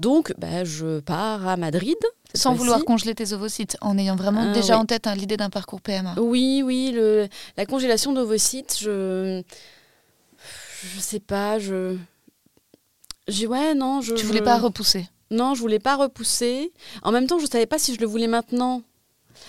[0.00, 1.96] Donc, bah, je pars à Madrid.
[2.34, 5.48] Sans vouloir congeler tes ovocytes, en ayant vraiment Ah, déjà en tête hein, l'idée d'un
[5.48, 6.14] parcours PMA.
[6.18, 7.26] Oui, oui, le,
[7.56, 9.42] la congélation d'ovocytes, je.
[10.94, 11.96] Je sais pas, je.
[13.28, 14.14] J'ai ouais, non, je.
[14.14, 16.72] Tu voulais je- pas repousser Non, je voulais pas repousser.
[17.02, 18.82] En même temps, je savais pas si je le voulais maintenant.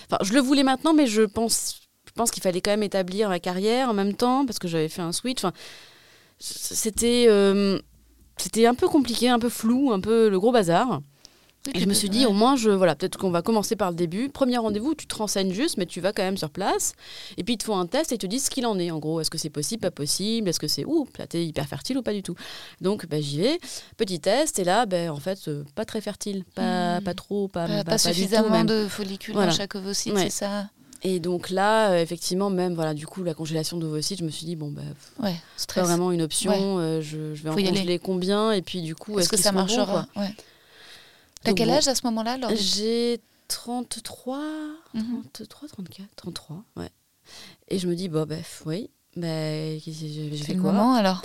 [0.05, 1.79] Enfin, je le voulais maintenant, mais je pense,
[2.31, 5.11] qu'il fallait quand même établir ma carrière en même temps parce que j'avais fait un
[5.11, 5.41] switch.
[6.37, 7.79] C'était, euh,
[8.37, 11.01] c'était un peu compliqué, un peu flou, un peu le gros bazar.
[11.75, 13.95] Et je me suis dit, au moins, je, voilà, peut-être qu'on va commencer par le
[13.95, 14.29] début.
[14.29, 16.93] Premier rendez-vous, tu te renseignes juste, mais tu vas quand même sur place.
[17.37, 18.91] Et puis, ils te font un test et ils te disent ce qu'il en est.
[18.91, 20.47] En gros, est-ce que c'est possible, pas possible?
[20.49, 22.35] Est-ce que c'est, ouh, là, t'es hyper fertile ou pas du tout?
[22.81, 23.59] Donc, bah, j'y vais.
[23.97, 24.57] Petit test.
[24.57, 26.43] Et là, ben, en fait, euh, pas très fertile.
[26.55, 27.03] Pas, Hmm.
[27.03, 29.51] pas trop, pas, pas, pas- suffisamment de follicules Voilà.
[29.51, 30.23] dans chaque ovocyte, Ouais.
[30.23, 30.69] c'est ça?
[31.03, 34.45] Et donc là, euh, effectivement, même, voilà, du coup, la congélation d'ovocytes, je me suis
[34.45, 34.81] dit, bon, bah,
[35.21, 36.51] Ouais, c'est pas vraiment une option.
[36.79, 38.51] euh, je, je vais en Faut congeler combien?
[38.53, 40.07] Et puis, du coup, Est-ce que ça marchera?
[40.15, 40.33] ouais.
[41.43, 44.39] T'as quel âge à ce moment-là J'ai 33,
[44.93, 45.23] Mhm.
[45.33, 46.89] 33, 34, 33, ouais.
[47.69, 49.27] Et je me dis, bon, bref, oui, bah,
[49.79, 50.71] C'est fait le quoi?
[50.71, 51.21] moment alors?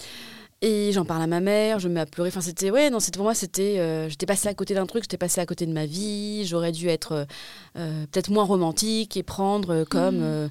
[0.66, 2.28] Et j'en parle à ma mère, je me mets à pleurer.
[2.30, 5.04] Enfin, c'était, ouais, non, c'était pour moi, c'était, euh, j'étais passée à côté d'un truc,
[5.04, 6.46] j'étais passée à côté de ma vie.
[6.46, 7.24] J'aurais dû être euh,
[7.76, 10.20] euh, peut-être moins romantique et prendre comme.
[10.22, 10.48] Euh,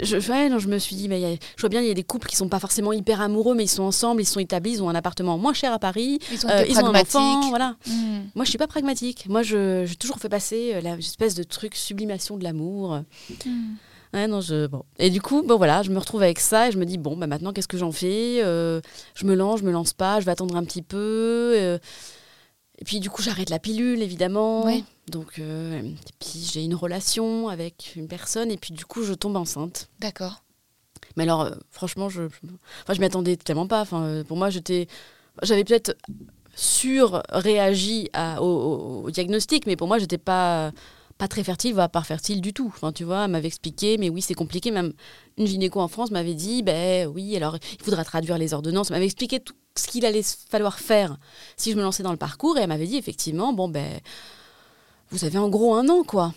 [0.00, 1.94] je, ouais, non, je me suis dit, mais a- je vois bien, il y a
[1.94, 4.74] des couples qui sont pas forcément hyper amoureux, mais ils sont ensemble, ils sont établis,
[4.74, 7.02] ils ont un appartement moins cher à Paris, Ils ont été ils ont un enfant,
[7.18, 7.48] pragmatiques.
[7.50, 7.76] voilà.
[7.88, 8.20] Hmm.
[8.36, 9.26] Moi, je suis pas pragmatique.
[9.28, 13.00] Moi, je- j'ai toujours fait passer euh, la une espèce de truc sublimation de l'amour.
[13.44, 13.50] Hmm.
[14.12, 14.82] Ouais, non, je, bon.
[14.98, 17.16] Et du coup, bon, voilà, je me retrouve avec ça et je me dis, bon,
[17.16, 18.80] bah, maintenant, qu'est-ce que j'en fais Euh,
[19.14, 21.52] Je me lance, je me lance pas, je vais attendre un petit peu.
[21.56, 21.78] euh,
[22.78, 24.64] et puis, du coup, j'arrête la pilule, évidemment.
[25.08, 29.12] Donc, euh, et puis, j'ai une relation avec une personne et puis, du coup, je
[29.12, 29.88] tombe enceinte.
[30.00, 30.42] D'accord.
[31.16, 32.48] Mais alors, franchement, je, je,
[32.82, 33.82] enfin, je m'y attendais tellement pas.
[33.82, 34.86] Enfin, pour moi, j'étais,
[35.42, 35.94] j'avais peut-être
[36.54, 38.08] sur-réagi
[38.40, 40.72] au, au, au diagnostic, mais pour moi, j'étais pas
[41.20, 42.72] pas très fertile, va pas fertile du tout.
[42.74, 44.70] Enfin, tu vois, elle m'avait expliqué, mais oui, c'est compliqué.
[44.70, 44.94] Même
[45.36, 48.88] une gynéco en France m'avait dit, ben oui, alors il faudra traduire les ordonnances.
[48.88, 51.18] Elle m'avait expliqué tout ce qu'il allait falloir faire
[51.58, 52.56] si je me lançais dans le parcours.
[52.56, 54.00] Et elle m'avait dit, effectivement, bon, ben,
[55.10, 56.32] vous avez en gros un an, quoi.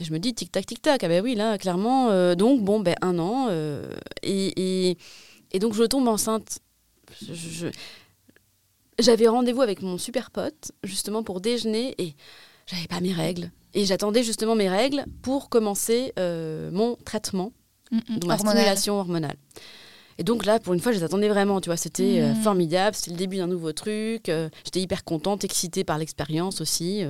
[0.00, 1.02] Et je me dis, tic-tac, tic-tac.
[1.02, 2.10] Ah ben oui, là, clairement.
[2.10, 3.48] Euh, donc, bon, ben, un an.
[3.50, 3.90] Euh,
[4.22, 4.96] et,
[5.50, 6.60] et, donc, je tombe enceinte.
[9.00, 11.96] J'avais rendez-vous avec mon super pote, justement, pour déjeuner.
[11.98, 12.14] Et
[12.68, 13.50] j'avais pas mes règles.
[13.74, 17.52] Et j'attendais justement mes règles pour commencer euh, mon traitement,
[17.90, 19.36] mm, mm, ma stimulation hormonale.
[20.18, 22.42] Et donc là, pour une fois, je les attendais vraiment, tu vois, c'était euh, mm.
[22.42, 27.04] formidable, c'était le début d'un nouveau truc, euh, j'étais hyper contente, excitée par l'expérience aussi.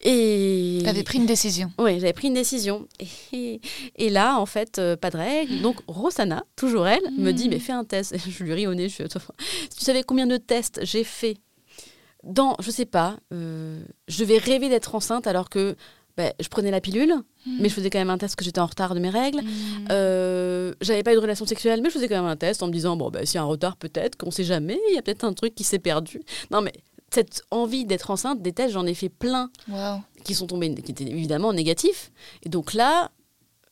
[0.00, 0.82] et...
[0.84, 1.70] Tu pris une décision.
[1.78, 2.88] Oui, j'avais pris une décision.
[3.32, 3.60] Et,
[3.96, 5.62] et là, en fait, pas de règles.
[5.62, 8.16] Donc, Rosanna, toujours elle, me dit, mais fais un test.
[8.28, 9.04] Je lui ris au nez, je suis...
[9.08, 11.36] Tu savais combien de tests j'ai fait
[12.22, 15.76] dans, je sais pas, euh, je vais rêver d'être enceinte alors que
[16.16, 17.14] bah, je prenais la pilule,
[17.46, 17.56] hmm.
[17.60, 19.40] mais je faisais quand même un test que j'étais en retard de mes règles.
[19.40, 19.86] Hmm.
[19.90, 22.66] Euh, j'avais pas eu de relation sexuelle, mais je faisais quand même un test en
[22.66, 24.98] me disant bon, bah, s'il y a un retard, peut-être, qu'on sait jamais, il y
[24.98, 26.20] a peut-être un truc qui s'est perdu.
[26.50, 26.72] Non, mais
[27.12, 29.50] cette envie d'être enceinte, des tests, j'en ai fait plein
[30.24, 32.12] qui sont tombés, qui étaient évidemment négatifs.
[32.42, 33.10] Et donc là,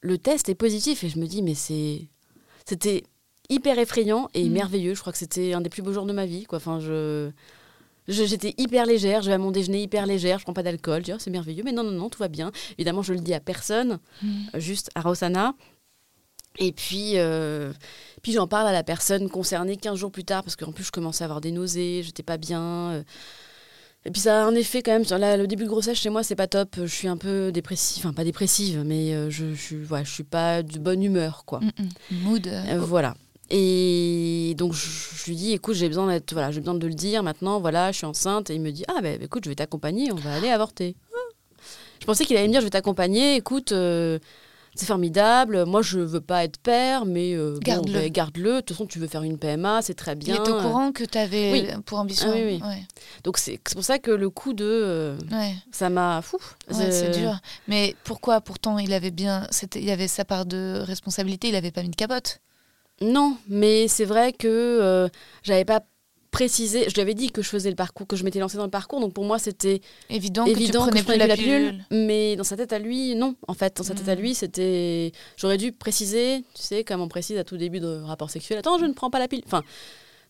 [0.00, 2.08] le test est positif et je me dis, mais c'est.
[2.66, 3.02] C'était
[3.48, 4.52] hyper effrayant et hmm.
[4.52, 4.94] merveilleux.
[4.94, 6.44] Je crois que c'était un des plus beaux jours de ma vie.
[6.44, 6.56] Quoi.
[6.56, 7.30] Enfin, je.
[8.10, 11.14] J'étais hyper légère, je vais à mon déjeuner hyper légère, je prends pas d'alcool, oh,
[11.18, 12.50] c'est merveilleux, mais non, non, non, tout va bien.
[12.76, 14.28] Évidemment, je le dis à personne, hmm.
[14.54, 15.54] euh, juste à Rosana.
[16.58, 17.72] Et puis, euh,
[18.22, 20.90] puis j'en parle à la personne concernée 15 jours plus tard, parce qu'en plus, je
[20.90, 22.62] commençais à avoir des nausées, j'étais pas bien.
[22.62, 23.02] Euh.
[24.04, 25.04] Et puis ça a un effet quand même.
[25.04, 26.76] Sur le début de grossesse chez moi, c'est pas top.
[26.78, 30.62] Je suis un peu dépressive, enfin pas dépressive, mais je, je, ouais, je suis pas
[30.62, 31.60] de bonne humeur, quoi.
[31.60, 31.70] Mm,
[32.10, 32.16] mm.
[32.22, 32.48] Mood.
[32.78, 33.14] voilà.
[33.50, 37.22] Et donc je, lui dis, écoute, j'ai besoin d'être, voilà, j'ai besoin de le dire
[37.22, 37.60] maintenant.
[37.60, 38.50] Voilà, je suis enceinte.
[38.50, 40.96] Et il me dit, ah ben écoute, je vais t'accompagner, on va aller avorter.
[42.00, 43.36] Je pensais qu'il allait me dire, je vais t'accompagner.
[43.36, 44.18] Écoute, euh,
[44.74, 45.66] c'est formidable.
[45.66, 47.92] Moi, je veux pas être père, mais euh, garde-le.
[47.92, 48.54] Ben, garde-le.
[48.54, 50.36] De toute façon, tu veux faire une PMA, c'est très bien.
[50.36, 52.30] Il est au courant que tu avais pour ambition.
[52.30, 52.86] Ah, oui, oui.
[53.24, 55.18] Donc c'est pour ça que le coup de, euh,
[55.72, 56.38] ça m'a fou.
[56.70, 57.38] c'est dur.
[57.68, 61.48] Mais pourquoi Pourtant, il avait bien, il y avait sa part de responsabilité.
[61.48, 62.40] Il avait pas mis de capote.
[63.02, 65.08] Non, mais c'est vrai que euh,
[65.42, 65.80] j'avais pas
[66.30, 66.84] précisé.
[66.88, 68.70] Je lui avais dit que je faisais le parcours, que je m'étais lancée dans le
[68.70, 69.00] parcours.
[69.00, 71.84] Donc pour moi, c'était évident, évident que, tu prenais la pilule.
[71.90, 73.36] Mais dans sa tête à lui, non.
[73.48, 74.20] En fait, dans sa tête à hmm.
[74.20, 75.12] lui, c'était.
[75.36, 78.58] J'aurais dû préciser, tu sais, comme on précise à tout début de rapport sexuel.
[78.58, 79.44] Attends, je ne prends pas la pilule.
[79.46, 79.62] Enfin.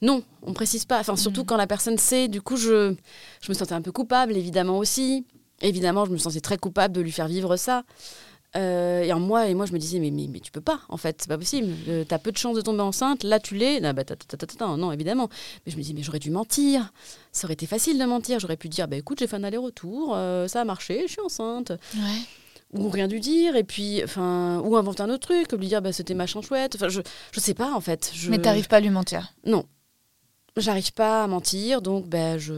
[0.03, 0.99] Non, on précise pas.
[0.99, 1.47] Enfin, surtout hmm.
[1.47, 2.29] quand la personne sait.
[2.29, 2.95] Du coup, je,
[3.43, 5.27] je me sentais un peu coupable, évidemment aussi.
[5.61, 7.83] Évidemment, je me sentais très coupable de lui faire vivre ça.
[8.57, 10.81] Euh, et en moi, et moi, je me disais, mais, mais, mais tu peux pas,
[10.89, 11.73] en fait, c'est pas possible.
[11.89, 13.81] Euh, tu as peu de chances de tomber enceinte, là tu l'es.
[13.85, 14.03] Ah, bah,
[14.77, 15.29] non, évidemment.
[15.65, 16.93] Mais je me dis, mais j'aurais dû mentir.
[17.33, 18.41] Ça aurait été facile de mentir.
[18.41, 21.21] J'aurais pu dire, bah écoute, j'ai fait un aller-retour, euh, ça a marché, je suis
[21.21, 21.73] enceinte.
[22.73, 25.93] Ou rien dû dire, et puis, enfin, ou inventer un autre truc, lui dire, bah
[25.93, 26.75] c'était machin chouette.
[26.75, 27.01] Enfin, je,
[27.33, 28.11] je sais pas, en fait.
[28.15, 28.31] Je...
[28.31, 29.65] Mais t'arrives pas à lui mentir Non.
[30.57, 32.55] J'arrive pas à mentir, donc, bah, je,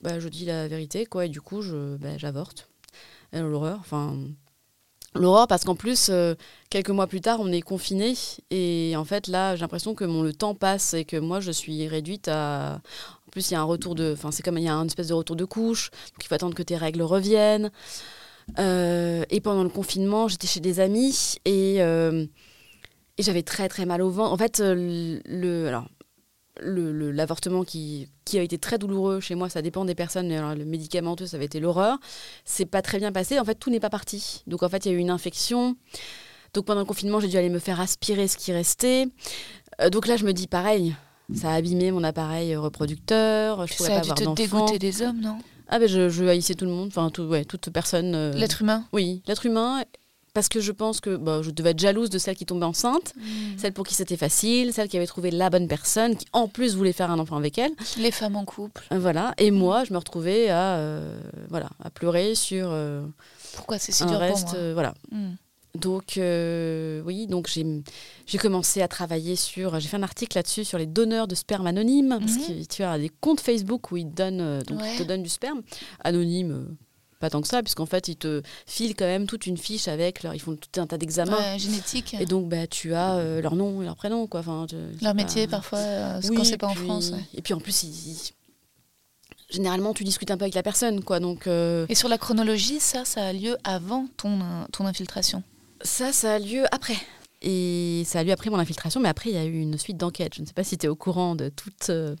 [0.00, 2.68] bah, je dis la vérité, quoi, et du coup, je, bah, j'avorte.
[3.32, 4.16] L'horreur, enfin
[5.14, 6.34] L'aurore, parce qu'en plus, euh,
[6.70, 8.14] quelques mois plus tard, on est confiné.
[8.50, 11.52] Et en fait, là, j'ai l'impression que mon, le temps passe et que moi, je
[11.52, 12.80] suis réduite à.
[13.28, 14.12] En plus, il y a un retour de.
[14.12, 15.90] Enfin, c'est comme il y a une espèce de retour de couche.
[15.90, 17.70] Donc, il faut attendre que tes règles reviennent.
[18.58, 22.26] Euh, et pendant le confinement, j'étais chez des amis et, euh,
[23.16, 24.32] et j'avais très, très mal au ventre.
[24.32, 25.68] En fait, le.
[25.68, 25.86] Alors,
[26.60, 30.40] l'avortement le, qui, qui a été très douloureux chez moi, ça dépend des personnes, mais
[30.54, 31.98] le médicamenteux, ça avait été l'horreur.
[32.44, 33.38] C'est pas très bien passé.
[33.38, 34.42] En fait, tout n'est pas parti.
[34.46, 35.76] Donc, en fait, il y a eu une infection.
[36.52, 39.08] Donc, pendant le confinement, j'ai dû aller me faire aspirer ce qui restait.
[39.80, 40.94] Euh, donc là, je me dis pareil,
[41.34, 43.66] ça a abîmé mon appareil reproducteur.
[43.66, 45.38] Je pourrais ça a pas dû te dégoûter des hommes, non?
[45.68, 48.14] Ah, ben je, je haïssais tout le monde, enfin, tout, ouais, toute personne.
[48.14, 48.84] Euh, l'être humain?
[48.92, 49.82] Oui, l'être humain
[50.34, 53.14] parce que je pense que bah, je devais être jalouse de celle qui tombait enceinte,
[53.16, 53.56] hmm.
[53.56, 56.74] celle pour qui c'était facile, celle qui avait trouvé la bonne personne, qui en plus
[56.74, 57.72] voulait faire un enfant avec elle.
[57.98, 58.82] Les femmes en couple.
[58.92, 59.32] Euh, voilà.
[59.38, 61.16] Et moi, je me retrouvais à, euh,
[61.48, 62.68] voilà, à pleurer sur.
[62.70, 63.06] Euh,
[63.54, 64.94] Pourquoi c'est si dur reste, pour moi Voilà.
[65.12, 65.34] Hmm.
[65.76, 69.78] Donc, oui, donc j'ai commencé à travailler sur.
[69.78, 72.16] J'ai fait un article là-dessus sur les donneurs de sperme anonymes.
[72.20, 72.46] Parce hmm.
[72.46, 75.62] que tu as des comptes Facebook où ils, donnent, donc ils te donnent du sperme
[76.02, 76.76] anonyme
[77.24, 80.22] pas tant que ça, puisqu'en fait, ils te filent quand même toute une fiche avec
[80.22, 81.56] leur, ils font tout un tas d'examens.
[81.56, 82.12] génétiques.
[82.20, 84.40] Et donc, bah, tu as euh, leur nom et leur prénom, quoi.
[84.40, 84.66] Enfin,
[85.00, 87.12] leur métier, parfois, euh, ce qu'on sait pas en France.
[87.32, 88.34] Et puis, en plus,
[89.48, 91.18] généralement, tu discutes un peu avec la personne, quoi.
[91.18, 94.38] Donc, euh, Et sur la chronologie, ça, ça a lieu avant ton,
[94.70, 95.42] ton infiltration?
[95.80, 96.96] Ça, ça a lieu après.
[97.46, 99.98] Et ça lui a pris mon infiltration, mais après, il y a eu une suite
[99.98, 100.34] d'enquêtes.
[100.34, 101.90] Je ne sais pas si tu es au courant de toutes.
[101.90, 102.16] euh,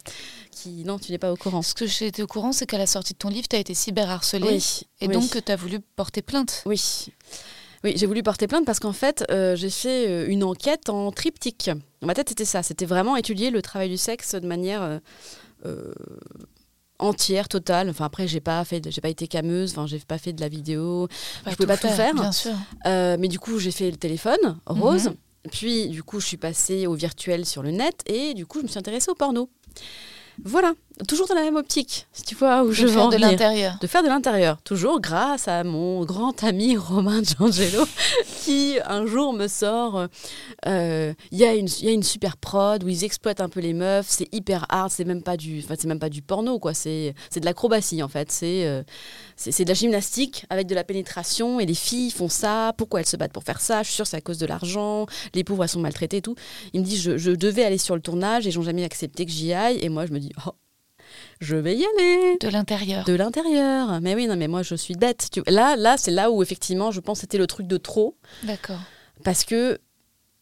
[0.50, 0.84] qui...
[0.84, 1.62] Non, tu n'es pas au courant.
[1.62, 3.58] Ce que j'ai été au courant, c'est qu'à la sortie de ton livre, tu as
[3.58, 4.46] été cyberharcelée.
[4.46, 4.80] Oui.
[5.00, 5.14] Et oui.
[5.14, 6.62] donc que tu as voulu porter plainte.
[6.66, 7.06] Oui.
[7.84, 11.10] Oui, j'ai voulu porter plainte parce qu'en fait, euh, j'ai fait euh, une enquête en
[11.10, 11.70] triptyque.
[12.00, 12.62] Dans ma tête, c'était ça.
[12.62, 15.00] C'était vraiment étudier le travail du sexe de manière
[15.64, 15.92] euh,
[16.98, 17.90] entière, totale.
[17.90, 19.72] Enfin, après, j'ai pas fait, j'ai pas été cameuse.
[19.72, 21.08] Enfin, j'ai pas fait de la vidéo.
[21.46, 22.14] je pouvais pas tout faire.
[22.14, 22.54] Bien sûr.
[22.86, 25.08] Euh, mais du coup, j'ai fait le téléphone rose.
[25.08, 25.14] Mhm.
[25.52, 28.64] Puis, du coup, je suis passée au virtuel sur le net et du coup, je
[28.64, 29.50] me suis intéressée au porno.
[30.42, 30.74] Voilà,
[31.08, 33.16] toujours dans la même optique, si tu vois où je de veux faire en de
[33.16, 33.76] l'intérieur.
[33.80, 37.84] De faire de l'intérieur, toujours grâce à mon grand ami Romain Giangelo,
[38.44, 40.06] qui un jour me sort
[40.66, 43.48] euh, il y, a une- il y a une super prod où ils exploitent un
[43.48, 46.58] peu les meufs, c'est hyper hard, c'est même pas du, c'est même pas du porno,
[46.58, 48.82] quoi, c'est de l'acrobatie en fait, c'est euh,
[49.36, 53.06] c'est de la gymnastique avec de la pénétration et les filles font ça, pourquoi elles
[53.06, 53.82] se battent pour faire ça?
[53.82, 56.22] Je suis sûre que c'est à cause de l'argent, les pauvres elles sont maltraitées et
[56.22, 56.36] tout.
[56.72, 59.26] Il me dit je, je devais aller sur le tournage et ils n'ont jamais accepté
[59.26, 59.78] que j'y aille.
[59.82, 60.50] Et moi je me dis oh,
[61.40, 63.04] je vais y aller De l'intérieur.
[63.04, 64.00] de l'intérieur.
[64.00, 65.28] Mais oui, non, mais moi je suis bête.
[65.32, 68.16] Tu- Là, là, c'est là où effectivement, je pense que c'était le truc de trop,
[68.44, 68.80] D'accord.
[69.24, 69.78] parce que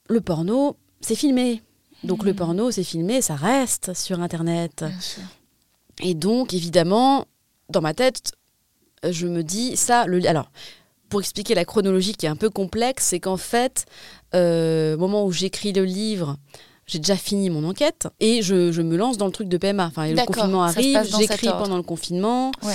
[0.09, 1.62] le porno, c'est filmé.
[2.05, 4.85] Donc le porno, c'est filmé, ça reste sur Internet.
[4.86, 5.23] Bien sûr.
[6.02, 7.27] Et donc, évidemment,
[7.69, 8.32] dans ma tête,
[9.09, 10.06] je me dis ça.
[10.06, 10.51] Le, alors,
[11.09, 13.85] pour expliquer la chronologie qui est un peu complexe, c'est qu'en fait,
[14.35, 16.39] euh, au moment où j'écris le livre,
[16.93, 19.86] j'ai déjà fini mon enquête et je, je me lance dans le truc de PMA.
[19.86, 22.52] Enfin, le confinement arrive, j'écris pendant le confinement.
[22.62, 22.74] Ouais.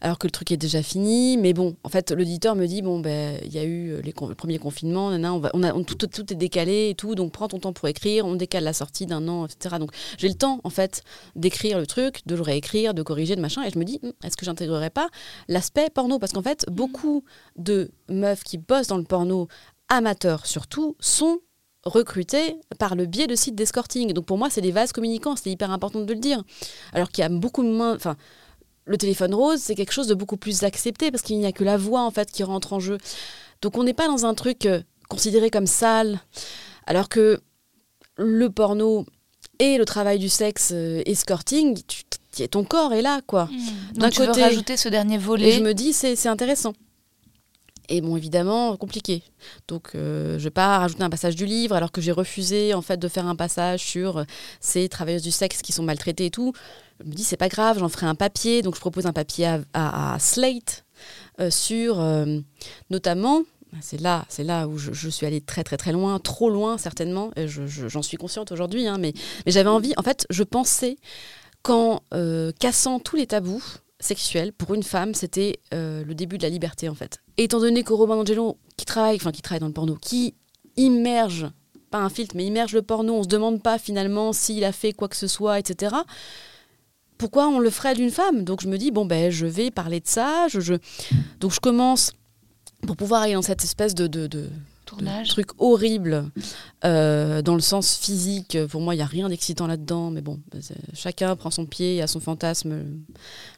[0.00, 3.00] Alors que le truc est déjà fini, mais bon, en fait, l'auditeur me dit bon
[3.00, 5.82] ben, il y a eu euh, les le premier confinement, on va, on a, on-
[5.82, 9.06] tout, est décalé et tout, donc prends ton temps pour écrire, on décale la sortie
[9.06, 9.74] d'un an, etc.
[9.80, 11.02] Donc j'ai le temps en fait
[11.34, 14.12] d'écrire le truc, de le réécrire, de corriger, de machin, et je me dis Hum,
[14.22, 15.08] est-ce que j'intégrerai pas
[15.48, 16.20] l'aspect porno?
[16.20, 17.24] Parce qu'en fait, beaucoup
[17.56, 19.48] de meufs qui bossent dans le porno,
[19.88, 21.40] amateurs surtout, sont
[21.84, 24.12] recrutées par le biais de sites d'escorting.
[24.12, 26.42] Donc pour moi, c'est des vases communicants, c'est hyper important de le dire.
[26.92, 28.16] Alors qu'il y a beaucoup moins, enfin
[28.84, 31.64] le téléphone rose, c'est quelque chose de beaucoup plus accepté parce qu'il n'y a que
[31.64, 32.98] la voix en fait qui rentre en jeu.
[33.62, 36.20] Donc on n'est pas dans un truc euh, considéré comme sale,
[36.86, 37.40] alors que
[38.16, 39.04] le porno
[39.58, 43.48] et le travail du sexe euh, escorting, tu, ton corps est là quoi.
[43.92, 45.52] Donc D'un tu côté- veux rajouter ce dernier Et volet.
[45.52, 46.72] je me dis c'est c'est intéressant.
[47.88, 49.22] Et bon, évidemment, compliqué.
[49.66, 52.82] Donc, euh, je vais pas rajouter un passage du livre, alors que j'ai refusé en
[52.82, 54.24] fait de faire un passage sur euh,
[54.60, 56.52] ces travailleuses du sexe qui sont maltraitées et tout.
[57.00, 58.60] Je me dis, c'est pas grave, j'en ferai un papier.
[58.60, 60.84] Donc, je propose un papier à, Slate
[61.40, 62.40] euh, sur euh,
[62.90, 63.42] notamment.
[63.80, 67.30] C'est là, c'est là où je, suis allée très très très loin, trop loin certainement.
[67.36, 69.12] Et je- je- J'en suis consciente aujourd'hui, hein, mais,
[69.46, 69.92] j'avais envie.
[69.96, 70.96] En fait, je pensais
[71.62, 72.02] qu'en
[72.58, 73.62] cassant tous les tabous
[74.00, 77.18] sexuels pour une femme, c'était euh, le début de la liberté en fait.
[77.36, 80.34] Étant donné que Romain Angelo, qui travaille, enfin qui travaille dans le porno, qui
[80.76, 81.46] immerge,
[81.90, 84.92] pas un filtre, mais immerge le porno, on se demande pas finalement s'il a fait
[84.92, 85.96] quoi que ce soit, etc.
[87.16, 88.44] Pourquoi on le ferait d'une femme?
[88.44, 90.46] Donc je me dis bon ben je vais parler de ça.
[90.48, 90.74] Je,
[91.40, 92.12] Donc je commence
[92.86, 94.06] pour pouvoir aller dans cette espèce de
[94.88, 95.28] Tournage.
[95.28, 96.30] truc horrible
[96.84, 98.56] euh, dans le sens physique.
[98.70, 100.10] Pour moi, il n'y a rien d'excitant là-dedans.
[100.10, 102.84] Mais bon, c'est- chacun prend son pied a son fantasme.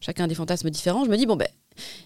[0.00, 1.04] Chacun a des fantasmes différents.
[1.04, 1.48] Je me dis, bon, ben,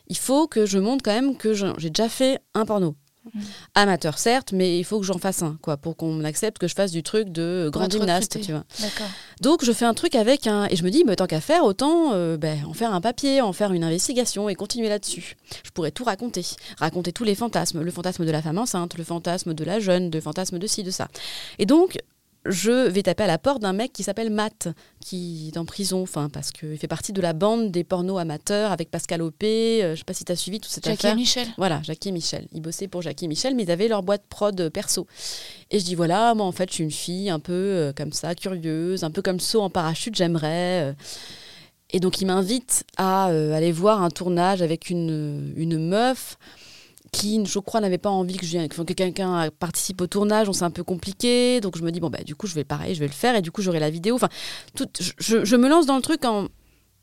[0.09, 2.95] il faut que je montre quand même que j'ai déjà fait un porno.
[3.33, 3.41] Mm.
[3.75, 6.75] Amateur, certes, mais il faut que j'en fasse un, quoi, pour qu'on accepte que je
[6.75, 8.65] fasse du truc de grand gymnaste, tu vois.
[9.41, 10.67] Donc je fais un truc avec un...
[10.67, 13.41] Et je me dis, mais tant qu'à faire, autant euh, ben, en faire un papier,
[13.41, 15.37] en faire une investigation et continuer là-dessus.
[15.65, 16.45] Je pourrais tout raconter.
[16.79, 17.81] Raconter tous les fantasmes.
[17.83, 20.83] Le fantasme de la femme enceinte, le fantasme de la jeune, le fantasme de ci,
[20.83, 21.09] de ça.
[21.59, 21.99] Et donc,
[22.47, 24.69] je vais taper à la porte d'un mec qui s'appelle Matt,
[25.01, 28.71] qui est en prison, enfin, parce qu'il fait partie de la bande des pornos amateurs
[28.73, 29.83] avec Pascal Opé.
[29.83, 31.12] euh, je sais pas si tu as suivi toute cette Jackie affaire.
[31.12, 31.49] et Michel.
[31.57, 32.47] Voilà, Jackie et Michel.
[32.53, 35.07] Ils bossaient pour Jackie et Michel, mais ils avaient leur boîte prod perso.
[35.71, 38.12] Et je dis voilà, moi en fait, je suis une fille un peu euh, comme
[38.12, 40.91] ça, curieuse, un peu comme saut en parachute, j'aimerais.
[40.91, 40.93] euh.
[41.91, 46.39] Et donc, il m'invite à euh, aller voir un tournage avec une, une meuf
[47.15, 50.47] qui, je crois, n'avait pas envie que, que quelqu'un participe au tournage.
[50.47, 51.61] Donc, c'est un peu compliqué.
[51.61, 53.36] Donc, je me dis, bon, bah, du coup, je vais pareil, je vais le faire.
[53.36, 54.16] Et du coup, j'aurai la vidéo.
[54.16, 54.28] Enfin,
[55.20, 56.49] je, me lance dans le truc en.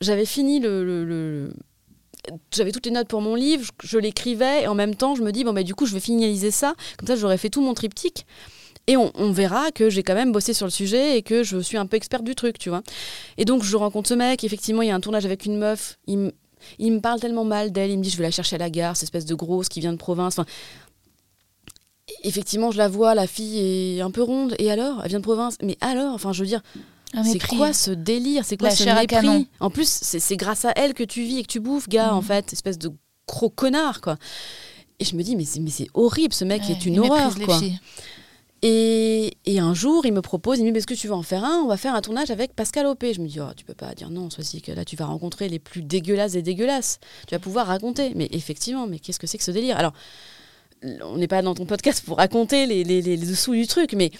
[0.02, 1.54] J'avais fini le- le-
[2.52, 5.32] j'avais toutes les notes pour mon livre, je, l'écrivais et en même temps je me
[5.32, 7.74] dis bon bah du coup je vais finaliser ça, comme ça j'aurais fait tout mon
[7.74, 8.26] triptyque
[8.88, 11.60] et on, on verra que j'ai quand même bossé sur le sujet et que je
[11.60, 12.82] suis un peu experte du truc, tu vois.
[13.38, 15.98] Et donc je rencontre ce mec, effectivement il y a un tournage avec une meuf,
[16.80, 18.70] il me parle tellement mal d'elle, il me dit je vais la chercher à la
[18.70, 20.38] gare, cette espèce de grosse qui vient de province.
[20.40, 20.46] Enfin,
[22.24, 25.02] effectivement je la vois, la fille est un peu ronde et alors?
[25.04, 26.62] Elle vient de province, mais alors, enfin je veux dire
[27.26, 28.46] c'est quoi ce délire?
[28.46, 29.08] C'est quoi La ce mépris?
[29.08, 29.46] canon.
[29.60, 32.18] En plus, c'est grâce à elle que tu vis et que tu bouffes, gars, Mhm.
[32.18, 32.90] en fait, espèce de
[33.28, 34.16] gros connard, quoi.
[34.98, 37.60] Et je me dis, mais c'est horrible, ce mec Ouais, est une horreur, quoi.
[37.60, 37.78] filles.
[38.64, 41.24] Et, et un jour, il me propose, il me dit, est-ce que tu veux en
[41.24, 41.62] faire un?
[41.64, 43.14] On va faire un tournage avec Pascal Opé.
[43.14, 45.50] Je me dis, oh, tu peux pas dire non, soit que là, tu vas rencontrer
[45.50, 47.00] les plus dégueulasses des dégueulasses.
[47.28, 48.12] Tu vas pouvoir raconter.
[48.16, 49.78] Mais effectivement, mais qu'est-ce que c'est que ce délire?
[49.78, 49.94] Alors,
[51.04, 54.12] on n'est pas dans ton podcast pour raconter les, les, les dessous du truc, mais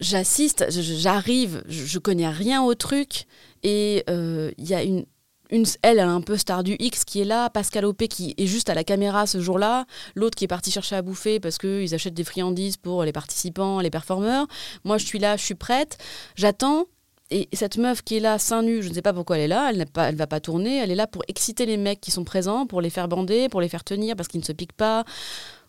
[0.00, 3.26] j'assiste, j'arrive, je, connais rien au truc,
[3.62, 5.04] et euh, il y a une,
[5.50, 8.70] elle, elle un peu star du X qui est là, Pascal Opé qui est juste
[8.70, 12.14] à la caméra ce jour-là, l'autre qui est parti chercher à bouffer parce qu'ils achètent
[12.14, 14.46] des friandises pour les participants, les performeurs.
[14.84, 15.98] Moi, je suis là, je suis prête,
[16.36, 16.86] j'attends.
[17.30, 19.48] Et cette meuf qui est là, seins nus, je ne sais pas pourquoi elle est
[19.48, 22.22] là, elle ne va pas tourner, elle est là pour exciter les mecs qui sont
[22.22, 25.04] présents, pour les faire bander, pour les faire tenir parce qu'ils ne se piquent pas.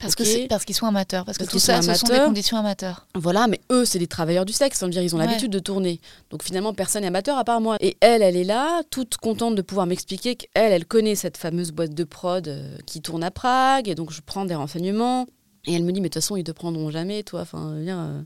[0.06, 3.08] Parce que parce qu'ils sont amateurs, parce, que tout ça, ce sont des conditions amateurs.
[3.16, 6.00] Voilà, mais eux, c'est des travailleurs du sexe, dire, ils ont l'habitude de tourner.
[6.30, 7.78] Donc finalement, personne n'est amateur à part moi.
[7.80, 11.72] Et elle, elle est là, toute contente de pouvoir m'expliquer qu'elle, elle connaît cette fameuse
[11.72, 15.26] boîte de prod euh, qui tourne à Prague, et donc je prends des renseignements.
[15.68, 17.42] Et elle me dit, mais de toute façon, ils te prendront jamais, toi.
[17.42, 18.06] Enfin, viens.
[18.06, 18.22] Euh,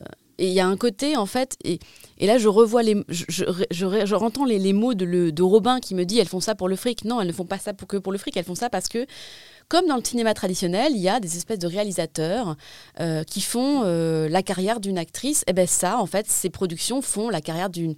[0.00, 0.04] euh,
[0.38, 1.80] et il y a un côté, en fait, et,
[2.16, 3.04] et là, je revois les.
[3.08, 6.18] Je, je, je, je entends les, les mots de, le, de Robin qui me dit
[6.18, 7.04] elles font ça pour le fric.
[7.04, 8.88] Non, elles ne font pas ça pour, que pour le fric, elles font ça parce
[8.88, 9.06] que
[9.70, 12.56] comme dans le cinéma traditionnel, il y a des espèces de réalisateurs
[12.98, 15.42] euh, qui font euh, la carrière d'une actrice.
[15.42, 17.94] Et eh ben ça, en fait, ces productions font la carrière d'une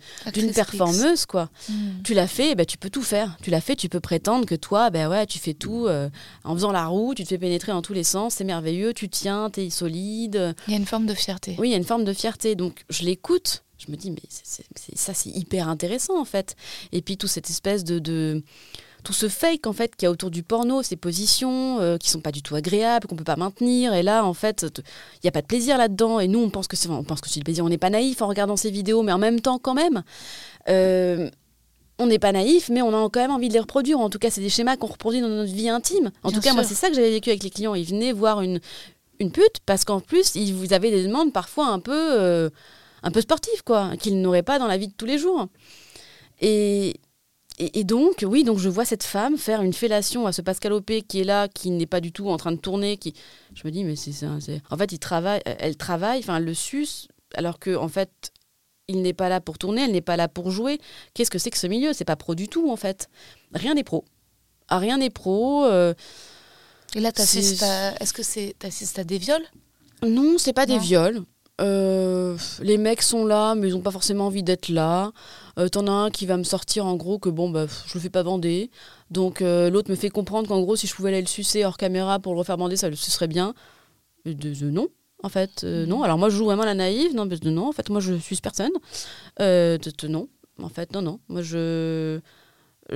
[0.55, 1.49] performeuse, quoi.
[1.71, 2.03] Hmm.
[2.05, 3.39] Tu l'as fait, eh ben tu peux tout faire.
[3.43, 6.11] Tu l'as fait, tu peux prétendre que toi, ben ouais, tu fais tout euh,
[6.45, 9.09] en faisant la roue, tu te fais pénétrer dans tous les sens, c'est merveilleux, tu
[9.09, 10.55] tiens, tu es solide.
[10.69, 11.57] Il y a une forme de fierté.
[11.59, 12.55] Oui, il y a une forme de fierté.
[12.55, 13.65] Donc je l'écoute.
[13.79, 16.55] Je me dis, mais ça, c'est hyper intéressant, en fait.
[16.93, 18.45] Et puis, toute cette espèce de, de
[19.03, 22.11] tout ce fake en fait qu'il y a autour du porno, ces positions euh, qui
[22.11, 23.95] sont pas du tout agréables, qu'on peut pas maintenir.
[23.95, 26.21] Et là, en fait, il n'y a pas de plaisir là-dedans.
[26.21, 27.65] Et nous, on pense que c'est, on pense que c'est du plaisir.
[27.65, 30.03] On n'est pas naïf en regardant ces vidéos, mais en même temps, quand même.
[30.69, 31.31] Euh,
[31.99, 34.01] on n'est pas naïf, mais on a quand même envie de les reproduire.
[34.01, 36.11] En tout cas, c'est des schémas qu'on reproduit dans notre vie intime.
[36.23, 37.75] En tout cas, moi, c'est ça que j'avais vécu avec les clients.
[37.75, 38.61] Ils venaient voir une,
[39.21, 42.51] une pute parce qu'en plus, ils vous avaient des demandes parfois un peu, euh,
[43.03, 45.47] un peu sportives, quoi, qu'ils n'auraient pas dans la vie de tous les jours.
[46.41, 46.97] Et,
[47.59, 51.03] et, donc, oui, donc je vois cette femme faire une fellation à ce Pascal Opé
[51.03, 52.97] qui est là, qui n'est pas du tout en train de tourner.
[52.97, 53.15] Qui,
[53.55, 54.29] je me dis, mais c'est ça.
[54.71, 58.33] En fait, il travaille, elle travaille, enfin, elle le suce, alors que en fait,
[58.89, 60.81] il n'est pas là pour tourner, elle n'est pas là pour jouer.
[61.15, 61.93] Qu'est-ce que c'est que ce milieu?
[61.93, 63.09] C'est pas pro du tout, en fait.
[63.55, 64.05] Rien n'est pro.
[64.69, 65.65] Ah, rien n'est pro.
[65.65, 65.95] Euh,
[66.95, 69.45] et là, est-ce que c'est assistes à des viols?
[70.03, 71.23] Non, c'est pas des viols.
[71.61, 75.13] Euh, les mecs sont là, mais ils n'ont pas forcément envie d'être là.
[75.59, 78.01] Euh, T'en as un qui va me sortir en gros que bon, bah, je le
[78.01, 78.71] fais pas bander.
[79.11, 81.77] Donc euh, l'autre me fait comprendre qu'en gros, si je pouvais aller le sucer hors
[81.77, 83.55] caméra pour le refaire bander, ça ce serait bien.
[84.25, 84.89] De, non,
[85.23, 86.03] en fait, euh, non.
[86.03, 87.15] Alors moi, je joue vraiment la naïve.
[87.15, 88.71] Non, de, non, en fait, moi, je suis personne.
[89.39, 90.29] de, non,
[90.63, 91.21] en fait, non, non.
[91.29, 92.21] Moi, je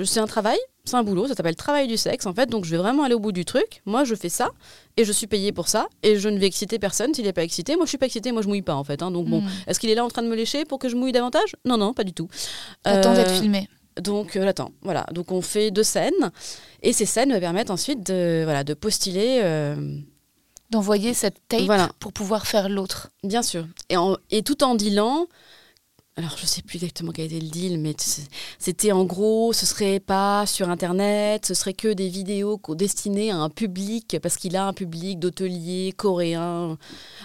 [0.05, 2.70] c'est un travail, c'est un boulot, ça s'appelle travail du sexe en fait, donc je
[2.70, 3.82] vais vraiment aller au bout du truc.
[3.86, 4.51] Moi je fais ça
[4.97, 7.43] et je suis payée pour ça et je ne vais exciter personne s'il n'est pas
[7.43, 7.77] excité.
[7.77, 9.02] Moi je suis pas excitée, moi je mouille pas en fait.
[9.02, 9.10] Hein.
[9.10, 9.48] donc bon, hmm.
[9.66, 11.56] est-ce qu'il est là en train de me lécher pour que je mouille davantage?
[11.64, 12.28] Non, non, pas du tout.
[12.85, 13.68] Attends d'être euh, filmé.
[14.01, 15.06] Donc euh, attends, voilà.
[15.12, 16.31] Donc on fait deux scènes
[16.82, 19.40] et ces scènes me permettent ensuite de, voilà, de postuler.
[19.43, 19.98] Euh,
[20.68, 23.10] D'envoyer cette tape pour pouvoir faire l'autre.
[23.23, 23.68] Bien sûr.
[23.89, 25.28] Et, en, et tout en dealant
[26.19, 27.95] alors je sais plus exactement quel était le deal, mais
[28.59, 33.37] c'était en gros, ce serait pas sur internet, ce serait que des vidéos destinées à
[33.37, 36.79] un public, parce qu'il a un public d'hôteliers coréens.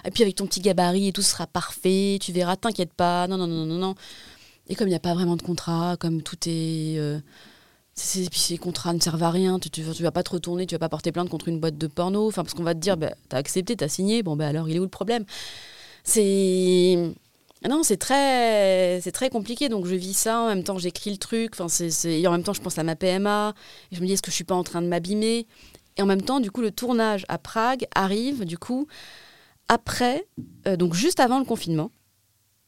[0.04, 3.38] Et puis avec ton petit gabarit et tout sera parfait, tu verras, t'inquiète pas, non,
[3.38, 3.96] non, non, non, non.
[4.68, 6.98] Et comme il n'y a pas vraiment de contrat, comme tout est...
[6.98, 7.20] Euh,
[7.96, 10.80] puis ces contrats ne servent à rien, tu, tu, vas pas te retourner, tu vas
[10.80, 13.38] pas porter plainte contre une boîte de porno, parce qu'on va te dire, bah, t'as
[13.38, 15.26] accepté, t'as signé, bon ben alors il est où le problème?
[16.04, 17.14] C'est
[17.70, 19.70] non, c'est très, c'est très compliqué.
[19.70, 21.52] Donc je vis ça en même temps, j'écris le truc.
[21.54, 23.54] Enfin, c'est, et en même temps, je pense à ma PMA.
[23.92, 25.48] Et je me dis, est-ce que je suis pas en train de m'abîmer?
[25.98, 28.46] Et en même temps, du coup, le tournage à Prague arrive.
[28.46, 28.88] Du coup,
[29.68, 30.28] après,
[30.68, 31.92] euh, donc juste avant le confinement.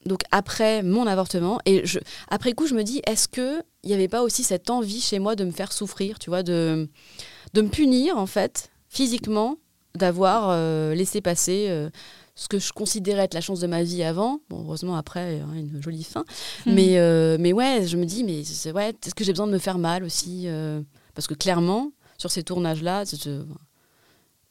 [0.06, 1.60] Donc après mon avortement.
[1.66, 2.00] Et je,
[2.30, 5.20] après coup, je me dis, est-ce que il n'y avait pas aussi cette envie chez
[5.20, 6.90] moi de me faire souffrir, tu vois, de,
[7.54, 9.58] de me punir en fait physiquement,
[9.96, 11.68] d'avoir euh, laissé passer.
[11.70, 11.90] Euh,
[12.36, 14.40] ce que je considérais être la chance de ma vie avant.
[14.50, 16.26] Bon, heureusement, après, hein, une jolie fin.
[16.66, 16.74] Hmm.
[16.74, 19.60] Mais, euh, mais ouais, je me dis, mais ouais, est-ce que j'ai besoin de me
[19.60, 20.82] faire mal aussi euh,
[21.14, 23.04] Parce que clairement, sur ces tournages-là,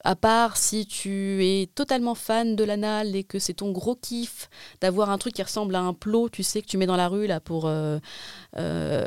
[0.04, 4.48] à part si tu es totalement fan de l'anal et que c'est ton gros kiff
[4.80, 7.08] d'avoir un truc qui ressemble à un plot, tu sais, que tu mets dans la
[7.08, 7.98] rue là pour euh,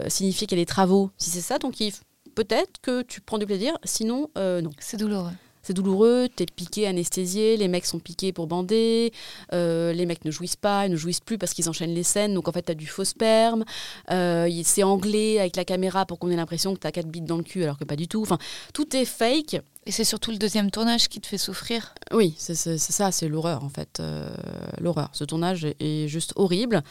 [0.07, 1.11] signifier qu'il y a des travaux.
[1.17, 2.03] Si c'est ça ton kiff,
[2.33, 4.71] peut-être que tu prends du plaisir, sinon, non.
[4.79, 5.31] C'est douloureux
[5.65, 9.11] C'est douloureux, t'es piqué, anesthésié, les mecs sont piqués pour bander,
[9.51, 12.35] euh, les mecs ne jouissent pas, ils ne jouissent plus parce qu'ils enchaînent les scènes,
[12.35, 13.65] donc en fait t'as du faux sperme,
[14.11, 17.25] euh, il- c'est anglais avec la caméra pour qu'on ait l'impression que t'as quatre bites
[17.25, 18.21] dans le cul alors que pas du tout.
[18.21, 18.37] Enfin,
[18.75, 19.55] tout est fake.
[19.87, 21.93] Et c'est surtout le deuxième tournage qui te fait souffrir.
[22.11, 23.99] Oui, c'est ça, c'est l'horreur en fait.
[23.99, 24.29] euh,
[24.79, 25.09] l'horreur.
[25.13, 26.83] Ce tournage est, est juste horrible.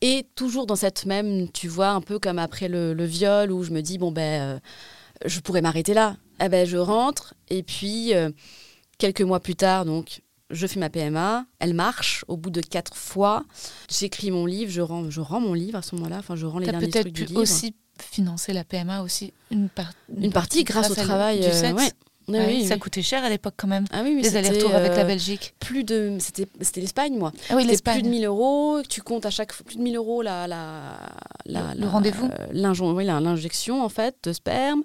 [0.00, 3.62] Et toujours dans cette même, tu vois, un peu comme après le, le viol où
[3.62, 4.58] je me dis, bon ben, euh,
[5.24, 6.16] je pourrais m'arrêter là.
[6.40, 8.30] Eh ben, je rentre et puis euh,
[8.98, 10.22] quelques mois plus tard, donc.
[10.48, 13.42] Je fais ma PMA, elle marche au bout de quatre fois.
[13.90, 16.18] J'écris mon livre, je rends, je rends mon livre à ce moment-là.
[16.20, 17.40] Enfin, je rends les derniers peut-être trucs du pu livre.
[17.42, 21.74] aussi financer la PMA aussi une, par- une partie grâce au travail du euh, sexe.
[21.82, 21.90] ouais.
[22.28, 22.80] Oui, Ouais, oui, ça oui.
[22.80, 23.86] coûtait cher à l'époque quand même.
[23.90, 25.54] Ah oui, les allers-retours avec la euh, Belgique.
[25.58, 27.32] Plus de, c'était, c'était l'Espagne, moi.
[27.50, 27.94] Ah oui, C'était l'Espagne.
[27.94, 30.96] plus de 1000 euros, tu comptes à chaque fois plus de 1000 euros la, la,
[31.46, 34.82] la- Le rendez-vous l'injection en fait de sperme.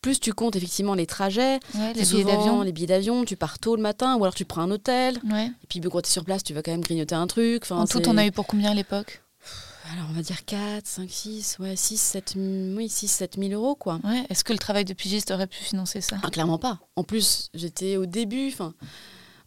[0.00, 2.62] Plus tu comptes effectivement les trajets, Ouais, les billets d'avion.
[2.62, 5.18] les billets d'avion, tu pars tôt le matin ou alors tu prends un hôtel.
[5.30, 5.46] Ouais.
[5.46, 7.62] Et puis quand tu es sur place, tu vas quand même grignoter un truc.
[7.64, 9.22] Enfin, En tout, on a eu pour combien à l'époque?
[9.92, 12.34] Alors on va dire 4, 5, 6, ouais, 6, 7,
[12.76, 13.98] oui, 6, 7 000 euros quoi.
[14.04, 14.24] Ouais.
[14.28, 16.16] Est-ce que le travail de pigiste aurait pu financer ça?
[16.22, 16.78] Ah, clairement pas.
[16.94, 18.74] En plus, j'étais au début, enfin,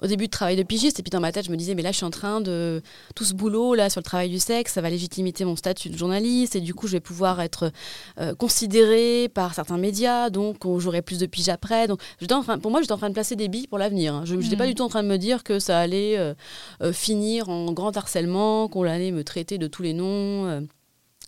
[0.01, 1.81] au début de travail de pigiste, et puis dans ma tête, je me disais, mais
[1.83, 2.81] là, je suis en train de
[3.15, 5.97] tout ce boulot là sur le travail du sexe, ça va légitimer mon statut de
[5.97, 7.71] journaliste, et du coup, je vais pouvoir être
[8.19, 11.87] euh, considérée par certains médias, donc on- j'aurai plus de piges après.
[11.87, 14.15] Donc, j'étais en train, pour moi, j'étais en train de placer des billes pour l'avenir.
[14.15, 14.23] hein.
[14.25, 14.69] Je n'étais pas Mhm.
[14.69, 16.33] du tout en train de me dire que ça allait euh,
[16.81, 20.67] euh, finir en grand harcèlement, qu'on allait me traiter de tous les noms,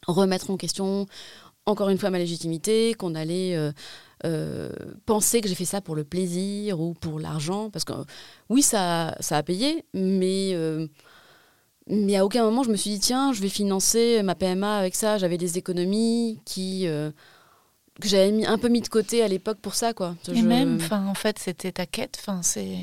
[0.08, 1.06] remettre en question
[1.66, 3.72] encore une fois ma légitimité, qu'on allait euh,
[4.26, 4.70] euh,
[5.06, 7.70] penser que j'ai fait ça pour le plaisir ou pour l'argent.
[7.70, 7.94] Parce que
[8.50, 10.88] oui, ça, ça a payé, mais, euh,
[11.88, 14.96] mais à aucun moment je me suis dit, tiens, je vais financer ma PMA avec
[14.96, 15.18] ça.
[15.18, 17.12] J'avais des économies qui, euh,
[18.02, 19.94] que j'avais mis, un peu mis de côté à l'époque pour ça.
[19.94, 20.16] Quoi.
[20.32, 22.18] Et Je- même, enfin, en fait, c'était ta quête.
[22.20, 22.78] Enfin, c'est,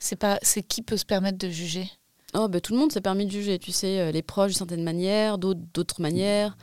[0.00, 1.90] c'est pas, c'est qui peut se permettre de juger?
[2.36, 4.82] Oh, ben, tout le monde s'est permis de juger, tu sais, les proches d'une certaine
[4.82, 6.56] manière, d'autres d'autres manières,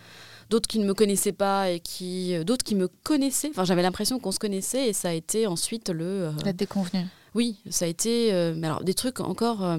[0.52, 3.49] d'autres qui ne me connaissaient pas et qui, euh, d'autres qui me connaissaient.
[3.49, 6.06] Enfin, j'avais l'impression qu'on se connaissait et ça a été ensuite le.
[6.06, 7.06] euh, La déconvenue.
[7.34, 8.32] Oui, ça a été.
[8.34, 9.78] euh, mais alors, des trucs encore euh,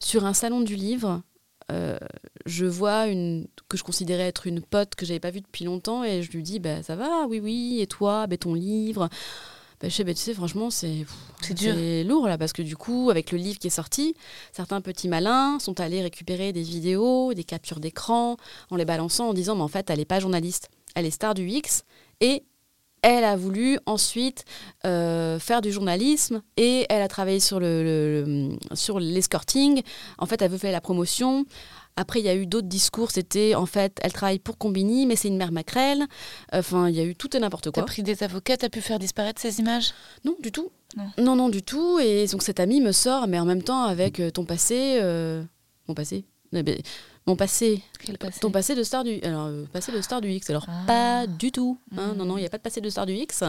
[0.00, 1.22] sur un salon du livre.
[2.46, 6.02] je vois une que je considérais être une pote que j'avais pas vue depuis longtemps
[6.02, 9.08] et je lui dis bah ça va oui oui et toi bah, ton livre?
[9.80, 11.06] Bah, je sais bah, tu sais franchement c'est
[12.04, 14.14] lourd là parce que du coup avec le livre qui est sorti
[14.52, 18.36] certains petits malins sont allés récupérer des vidéos des captures d'écran
[18.70, 21.34] en les balançant en disant mais en fait elle est pas journaliste elle est star
[21.34, 21.84] du X
[22.20, 22.42] et
[23.02, 24.44] elle a voulu ensuite
[24.84, 29.80] euh, faire du journalisme et elle a travaillé sur le, le- le- sur l'escorting.
[30.18, 31.46] En fait, elle veut faire la promotion.
[31.96, 33.10] Après, il y a eu d'autres discours.
[33.10, 36.06] C'était en fait, elle travaille pour Combini, mais c'est une mère maquerelle.
[36.52, 37.84] Enfin, il y a eu tout et n'importe T'as quoi.
[37.84, 39.92] pris des avocats, t'as pu faire disparaître ces images?
[40.24, 40.70] Non, du tout.
[40.96, 41.10] Non.
[41.18, 41.98] non, non, du tout.
[41.98, 45.42] Et donc cette amie me sort, mais en même temps avec euh, ton passé, euh,
[45.88, 46.78] mon passé, Eh ben,
[47.26, 48.40] mon passé, Quel passé?
[48.40, 50.48] Ton passé de star du, alors euh, passé de star du X.
[50.50, 50.82] Alors Ah.
[50.86, 51.78] pas du tout.
[51.96, 52.08] hein.
[52.12, 52.16] Mhm.
[52.18, 53.44] Non, non, il n'y a pas de passé de star du X.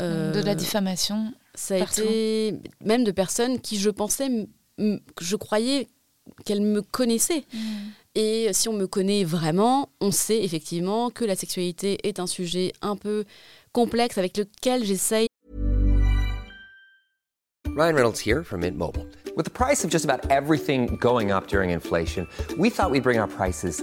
[0.00, 1.32] Euh, De la diffamation.
[1.54, 2.00] Ça a partout.
[2.02, 5.88] été même de personnes qui, je pensais, je croyais
[6.44, 7.44] qu'elles me connaissaient.
[8.14, 12.72] Et si on me connaît vraiment, on sait effectivement que la sexualité est un sujet
[12.82, 13.24] un peu
[13.72, 15.26] complexe avec lequel j'essaye
[17.74, 19.06] Ryan Reynolds here from Mint Mobile.
[19.34, 22.28] With the price of just about everything going up during inflation,
[22.58, 23.82] we thought we'd bring our prices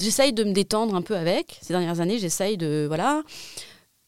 [0.00, 1.58] j'essaye de me détendre un peu avec.
[1.62, 3.22] Ces dernières années, j'essaye de voilà,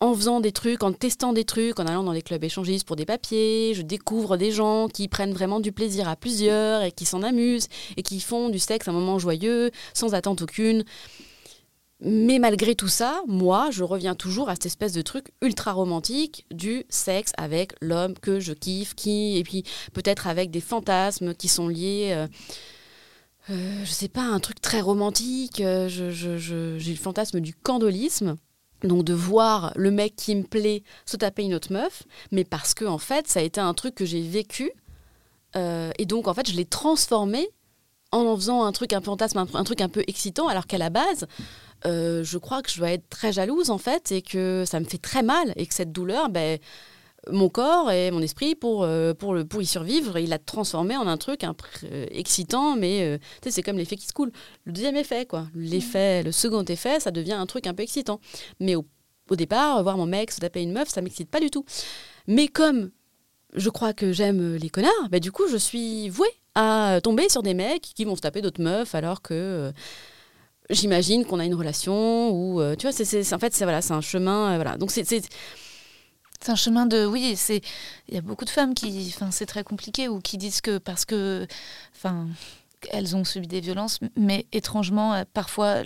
[0.03, 2.97] en faisant des trucs, en testant des trucs, en allant dans les clubs échangistes pour
[2.97, 7.05] des papiers, je découvre des gens qui prennent vraiment du plaisir à plusieurs et qui
[7.05, 10.83] s'en amusent et qui font du sexe un moment joyeux, sans attente aucune.
[12.01, 16.47] Mais malgré tout ça, moi, je reviens toujours à cette espèce de truc ultra romantique
[16.51, 19.63] du sexe avec l'homme que je kiffe, qui, et puis
[19.93, 22.27] peut-être avec des fantasmes qui sont liés, euh,
[23.49, 25.61] je sais pas, un truc très romantique.
[25.61, 28.37] euh, J'ai le fantasme du candolisme.
[28.83, 32.03] Donc de voir le mec qui me plaît se taper une autre meuf,
[32.33, 34.73] mais parce que en fait ça a été un truc que j'ai vécu
[35.55, 37.49] euh, et donc en fait je l'ai transformé
[38.11, 40.91] en en faisant un truc un fantasme, un, truc un peu excitant, alors qu'à la
[40.91, 41.29] base
[41.87, 44.85] euh, je crois que je dois être très jalouse en fait et que ça me
[44.85, 46.59] fait très mal et que cette douleur, ben
[47.31, 50.19] mon corps et mon esprit pour, euh, pour, le, pour y survivre.
[50.19, 51.55] Il l'a transformé en un truc un,
[51.85, 54.33] euh, excitant, mais euh, tu sais, c'est comme l'effet qui se coule.
[54.65, 55.47] Le deuxième effet, quoi.
[55.55, 58.19] L'effet, le second effet, ça devient un truc un peu excitant.
[58.61, 58.85] Mais au,
[59.31, 61.65] au départ, voir mon mec se taper une meuf, ça m'excite pas du tout.
[62.27, 62.91] Mais comme
[63.55, 67.43] je crois que j'aime les connards, bah, du coup, je suis vouée à tomber sur
[67.43, 69.73] des mecs qui vont se taper d'autres meufs alors que euh,
[70.71, 73.83] j'imagine qu'on a une relation ou euh, tu vois c'est c'est- en fait c'est voilà
[73.83, 75.03] c'est un chemin voilà donc c'est
[76.43, 77.05] c'est- un chemin de.
[77.07, 77.61] Oui, c'est.
[78.09, 79.13] Il y a beaucoup de femmes qui.
[79.15, 81.47] Enfin, c'est très compliqué ou qui disent que parce que.
[81.97, 82.27] Enfin.
[82.91, 85.85] Elles ont subi des violences, mais étrangement, euh, parfois,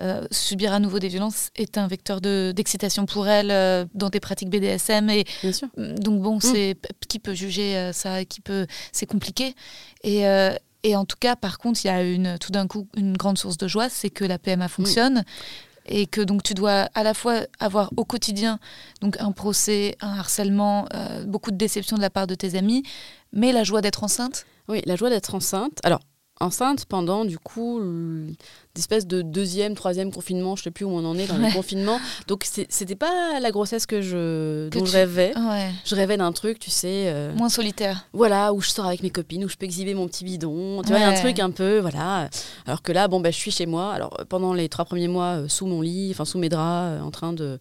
[0.00, 4.08] euh, subir à nouveau des violences est un vecteur de- d'excitation pour elles euh, dans
[4.08, 5.10] des pratiques BDSM.
[5.10, 6.78] Et bien sûr donc bon, c'est
[7.08, 9.54] qui peut juger ça, qui peut, c'est compliqué.
[10.02, 12.88] Et, euh, et en tout cas, par contre, il y a une, tout d'un coup
[12.96, 15.24] une grande source de joie, c'est que la PMA fonctionne.
[15.86, 18.58] Et que donc tu dois à la fois avoir au quotidien
[19.00, 22.82] donc un procès, un harcèlement, euh, beaucoup de déception de la part de tes amis,
[23.32, 24.46] mais la joie d'être enceinte?
[24.68, 26.00] oui la joie d'être enceinte alors
[26.40, 28.34] enceinte pendant du coup l-
[28.74, 31.52] d'espèce de deuxième troisième confinement je sais plus où on en est dans les Ouais.
[31.52, 35.70] confinements donc c'était pas la grossesse que je Que dont tu- je rêvais Ouais.
[35.84, 38.06] je rêvais d'un truc tu sais euh, Moins solitaire.
[38.12, 40.82] voilà, où je sors avec mes copines, où je peux exhiber mon petit bidon.
[40.82, 41.20] Tu vois, y a un Ouais.
[41.20, 42.28] truc un peu, voilà.
[42.66, 43.92] Alors que là, bon, bah, je suis chez moi.
[43.92, 47.00] Alors, euh, pendant les trois premiers mois, euh, sous mon lit, enfin, sous mes draps,
[47.00, 47.58] euh, en train de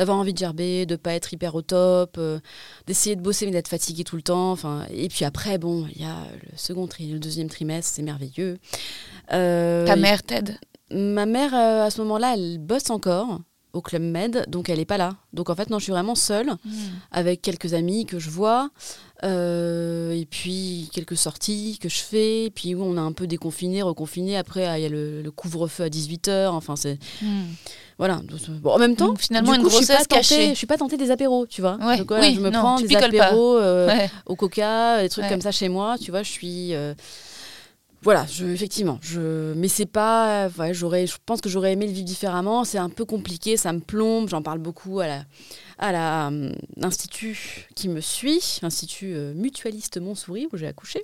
[0.00, 2.40] d'avoir envie de gerber, de pas être hyper au top, euh,
[2.86, 4.50] d'essayer de bosser mais d'être fatiguée tout le temps.
[4.50, 8.02] Enfin, et puis après, bon, il y a le second tri, le deuxième trimestre, c'est
[8.02, 8.56] merveilleux.
[9.34, 10.56] Euh, Ta mère t'aide.
[10.90, 13.40] Ma mère, euh, à ce moment-là, elle bosse encore
[13.74, 15.16] au Club Med, donc elle est pas là.
[15.34, 16.50] Donc en fait, non, je suis vraiment seule
[17.12, 18.70] avec quelques amis que je vois,
[19.24, 23.26] euh, et puis quelques sorties que je fais, et puis où on a un peu
[23.26, 24.36] déconfiné, reconfiné.
[24.36, 26.98] Après, ah, il y a le, le couvre-feu à 18h, enfin c'est...
[27.22, 27.44] Hmm.
[27.98, 28.22] Voilà.
[28.62, 30.48] Bon, en même temps, Donc, finalement, du une coup, je suis pas tentée-.
[30.50, 31.76] Je suis pas tentée des apéros, tu vois.
[31.82, 34.10] Ouais, Donc, oui, je me non, prends des apéros euh, Ouais.
[34.24, 36.74] au coca, des trucs comme ça chez moi, tu vois, je suis...
[36.74, 36.94] euh,
[38.02, 41.92] Voilà, je, effectivement, je, mais c'est pas, ouais, j'aurais, je pense que j'aurais aimé le
[41.92, 42.64] vivre différemment.
[42.64, 44.28] C'est un peu compliqué, ça me plombe.
[44.30, 45.24] J'en parle beaucoup à la,
[45.78, 51.02] à la hum, institut qui me suit, institut euh, mutualiste Montsouris où j'ai accouché.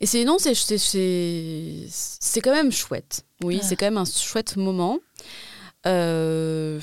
[0.00, 3.24] Et c'est non, c'est c'est- c'est c'est quand même chouette.
[3.44, 3.66] Oui, Ah.
[3.66, 4.98] c'est quand même un chouette moment.
[5.86, 6.80] Euh,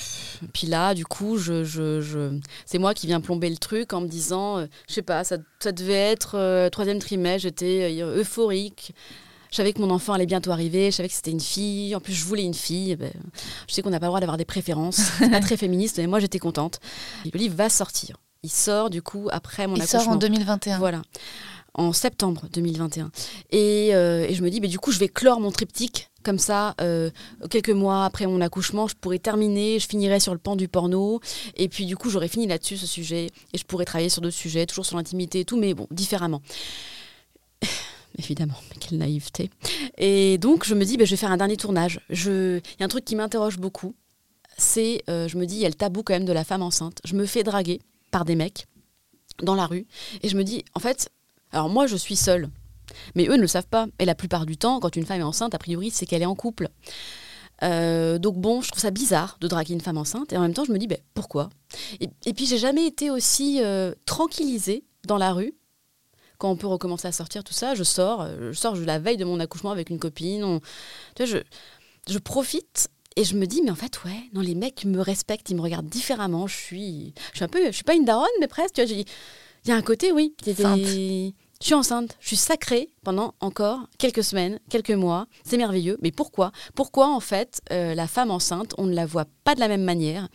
[0.53, 4.01] puis là, du coup, je, je, je- c'est moi qui viens plomber le truc en
[4.01, 8.19] me disant, euh, je sais pas, ça, ça devait être euh, troisième trimestre, j'étais euh,
[8.19, 8.93] euphorique.
[9.51, 11.95] Je savais que mon enfant allait bientôt arriver, je savais que c'était une fille.
[11.95, 12.95] En plus, je voulais une fille.
[12.95, 13.11] Ben,
[13.67, 14.97] je sais qu'on n'a pas le droit d'avoir des préférences.
[15.17, 16.79] C'est pas très féministe, mais moi, j'étais contente.
[17.25, 18.17] Le livre va sortir.
[18.43, 19.99] Il sort, du coup, après mon Il accouchement.
[20.03, 20.77] sort en 2021.
[20.77, 21.01] Voilà.
[21.75, 23.11] En septembre 2021.
[23.51, 26.09] Et, euh, et je me dis, bah, du coup, je vais clore mon triptyque.
[26.23, 27.09] Comme ça, euh,
[27.49, 31.21] quelques mois après mon accouchement, je pourrais terminer, je finirai sur le pan du porno.
[31.55, 33.27] Et puis, du coup, j'aurais fini là-dessus, ce sujet.
[33.53, 36.41] Et je pourrais travailler sur d'autres sujets, toujours sur l'intimité et tout, mais bon, différemment.
[38.17, 39.49] Évidemment, mais quelle naïveté.
[39.97, 42.01] Et donc, je me dis, bah, je vais faire un dernier tournage.
[42.09, 43.95] Je- Il y a un truc qui m'interroge beaucoup.
[44.57, 46.61] C'est, euh, je me dis, il y a le tabou quand même de la femme
[46.63, 46.99] enceinte.
[47.05, 47.79] Je me fais draguer
[48.11, 48.65] par des mecs
[49.41, 49.85] dans la rue.
[50.21, 51.09] Et je me dis, en fait,
[51.51, 52.49] alors moi, je suis seule.
[53.15, 53.87] Mais eux ne le savent pas.
[53.99, 56.25] Et la plupart du temps, quand une femme est enceinte, a priori, c'est qu'elle est
[56.27, 56.69] en couple.
[57.61, 60.31] Euh, donc bon, je trouve ça bizarre de draguer une femme enceinte.
[60.33, 61.49] Et en même temps, je me dis, ben, pourquoi?
[61.99, 65.53] Et, et puis, j'ai jamais été aussi euh, tranquillisée dans la rue.
[66.37, 68.21] Quand on peut recommencer à sortir, tout ça, je sors.
[68.21, 70.43] euh, Je sors je, la veille de mon accouchement avec une copine.
[70.43, 70.61] on-
[71.19, 71.37] je,
[72.07, 75.49] je profite et je me dis, mais en fait, ouais, non, les mecs me respectent,
[75.49, 76.47] ils me regardent différemment.
[76.47, 78.75] Je suis, je suis un peu, je suis pas une daronne, mais presque.
[78.75, 79.03] Tu vois,
[79.65, 80.33] il y a un côté, oui.
[80.45, 81.33] des-.
[81.61, 85.27] Je suis enceinte, je suis sacrée pendant encore quelques semaines, quelques mois.
[85.43, 85.97] C'est merveilleux.
[86.01, 86.53] Mais pourquoi?
[86.73, 89.83] Pourquoi, en fait, euh, la femme enceinte, on ne la voit pas de la même
[89.83, 90.29] manière?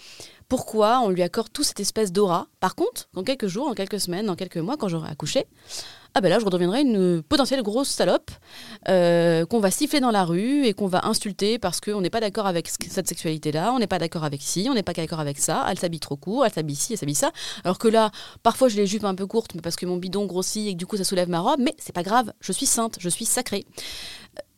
[0.49, 2.49] Pourquoi on lui accorde toute cette espèce d'aura?
[2.61, 5.47] Par contre, dans quelques jours, dans quelques semaines, dans quelques mois, quand j'aurai accouché,
[6.17, 8.31] ah ben là, je redeviendrai une potentielle grosse salope
[8.89, 12.21] euh, qu'on va siffler dans la rue et qu'on va insulter parce qu'on n'est pas
[12.21, 15.19] d'accord avec ce- cette sexualité-là, on n'est pas d'accord avec ci, on n'est pas d'accord
[15.21, 17.33] avec ça, elle s'habille trop court, elle s'habille ci, elle s'habille ça.
[17.65, 18.13] Alors que là,
[18.45, 20.87] parfois j'ai les jupes un peu courtes parce que mon bidon grossit et que du
[20.87, 23.65] coup ça soulève ma robe, mais c'est pas grave, je suis sainte, je suis sacrée.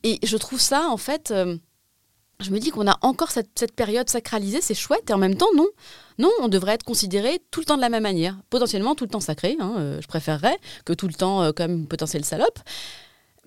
[0.02, 1.56] Et je trouve ça, en fait, euh,
[2.40, 5.52] je me dis qu'on a encore cette période sacralisée, c'est chouette, et en même temps,
[5.56, 5.66] non.
[6.18, 8.36] Non, on devrait être considéré tout le temps de la même manière.
[8.50, 11.72] Potentiellement tout le temps sacré, hein, euh, je préférerais que tout le temps euh, comme
[11.72, 12.58] une potentielle salope.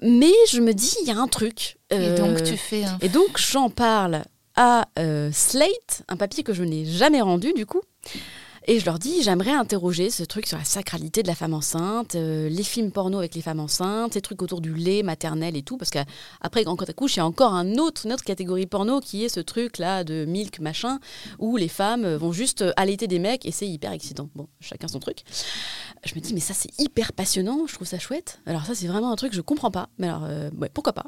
[0.02, 1.78] Mais je me dis, il y a un truc.
[1.90, 2.98] Et donc euh, tu fais un...
[3.02, 4.24] et donc, j'en parle
[4.56, 4.88] à
[5.32, 7.82] Slate, un papier que je n'ai jamais rendu du coup,
[8.68, 12.16] Et je leur dis, j'aimerais interroger ce truc sur la sacralité de la femme enceinte,
[12.16, 15.64] euh, les films porno avec les femmes enceintes, ces trucs autour du lait maternel et
[15.64, 18.66] tout, parce qu'après, quand tu accouches, il y a encore un autre, une autre catégorie
[18.66, 21.00] porno qui est ce truc-là de milk machin,
[21.40, 24.30] où les femmes vont juste allaiter des mecs et c'est hyper excitant.
[24.36, 25.24] Bon, chacun son truc.
[26.06, 28.40] Je me dis, mais ça c'est hyper passionnant, je trouve ça chouette.
[28.46, 31.06] Alors ça c'est vraiment un truc que je comprends pas, mais alors euh, pourquoi pas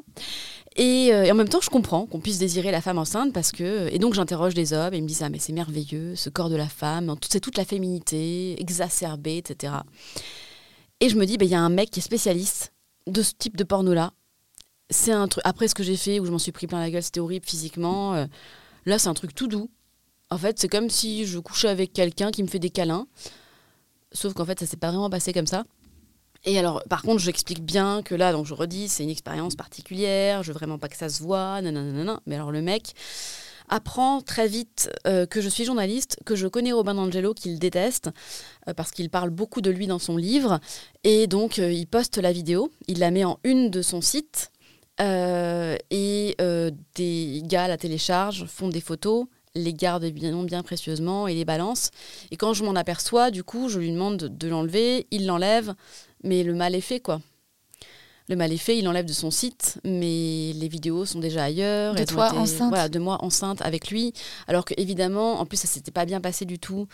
[0.76, 3.52] et, euh, et, en même temps, je comprends qu'on puisse désirer la femme enceinte parce
[3.52, 3.88] que.
[3.92, 6.48] Et donc, j'interroge des hommes et ils me disent Ah, mais c'est merveilleux, ce corps
[6.48, 9.74] de la femme, c'est toute la féminité, exacerbée, etc.
[11.02, 12.72] Et je me dis, bah, il y a un mec qui est spécialiste
[13.08, 14.12] de ce type de porno-là.
[14.88, 15.42] C'est un truc.
[15.44, 17.44] Après ce que j'ai fait, où je m'en suis pris plein la gueule, c'était horrible
[17.44, 18.14] physiquement.
[18.14, 18.26] Euh,
[18.86, 19.68] là, c'est un truc tout doux.
[20.30, 23.08] En fait, c'est comme si je couchais avec quelqu'un qui me fait des câlins.
[24.12, 25.64] Sauf qu'en fait, ça s'est pas vraiment passé comme ça.
[26.44, 30.42] Et alors, par contre, j'explique bien que là, donc je redis, c'est une expérience particulière,
[30.42, 32.20] je veux vraiment pas que ça se voit, nanana.
[32.26, 32.94] Mais alors, le mec
[33.68, 38.10] apprend très vite euh, que je suis journaliste, que je connais Robin D'Angelo, qu'il déteste,
[38.68, 40.60] euh, parce qu'il parle beaucoup de lui dans son livre.
[41.04, 44.50] Et donc, euh, il poste la vidéo, il la met en une de son site.
[44.98, 46.36] et
[46.94, 51.90] des gars la téléchargent, font des photos, les gardent bien, bien précieusement et les balancent.
[52.30, 55.74] Et quand je m'en aperçois, du coup, je lui demande de l'enlever, il l'enlève,
[56.22, 57.20] mais le mal est fait, quoi.
[58.28, 61.94] Le mal est fait, il enlève de son site, mais les vidéos sont déjà ailleurs.
[61.94, 64.12] De toi enceinte Voilà, de moi enceinte avec lui.
[64.46, 66.86] Alors que évidemment, en plus, ça s'était pas bien passé du tout.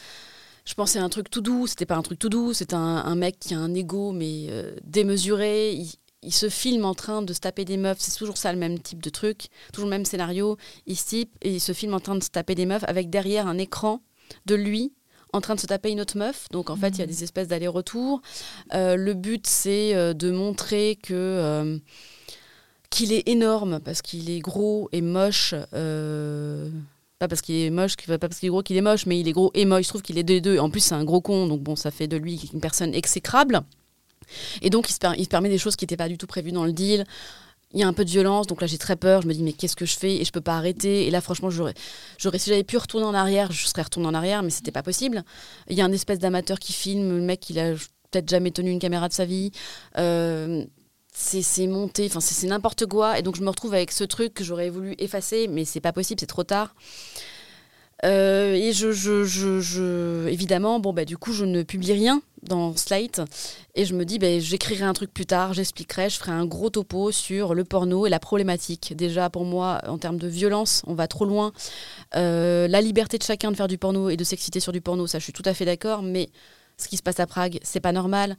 [0.64, 3.14] Je pensais à un truc tout doux, c'était pas un truc tout doux, c'est un,
[3.14, 5.72] mec qui a un ego, mais euh, démesuré.
[6.22, 8.78] Il, se filme en train de se taper des meufs, c'est toujours ça le même
[8.78, 10.56] type de truc, toujours le même scénario.
[10.86, 13.09] Il se type et il se filme en train de se taper des meufs avec
[13.09, 14.02] derrière un écran
[14.44, 14.92] de lui
[15.32, 16.48] en train de se taper une autre meuf.
[16.50, 17.09] Donc en fait, il y a mm.
[17.09, 18.22] des espèces d'aller-retour.
[18.74, 21.78] Euh, le but, c'est euh, de montrer que euh,
[22.90, 25.55] qu'il est énorme parce qu'il est gros et moche.
[27.18, 29.28] pas parce qu'il est moche, pas parce qu'il est gros qu'il est moche, mais il
[29.28, 29.84] est gros et moche.
[29.84, 30.59] Je trouve qu'il est deux et deux.
[30.59, 33.62] En plus, c'est un gros con, donc bon, ça fait de lui une personne exécrable.
[34.62, 36.52] Et donc, il se, il se permet des choses qui n'étaient pas du tout prévues
[36.52, 37.05] dans le deal
[37.74, 39.23] il y a un peu de violence, donc là j'ai très peur.
[39.23, 40.16] Je me dis mais qu'est-ce que je fais?
[40.16, 41.07] Et je peux pas arrêter.
[41.07, 41.74] Et là franchement j'aurais,
[42.19, 44.82] j'aurais si j'avais pu retourner en arrière, je serais retourné en arrière, mais c'était pas
[44.82, 45.23] possible.
[45.69, 47.73] Il y a un espèce d'amateur qui filme, le mec il a
[48.11, 49.51] peut-être jamais tenu une caméra de sa vie.
[49.99, 50.65] Euh,
[51.12, 53.19] c'est monté, enfin c'est n'importe quoi.
[53.19, 55.93] Et donc je me retrouve avec ce truc que j'aurais voulu effacer, mais c'est pas
[55.93, 56.74] possible, c'est trop tard.
[58.04, 62.76] Euh, et je, je, je, évidemment, bon, bah, du coup, je ne publie rien dans
[62.76, 63.20] Slate.
[63.74, 66.70] Et je me dis, bah, j'écrirai un truc plus tard, j'expliquerai, je ferai un gros
[66.70, 68.94] topo sur le porno et la problématique.
[68.96, 71.52] Déjà, pour moi, en termes de violence, on va trop loin.
[72.14, 75.06] Euh, la liberté de chacun de faire du porno et de s'exciter sur du porno,
[75.06, 76.02] ça, je suis tout à fait d'accord.
[76.02, 76.30] Mais
[76.76, 78.36] ce qui se passe à Prague, c'est pas normal.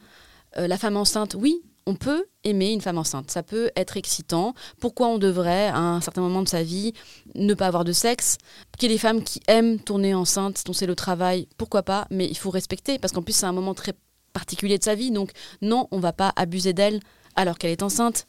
[0.58, 4.54] Euh, la femme enceinte, oui, on peut aimer une femme enceinte, ça peut être excitant.
[4.80, 6.94] Pourquoi on devrait, à un certain moment de sa vie,
[7.34, 8.38] ne pas avoir de sexe?
[8.78, 12.06] Qu'il y ait des femmes qui aiment tourner enceinte, dont c'est le travail, pourquoi pas?
[12.12, 13.94] Mais il faut respecter, parce qu'en plus c'est un moment très
[14.34, 15.32] particulier de sa vie, donc
[15.64, 17.00] non, on va pas abuser d'elle
[17.36, 18.28] alors qu'elle est enceinte.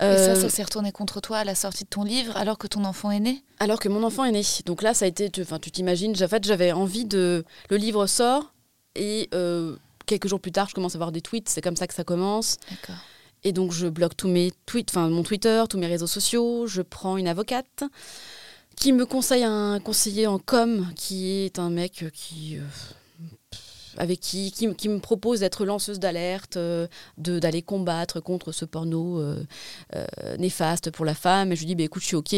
[0.00, 2.56] Et ça, ça euh, s'est retourné contre toi à la sortie de ton livre, alors
[2.56, 3.42] que ton enfant est né?
[3.58, 4.42] Alors que mon enfant est né.
[4.64, 7.44] Donc là, ça a été, enfin, tu t'imagines, en fait, j'avais envie de...
[7.68, 8.54] Le livre sort,
[8.94, 9.76] et euh,
[10.06, 11.48] quelques jours plus tard, je commence à avoir des tweets.
[11.48, 12.58] C'est comme ça que ça commence.
[13.42, 16.66] Et donc, je bloque tous mes tweets, enfin mon Twitter, tous mes réseaux sociaux.
[16.66, 17.84] Je prends une avocate
[18.76, 22.56] qui me conseille un conseiller en com, qui est un mec qui.
[22.56, 22.62] Euh,
[23.96, 26.86] avec qui, qui, me propose d'être lanceuse d'alerte, euh,
[27.18, 29.36] d'aller combattre contre ce porno euh,
[30.38, 31.52] néfaste pour la femme.
[31.52, 32.34] Et je lui dis, bah, écoute, je suis OK.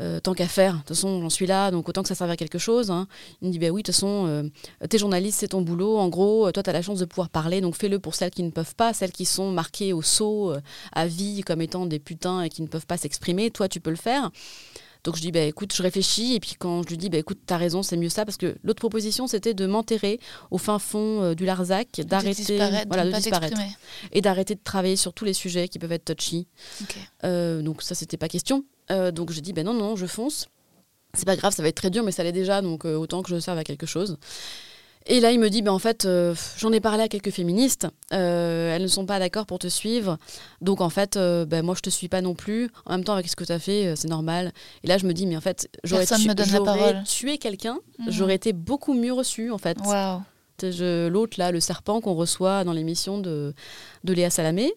[0.00, 2.30] Euh, tant qu'à faire, de toute façon, j'en suis là, donc autant que ça serve
[2.30, 2.90] à quelque chose.
[2.90, 3.06] Hein.
[3.40, 4.42] Il me dit, bah oui, de toute façon, euh,
[4.88, 5.98] t'es journaliste, c'est ton boulot.
[5.98, 8.42] En gros, euh, toi, t'as la chance de pouvoir parler, donc fais-le pour celles qui
[8.42, 10.54] ne peuvent pas, celles qui sont marquées au sceau
[10.92, 13.50] à vie comme étant des putains et qui ne peuvent pas s'exprimer.
[13.50, 14.30] Toi, tu peux le faire.
[15.04, 16.34] Donc je dis, bah, écoute, je réfléchis.
[16.34, 18.24] Et puis quand je lui dis, bah, écoute, t'as raison, c'est mieux ça.
[18.24, 20.20] Parce que l'autre proposition, c'était de m'enterrer
[20.50, 22.56] au fin fond du Larzac, d'arrêter
[22.86, 23.58] voilà, de disparaître.
[24.12, 26.46] Et d'arrêter de travailler sur tous les sujets qui peuvent être touchy.
[27.22, 28.64] donc ça, c'était pas question.
[28.90, 30.48] Euh, donc je dis, ben non, non, je fonce.
[31.14, 33.22] C'est pas grave, ça va être très dur, mais ça l'est déjà, donc euh, autant
[33.22, 34.18] que je serve à quelque chose.
[35.06, 37.86] Et là, il me dit, ben, en fait, euh, j'en ai parlé à quelques féministes,
[38.10, 40.18] elles ne sont pas d'accord pour te suivre,
[40.60, 42.70] donc en fait, ben, moi, je te suis pas non plus.
[42.86, 44.52] En même temps, avec ce que tu as fait, c'est normal.
[44.84, 46.06] Et là, je me dis, mais en fait, j'aurais
[47.04, 48.10] tué quelqu'un, mhm.
[48.10, 49.78] j'aurais été beaucoup mieux reçue, en fait.
[50.62, 53.54] L'autre, là, le serpent qu'on reçoit dans l'émission de,
[54.04, 54.72] de Léa Salamé,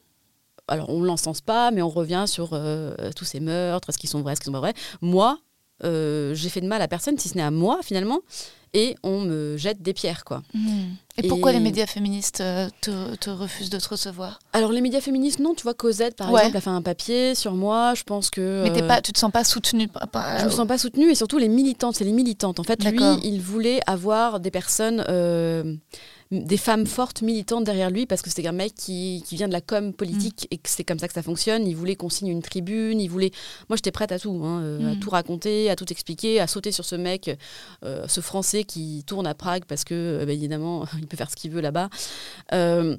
[0.67, 4.07] alors on ne l'encense pas, mais on revient sur euh, tous ces meurtres, ce qui
[4.07, 4.73] sont vrais, ce qui sont pas vrais.
[5.01, 5.37] Moi,
[5.83, 8.21] euh, j'ai fait de mal à personne, si ce n'est à moi finalement,
[8.75, 10.43] et on me jette des pierres, quoi.
[10.53, 10.83] Mmh.
[11.17, 14.39] Et pourquoi les médias féministes euh, te, te refusent de te recevoir?
[14.51, 16.41] Alors les médias féministes, non, tu vois, Cosette par Ouais.
[16.41, 18.63] exemple a fait un papier sur moi, je pense que...
[18.63, 20.77] Mais t'es euh, pas, tu te sens pas soutenue par- par- Je me sens pas
[20.77, 22.59] soutenue et surtout les militantes, c'est les militantes.
[22.59, 25.75] En fait, lui, il voulait avoir des personnes, euh,
[26.31, 29.53] des femmes fortes, militantes derrière lui parce que c'est un mec qui, qui vient de
[29.53, 31.65] la com politique et que c'est comme ça que ça fonctionne.
[31.67, 33.31] Il voulait qu'on signe une tribune, il voulait.
[33.69, 34.99] Moi, j'étais prête à tout, hein, euh, à Mm.
[34.99, 37.31] tout raconter, à tout expliquer, à sauter sur ce mec,
[37.85, 41.29] euh, ce Français qui tourne à Prague parce que, euh, bah, évidemment, il peut faire
[41.29, 41.89] ce qu'il veut là-bas.
[42.53, 42.97] Euh,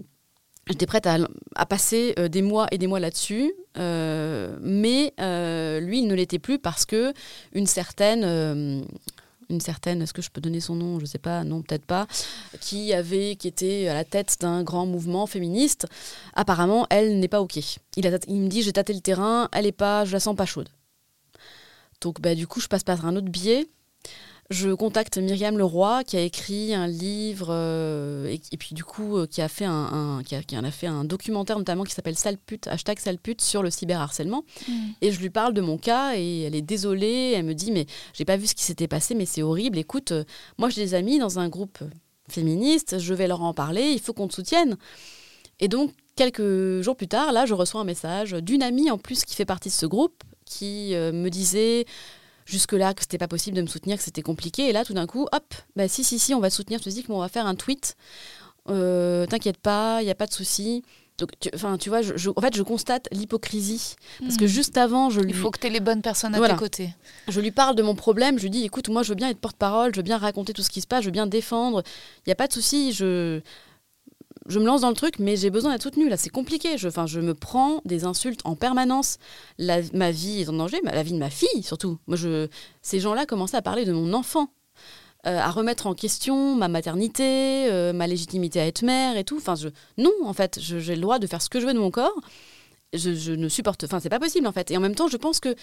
[0.68, 5.14] J'étais prête à, passer euh, des mois et des mois là-dessus, euh, mais
[5.80, 7.12] lui, il ne l'était plus parce que
[7.52, 8.84] une certaine,
[9.48, 12.08] une certaine, est-ce que je peux donner son nom Je sais pas, non, peut-être pas,
[12.60, 15.86] qui avait, qui était à la tête d'un grand mouvement féministe.
[16.34, 17.58] Apparemment, elle n'est pas ok.
[17.96, 20.68] Il me dit, j'ai tâté le terrain, elle est pas, je la sens pas chaude.
[22.00, 23.68] Donc, bah, du coup, je passe par un autre biais.
[24.48, 29.16] Je contacte Myriam Leroy qui a écrit un livre euh, et, et puis du coup
[29.16, 31.82] euh, qui a fait un, un- qui a, qui en a fait un documentaire notamment
[31.82, 34.44] qui s'appelle Salpute hashtag Salpute sur le cyberharcèlement.
[35.02, 37.32] Et je lui parle de mon cas et elle est désolée.
[37.34, 39.78] Elle me dit mais j'ai pas vu ce qui s'était passé mais c'est horrible.
[39.78, 40.22] Écoute euh,
[40.58, 41.78] moi j'ai des amis dans un groupe
[42.28, 44.76] féministe je vais leur en parler il faut qu'on te soutienne.
[45.58, 49.24] Et donc quelques jours plus tard là je reçois un message d'une amie en plus
[49.24, 51.84] qui fait partie de ce groupe qui me disait
[52.46, 54.68] jusque-là que c'était pas possible de me soutenir, que c'était compliqué.
[54.68, 57.16] Et là, tout d'un coup, hop, bah si, si, si, on va te soutenir physiquement,
[57.16, 57.96] on va faire un tweet.
[58.68, 60.82] Euh, T'inquiète pas, il n'y a pas de souci.
[61.18, 63.94] Donc, tu, enfin, tu vois, je, je- en fait, je constate l'hypocrisie.
[64.20, 64.48] Parce que Mm.
[64.48, 66.54] juste avant, je lui, Il faut que tu aies les bonnes personnes à Voilà.
[66.54, 66.90] tes côtés.
[67.28, 68.36] je lui parle de mon problème.
[68.38, 70.62] Je lui dis, écoute, moi, je veux bien être porte-parole, je veux bien raconter tout
[70.62, 71.82] ce qui se passe, je veux bien défendre.
[72.18, 72.92] Il n'y a pas de souci.
[72.92, 73.40] Je,
[74.48, 76.08] je me lance dans le truc, mais j'ai besoin d'être soutenue.
[76.08, 76.78] Là, c'est compliqué.
[76.78, 79.18] Je, je me prends des insultes en permanence.
[79.58, 81.98] Ma vie est en danger, ma- la vie de ma fille surtout.
[82.06, 82.48] Moi, je,
[82.82, 84.48] ces gens-là commençaient à parler de mon enfant,
[85.26, 89.36] euh, à remettre en question ma maternité, euh, ma légitimité à être mère et tout.
[89.38, 89.68] Enfin, je,
[89.98, 92.20] non, en fait, j'ai le droit de faire ce que je veux de mon corps.
[92.96, 93.84] Je, je ne supporte.
[93.84, 94.70] Enfin, c'est pas possible en fait.
[94.70, 95.54] Et en même temps, je pense que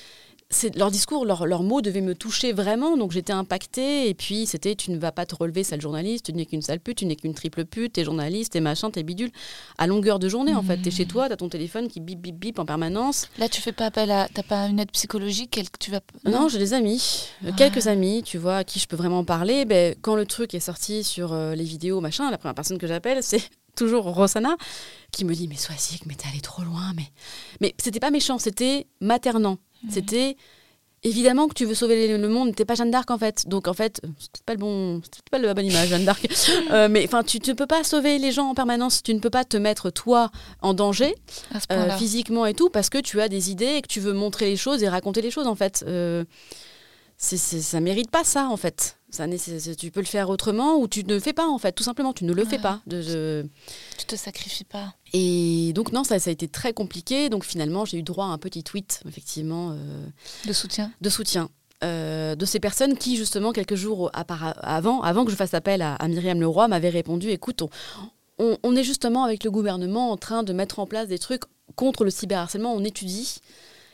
[0.76, 4.10] leur discours, leurs mots devaient me toucher vraiment, donc j'étais impactée.
[4.10, 6.80] Et puis c'était, tu ne vas pas te relever, sale journaliste, tu n'es qu'une sale
[6.80, 9.32] pute, tu n'es qu'une triple pute, t'es journaliste, t'es machin, t'es bidule.
[9.78, 12.36] À longueur de journée, en fait, t'es chez toi, t'as ton téléphone qui bip bip
[12.38, 13.28] bip en permanence.
[13.40, 14.28] Là, tu fais pas appel à.
[14.34, 16.02] T'as pas une aide psychologique quel- tu vas...
[16.26, 17.54] Non, j'ai des amis, euh, Ouais.
[17.58, 19.66] quelques amis, tu vois, à qui je peux vraiment parler.
[19.66, 22.88] Ben, quand le truc est sorti sur euh, les vidéos, machin, la première personne que
[22.88, 23.42] j'appelle, c'est
[23.76, 24.56] toujours Rosanna,
[25.12, 26.92] qui me dit Mais sois sick, mais t'es allé trop loin.
[26.96, 27.06] Mais,
[27.62, 29.58] mais c'était pas méchant, c'était maternant.
[29.90, 30.38] C'était.
[31.06, 33.46] Évidemment que tu veux sauver le- monde, t'es pas Jeanne d'Arc en fait.
[33.50, 34.00] Donc en fait,
[34.34, 36.26] c'est pas le bon, c'est pas la bonne image Jeanne d'Arc.
[36.72, 39.04] Euh, mais enfin, tu ne peux pas sauver les gens en permanence.
[39.04, 40.32] Tu ne peux pas te mettre toi
[40.62, 41.14] en danger
[41.74, 44.46] euh, physiquement et tout parce que tu as des idées et que tu veux montrer
[44.46, 45.84] les choses et raconter les choses en fait.
[45.86, 46.24] Euh,
[47.18, 48.98] c'est, c'est- ça mérite pas ça en fait.
[49.10, 49.26] Ça,
[49.78, 51.72] tu peux le faire autrement ou tu ne le fais pas en fait.
[51.74, 52.82] Tout simplement, tu ne le fais pas.
[52.88, 53.50] De, de-
[54.00, 54.96] Tu te sacrifies pas.
[55.14, 57.30] Et donc non, ça, ça a été très compliqué.
[57.30, 60.06] Donc finalement, j'ai eu droit à un petit tweet effectivement euh,
[60.48, 60.92] De soutien.
[61.00, 61.50] de soutien.
[61.84, 65.94] euh, de ces personnes qui, justement, quelques jours avant, avant que je fasse appel à,
[65.96, 67.70] à Myriam Leroy, m'avaient répondu écoute, on,
[68.40, 71.44] on- on est justement avec le gouvernement en train de mettre en place des trucs
[71.76, 73.38] contre le cyberharcèlement, on étudie.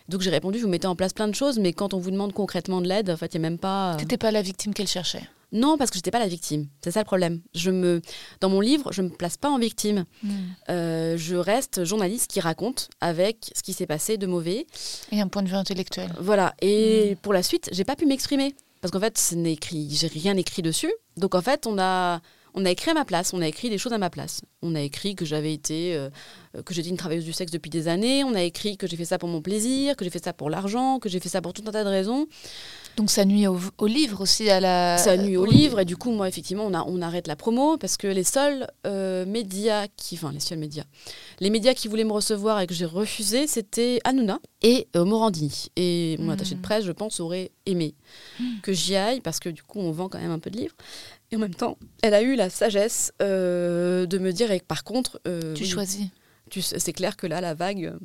[0.09, 2.33] Donc j'ai répondu vous mettez en place plein de choses, mais quand on vous demande
[2.33, 3.95] concrètement de l'aide, en fait, il n'y a même pas.
[3.97, 5.23] T'étais pas la victime qu'elle cherchait.
[5.51, 6.67] Non, parce que j'étais pas la victime.
[6.83, 7.41] C'est ça le problème.
[7.55, 8.01] Je me,
[8.39, 10.05] dans mon livre, je me place pas en victime.
[10.21, 10.29] Hmm.
[10.69, 14.67] Euh, je reste journaliste qui raconte avec ce qui s'est passé de mauvais.
[15.11, 16.11] Et un point de vue intellectuel.
[16.19, 16.53] Voilà.
[16.61, 20.07] Et pour la suite, j'ai pas pu m'exprimer parce qu'en fait, ce n'est écrit, j'ai
[20.07, 20.91] rien écrit dessus.
[21.17, 22.21] Donc en fait, on a,
[22.53, 23.33] on a écrit à ma place.
[23.33, 24.41] On a écrit des choses à ma place.
[24.61, 26.09] On a écrit que j'avais été, euh,
[26.57, 28.23] euh, que j'étais une travailleuse du sexe depuis des années.
[28.23, 30.49] On a écrit que j'ai fait ça pour mon plaisir, que j'ai fait ça pour
[30.49, 32.27] l'argent, que j'ai fait ça pour tout un tas de raisons.
[32.97, 34.97] Donc ça nuit au, au livre aussi, à la.
[34.97, 37.37] ça nuit au au- livre et du coup moi effectivement on, a- on arrête la
[37.37, 40.83] promo parce que les seuls euh, médias qui enfin les seuls médias
[41.39, 45.67] les médias qui voulaient me recevoir et que j'ai refusé c'était Hanouna et euh, Morandini
[45.77, 46.29] et mon Mhm.
[46.31, 47.95] attaché de presse je pense aurait aimé
[48.63, 50.75] que j'y aille parce que du coup on vend quand même un peu de livres
[51.31, 54.65] et en même temps elle a eu la sagesse euh, de me dire et que,
[54.65, 56.07] par contre euh, Tu oui, choisis.
[56.49, 57.99] tu c'est clair que là la vague euh,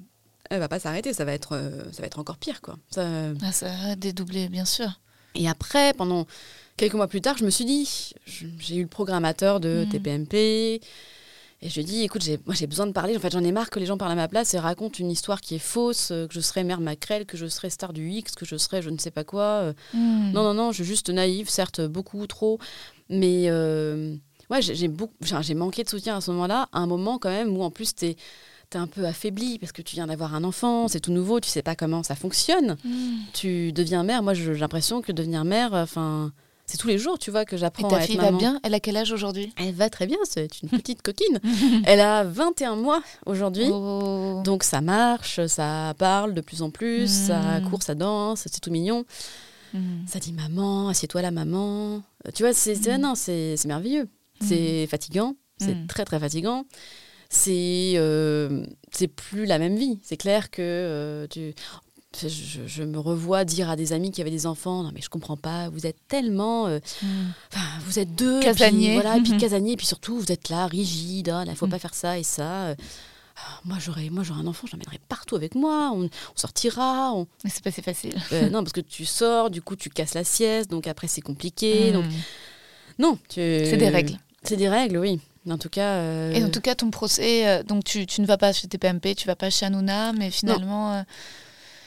[0.51, 1.59] elle va pas s'arrêter ça va être
[1.92, 3.09] ça va être encore pire quoi Ça-
[3.42, 5.01] Ah, ça va dédoubler, bien sûr.
[5.34, 6.26] et après, pendant
[6.76, 9.88] quelques mois plus tard, je me suis dit, j'ai eu le programmateur de Mhm.
[9.88, 10.80] TPMP,
[11.65, 13.43] et je lui ai dit, écoute, j'ai- moi j'ai besoin de parler, en fait j'en
[13.43, 15.59] ai marre que les gens parlent à ma place et racontent une histoire qui est
[15.59, 18.57] fausse, euh, que je serais mère Macrel, que je serais star du X, que je
[18.57, 19.43] serais je ne sais pas quoi.
[19.43, 19.73] euh.
[19.95, 20.31] Hmm.
[20.32, 22.59] Non, non, non, je suis juste naïve, certes, beaucoup trop,
[23.09, 24.15] mais euh,
[24.51, 27.57] ouais, j'ai beaucoup- j'ai manqué de soutien à ce moment-là, à un moment quand même
[27.57, 28.16] où en plus t'es
[28.73, 31.49] es un peu affaibli parce que tu viens d'avoir un enfant, c'est tout nouveau, tu
[31.49, 33.19] sais pas comment ça fonctionne Hmm.
[33.32, 34.20] tu deviens mère.
[34.24, 36.32] Moi, j'ai l'impression que devenir mère, enfin,
[36.66, 38.32] c'est tous les jours, tu vois, que j'apprends à ta être fille maman.
[38.32, 38.61] va bien?
[38.62, 39.53] Elle a quel âge aujourd'hui?
[39.59, 41.39] Elle va très bien, c'est une petite coquine.
[41.85, 43.66] Elle a 21 mois aujourd'hui.
[43.70, 44.41] Oh.
[44.45, 47.69] Donc ça marche, ça parle de plus en plus, ça Mm.
[47.70, 49.05] court, ça danse, c'est tout mignon.
[49.74, 50.07] Mm.
[50.07, 52.03] Ça dit maman, assieds-toi là maman.
[52.35, 54.09] Tu vois, c'est c'est- non, c'est merveilleux.
[54.41, 56.65] C'est fatigant, c'est très très fatigant.
[57.31, 59.99] C'est euh, c'est plus la même vie.
[60.03, 61.55] C'est clair que euh, tu
[62.16, 65.36] je, me revois dire à des amis qui avaient des enfants non mais je comprends
[65.36, 67.07] pas vous êtes tellement euh, Mm.
[67.53, 68.86] enfin, vous êtes deux Casanier.
[68.89, 69.41] puis, voilà et puis Mhm.
[69.41, 71.73] casanier et puis surtout vous êtes là rigide il ne faut Mhm.
[71.73, 72.74] pas faire ça et ça Euh,
[73.36, 77.12] ah, moi j'aurais moi j'aurais un enfant je l'emmènerais partout avec moi on, on sortira
[77.15, 78.15] on- Mais c'est pas si facile.
[78.32, 81.20] euh, non parce que tu sors du coup tu casses la sieste donc après c'est
[81.23, 82.11] compliqué donc Mm.
[83.01, 83.41] non tu...
[83.41, 84.19] C'est des règles.
[84.45, 85.20] c'est des règles oui
[85.51, 88.27] en tout cas euh, Et en tout cas, ton procès, euh, donc tu, tu ne
[88.27, 91.03] vas pas chez TPMP, tu vas pas chez Hanouna, mais finalement, euh,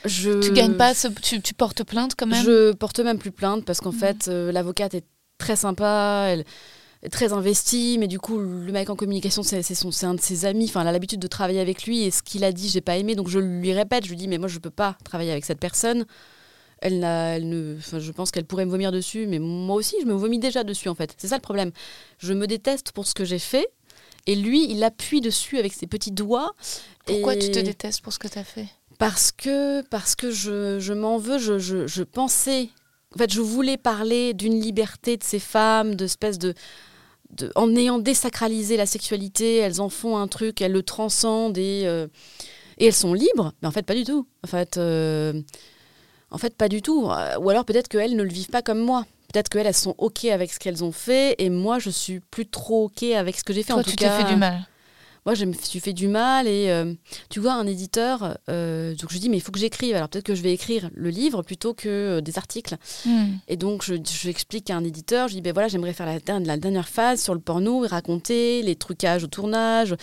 [0.08, 3.32] je tu gagnes pas, ce- tu, tu portes plainte quand même Je porte même plus
[3.32, 3.98] plainte parce qu'en Mhm.
[4.00, 5.06] fait, euh, l'avocate est
[5.38, 6.46] très sympa, elle
[7.04, 9.58] est très investie, mais du coup, le mec en communication, c'est
[10.04, 10.66] un de ses amis.
[10.66, 12.98] Enfin, elle a l'habitude de travailler avec lui et ce qu'il a dit, j'ai pas
[12.98, 15.46] aimé, donc je lui répète, je lui dis, mais moi, je peux pas travailler avec
[15.46, 16.06] cette personne.
[16.80, 20.06] Elle elle ne, enfin, je pense qu'elle pourrait me vomir dessus, mais moi aussi, je
[20.06, 21.14] me vomis déjà dessus en fait.
[21.18, 21.72] C'est ça le problème.
[22.20, 23.68] Je me déteste pour ce que j'ai fait.
[24.28, 26.54] Et lui, il appuie dessus avec ses petits doigts.
[27.06, 28.68] Pourquoi Et- tu te détestes pour ce que tu as fait?
[28.98, 32.70] Parce que, parce que je, je m'en veux, je, je, je pensais,
[33.16, 36.54] en fait, je voulais parler d'une liberté de ces femmes, d'espèce de,
[37.32, 41.84] de, en ayant désacralisé la sexualité, elles en font un truc, elles le transcendent et,
[41.86, 42.08] euh,
[42.78, 44.28] et elles sont libres, mais en fait pas du tout.
[44.44, 45.34] En fait, euh,
[46.32, 47.06] en fait pas du tout.
[47.40, 49.06] Ou alors peut-être qu'elles ne le vivent pas comme moi.
[49.32, 52.48] Peut-être qu'elles elles sont ok avec ce qu'elles ont fait et moi je suis plus
[52.48, 53.74] trop ok avec ce que j'ai fait.
[53.74, 54.66] Toi, en tout tu t'es fait du mal.
[55.28, 56.94] Moi, je me suis fait du mal et euh,
[57.30, 59.94] tu vois, un éditeur, euh, donc je dis, mais il faut que j'écrive.
[59.94, 62.78] Alors peut-être que je vais écrire le livre plutôt que euh, des articles.
[63.06, 63.26] Mm.
[63.50, 66.20] Et donc, je, je explique à un éditeur, je dis, ben voilà, j'aimerais faire la,
[66.22, 69.94] der- la dernière phase sur le porno et raconter les trucages au tournage.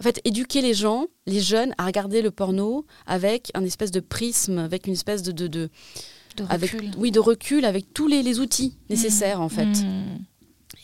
[0.00, 4.00] En fait, éduquer les gens, les jeunes, à regarder le porno avec un espèce de
[4.00, 5.30] prisme, avec une espèce de.
[5.30, 5.70] de, de-
[6.36, 6.90] De avec, recul.
[6.98, 9.66] oui, de recul, avec tous les, les outils nécessaires, en fait.
[9.66, 10.18] Mm.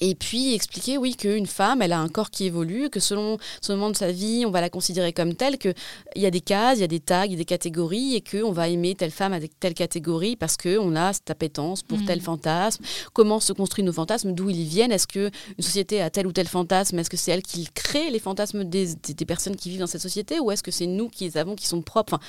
[0.03, 3.73] Et puis expliquer, oui, qu'une femme, elle a un corps qui évolue, que selon ce
[3.73, 5.75] moment de sa vie, on va la considérer comme telle, qu'il
[6.17, 8.23] y a des cases, il y a des tags, il y a des catégories, et
[8.23, 12.21] qu'on va aimer telle femme avec telle catégorie parce qu'on a cette appétence pour tel
[12.23, 12.83] fantasme.
[13.13, 14.93] Comment se construisent nos fantasmes, d'où ils viennent?
[14.93, 16.99] Est-ce qu'une société a tel ou tel fantasme?
[16.99, 19.87] Est-ce que c'est elle qui crée les fantasmes des, des- des personnes qui vivent dans
[19.87, 20.41] cette société?
[20.41, 22.15] Ou est-ce que c'est nous qui les avons, qui sont propres?
[22.15, 22.25] Enfin,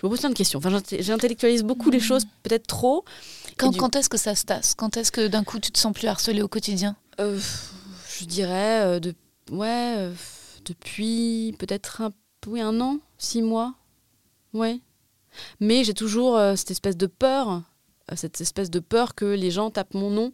[0.00, 0.58] je me pose plein de questions.
[0.58, 3.04] Enfin, j'intellectualise beaucoup les choses, peut-être trop.
[3.56, 4.74] Quand, du- quand est-ce que ça se tasse?
[4.74, 6.96] Quand est-ce que d'un coup tu te sens plus harcelé au quotidien?
[7.20, 7.38] Euh,
[8.18, 9.14] je dirais, euh, de,
[9.50, 10.12] ouais, euh,
[10.64, 12.10] depuis peut-être un,
[12.46, 13.74] oui, un an, six mois.
[14.52, 14.80] Ouais.
[15.60, 17.62] Mais j'ai toujours cette espèce de peur,
[18.14, 20.32] cette espèce de peur que les gens tapent mon nom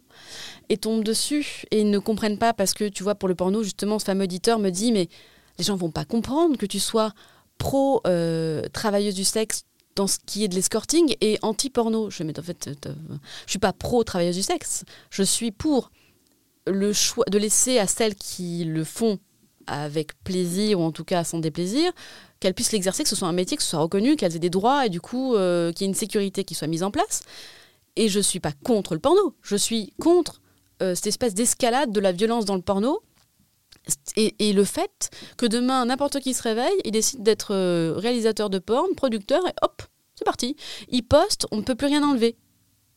[0.69, 3.97] et tombent dessus et ne comprennent pas parce que, tu vois, pour le porno, justement,
[3.97, 5.09] ce fameux éditeur me dit, mais
[5.57, 7.13] les gens vont pas comprendre que tu sois
[7.57, 8.03] pro
[8.73, 9.63] travailleuse du sexe
[9.95, 12.11] dans ce qui est de l'escorting et anti-porno.
[12.11, 14.83] Je fais, mais en fait, je suis pas pro travailleuse du sexe.
[15.09, 15.89] Je suis pour
[16.67, 19.19] le choix de laisser à celles qui le font
[19.67, 21.91] avec plaisir ou en tout cas sans déplaisir,
[22.39, 24.49] qu'elles puissent l'exercer, que ce soit un métier, que ce soit reconnu, qu'elles aient des
[24.49, 27.23] droits et du coup euh, qu'il y ait une sécurité qui soit mise en place.
[27.95, 30.41] Et je suis pas contre le porno, je suis contre
[30.81, 33.01] euh, cette espèce d'escalade de la violence dans le porno.
[34.15, 38.49] Et, et le fait que demain, n'importe qui se réveille, il décide d'être euh, réalisateur
[38.49, 39.81] de porn, producteur, et hop,
[40.15, 40.55] c'est parti.
[40.89, 42.37] Il poste, on ne peut plus rien enlever.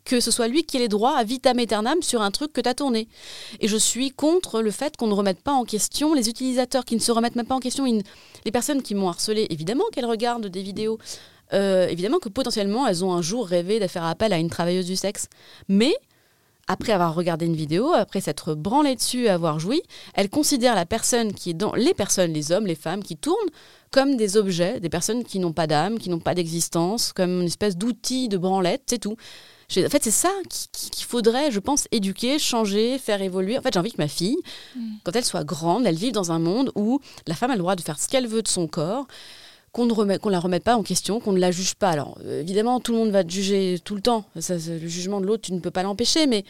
[0.04, 2.60] Que ce soit lui qui ait les droits à vitam aeternam sur un truc que
[2.60, 3.08] tu as tourné.
[3.60, 6.94] Et je suis contre le fait qu'on ne remette pas en question les utilisateurs qui
[6.94, 7.84] ne se remettent même pas en question.
[8.44, 10.98] Les personnes qui m'ont harcelé, évidemment qu'elles regardent des vidéos.
[11.52, 14.86] Euh, évidemment que potentiellement, elles ont un jour rêvé de faire appel à une travailleuse
[14.86, 15.28] du sexe.
[15.68, 15.94] Mais
[16.66, 19.82] après avoir regardé une vidéo, après s'être branlé dessus avoir joui,
[20.14, 23.36] elles considèrent la personne qui est dans les personnes, les hommes, les femmes qui tournent
[23.90, 27.46] comme des objets, des personnes qui n'ont pas d'âme, qui n'ont pas d'existence, comme une
[27.46, 29.16] espèce d'outil de branlette, c'est tout.
[29.70, 33.58] En fait, c'est ça qui- qui- qu'il faudrait, je pense, éduquer, changer, faire évoluer.
[33.58, 34.36] En fait, j'ai envie que ma fille,
[35.04, 37.74] quand elle soit grande, elle vive dans un monde où la femme a le droit
[37.76, 39.06] de faire ce qu'elle veut de son corps,
[39.72, 41.90] qu'on ne remet, qu'on la remette pas en question, qu'on ne la juge pas.
[41.90, 44.24] Alors, euh, évidemment, tout le monde va te juger tout le temps.
[44.38, 46.44] Ça, le jugement de l'autre, tu ne peux pas l'empêcher, mais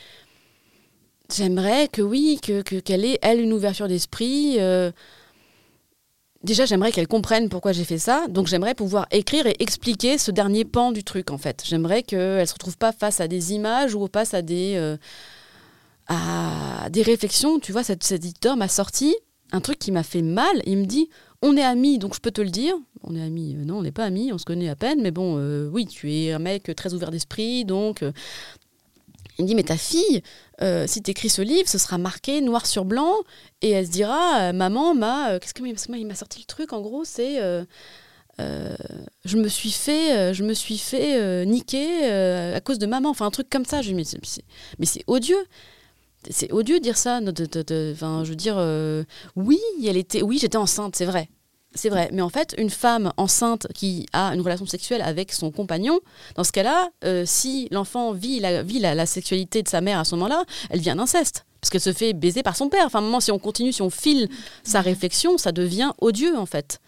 [1.35, 4.57] j'aimerais que oui, que que- qu'elle ait, elle, une ouverture d'esprit.
[4.59, 4.91] euh,
[6.45, 8.27] Déjà, j'aimerais qu'elle comprenne pourquoi j'ai fait ça.
[8.29, 11.62] Donc, j'aimerais pouvoir écrire et expliquer ce dernier pan du truc, en fait.
[11.66, 14.99] J'aimerais qu'elle ne se retrouve pas face à des images ou face à des, euh,
[16.07, 17.59] à des réflexions.
[17.61, 19.16] Tu vois, cet, éditeur m'a sorti
[19.53, 20.61] un truc qui m'a fait mal.
[20.66, 21.09] Il me dit
[21.41, 22.75] On est amis, donc je peux te le dire.
[23.03, 23.57] On est amis.
[23.57, 25.01] Euh, non, on n'est pas amis, on se connaît à peine.
[25.01, 28.05] Mais bon, euh, oui, tu es un mec très ouvert d'esprit, donc.
[29.39, 30.23] Il me dit, mais ta fille,
[30.62, 33.15] euh, si tu écris ce livre, ce sera marqué noir sur blanc,
[33.62, 35.32] et elle se dira, euh, maman m'a...
[35.32, 37.40] euh, Qu'est-ce que moi, il m'a sorti le truc, en gros, c'est...
[38.39, 42.06] je me suis fait, je me suis fait niquer
[42.55, 43.11] à cause de maman.
[43.11, 43.82] Enfin, un truc comme ça.
[43.82, 45.44] Je mais c'est- odieux.
[46.31, 47.20] C'est odieux de dire ça.
[48.24, 48.56] je veux dire,
[49.36, 51.28] oui, elle était, oui, j'étais enceinte, c'est vrai.
[51.77, 55.51] C'est vrai, mais en fait, une femme enceinte qui a une relation sexuelle avec son
[55.51, 55.99] compagnon,
[56.37, 59.99] dans ce cas-là, euh, si l'enfant vit, la, vit la, la sexualité de sa mère
[59.99, 61.45] à ce moment-là, elle vient d'inceste.
[61.61, 62.85] Parce qu'elle se fait baiser par son père.
[62.87, 64.29] Enfin, à un moment, si on continue, si on file
[64.63, 66.79] sa réflexion, ça devient odieux, en fait.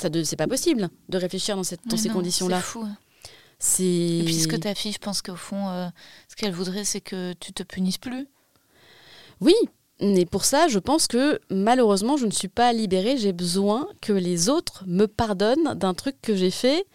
[0.00, 2.58] Ça de, c'est pas possible de réfléchir dans, cette, dans Ouais, ces non, conditions-là.
[2.58, 2.86] C'est fou.
[3.58, 3.82] C'est.
[3.84, 5.88] Et puis ce que ta fille, je pense qu'au fond, euh,
[6.28, 8.26] ce qu'elle voudrait, c'est que tu te punisses plus.
[9.40, 9.54] Oui,
[10.00, 13.16] mais pour ça, je pense que malheureusement, je ne suis pas libérée.
[13.16, 16.86] J'ai besoin que les autres me pardonnent d'un truc que j'ai fait.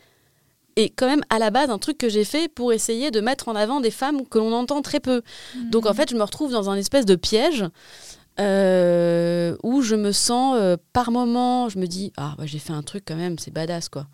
[0.78, 3.50] Et quand même, à la base, un truc que j'ai fait pour essayer de mettre
[3.50, 5.22] en avant des femmes que l'on entend très peu.
[5.70, 7.66] Donc en fait, je me retrouve dans un espèce de piège
[8.40, 12.74] euh, où je me sens, euh, par moment, je me dis, ah, ouais, j'ai fait
[12.74, 14.08] un truc quand même, c'est badass, quoi.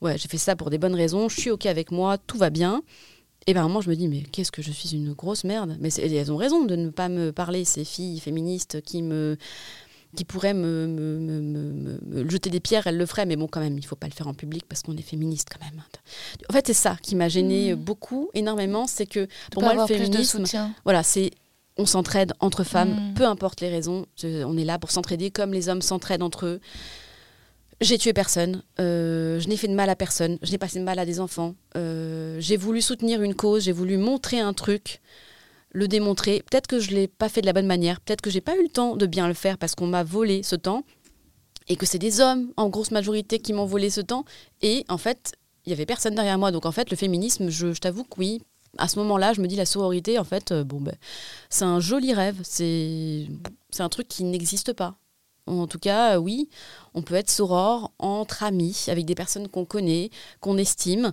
[0.00, 2.50] Ouais, j'ai fait ça pour des bonnes raisons, je suis OK avec moi, tout va
[2.50, 2.82] bien.
[3.46, 5.76] Et par moment, je me dis, mais qu'est-ce que je suis une grosse merde?
[5.80, 9.36] Mais elles ont raison de ne pas me parler, ces filles féministes qui me
[10.16, 13.60] qui pourraient me, me- me- me- jeter des pierres, elles le feraient, mais bon, quand
[13.60, 15.80] même, il faut pas le faire en public parce qu'on est féministe quand même.
[16.48, 20.38] En fait, c'est ça qui m'a gênée beaucoup, énormément, c'est que pour moi, le féminisme,
[20.82, 21.30] voilà, c'est
[21.76, 23.14] on s'entraide entre femmes, Mm.
[23.14, 24.04] peu importe les raisons.
[24.24, 26.60] On est là pour s'entraider comme les hommes s'entraident entre eux.
[27.80, 30.78] J'ai tué personne, euh, je n'ai fait de mal à personne, je n'ai pas fait
[30.78, 31.54] de mal à des enfants.
[31.76, 35.00] euh, j'ai voulu soutenir une cause, j'ai voulu montrer un truc,
[35.72, 36.42] le démontrer.
[36.50, 38.62] Peut-être que je l'ai pas fait de la bonne manière, peut-être que j'ai pas eu
[38.62, 40.84] le temps de bien le faire parce qu'on m'a volé ce temps
[41.68, 44.26] et que c'est des hommes en grosse majorité qui m'ont volé ce temps.
[44.60, 45.32] Et en fait,
[45.64, 46.50] il y avait personne derrière moi.
[46.50, 48.42] Donc en fait, le féminisme, je, t'avoue que oui.
[48.76, 50.94] À ce moment-là, je me dis la sororité, en fait, euh, bon ben,
[51.48, 52.40] c'est un joli rêve.
[52.42, 53.26] C'est
[53.78, 54.96] un truc qui n'existe pas.
[55.46, 56.48] En tout cas, euh, oui,
[56.94, 60.10] on peut être soror entre amis, avec des personnes qu'on connaît,
[60.40, 61.12] qu'on estime.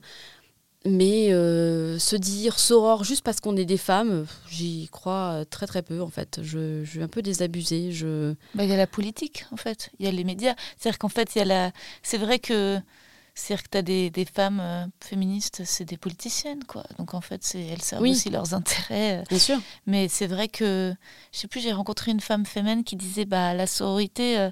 [0.85, 5.67] Mais euh, se dire soror juste parce qu'on est des femmes, j'y crois euh, très
[5.67, 6.39] très peu en fait.
[6.41, 7.91] Je, suis un peu désabusée.
[7.91, 8.35] Je...
[8.55, 9.89] Bah, Il y a la politique, en fait.
[9.99, 10.55] Il y a les médias.
[10.77, 11.71] C'est-à-dire qu'en fait, la.
[12.03, 12.79] C'est vrai que.
[13.39, 16.83] C'est-à-dire que tu as des, des femmes euh, féministes, c'est des politiciennes, quoi.
[16.97, 18.11] Donc en fait, elles servent Oui.
[18.11, 19.19] aussi leurs intérêts.
[19.19, 19.59] euh, Bien sûr.
[19.85, 20.91] Mais c'est vrai que,
[21.31, 24.49] je sais plus, j'ai rencontré une femme féminine qui disait, bah, la sororité, euh,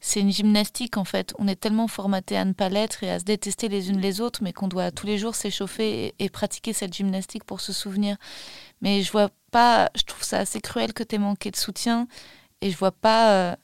[0.00, 1.32] c'est une gymnastique en fait.
[1.38, 4.20] On est tellement formaté à ne pas l'être et à se détester les unes les
[4.20, 7.72] autres, mais qu'on doit tous les jours s'échauffer et, et pratiquer cette gymnastique pour se
[7.72, 8.16] souvenir.
[8.82, 12.08] Mais je vois pas, je trouve ça assez cruel que tu aies manqué de soutien
[12.60, 13.30] et je vois pas.
[13.32, 13.56] euh,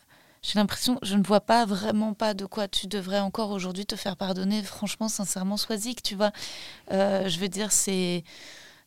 [0.43, 3.97] j'ai l'impression, je ne vois pas vraiment pas de quoi tu devrais encore aujourd'hui te
[3.97, 4.63] faire pardonner.
[4.63, 6.33] Franchement, sincèrement, sois-y, que tu vois.
[6.93, 8.25] Euh, je veux dire, c'est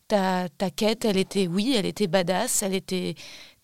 [0.08, 3.14] ta, ta quête, elle était, oui, elle était badass, elle était,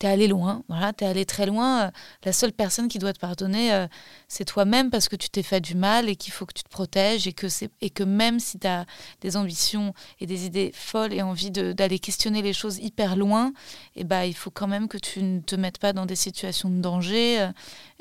[0.01, 1.83] t'es allé loin, voilà, t'es allé très loin.
[1.83, 1.91] Euh,
[2.25, 3.87] La seule personne qui doit te pardonner, euh,
[4.29, 6.69] c'est toi-même parce que tu t'es fait du mal et qu'il faut que tu te
[6.71, 8.87] protèges et que c'est et que même si tu as
[9.21, 13.53] des ambitions et des idées folles et envie d'aller questionner les choses hyper loin,
[13.95, 16.71] et ben il faut quand même que tu ne te mettes pas dans des situations
[16.71, 17.41] de danger.
[17.43, 17.53] euh,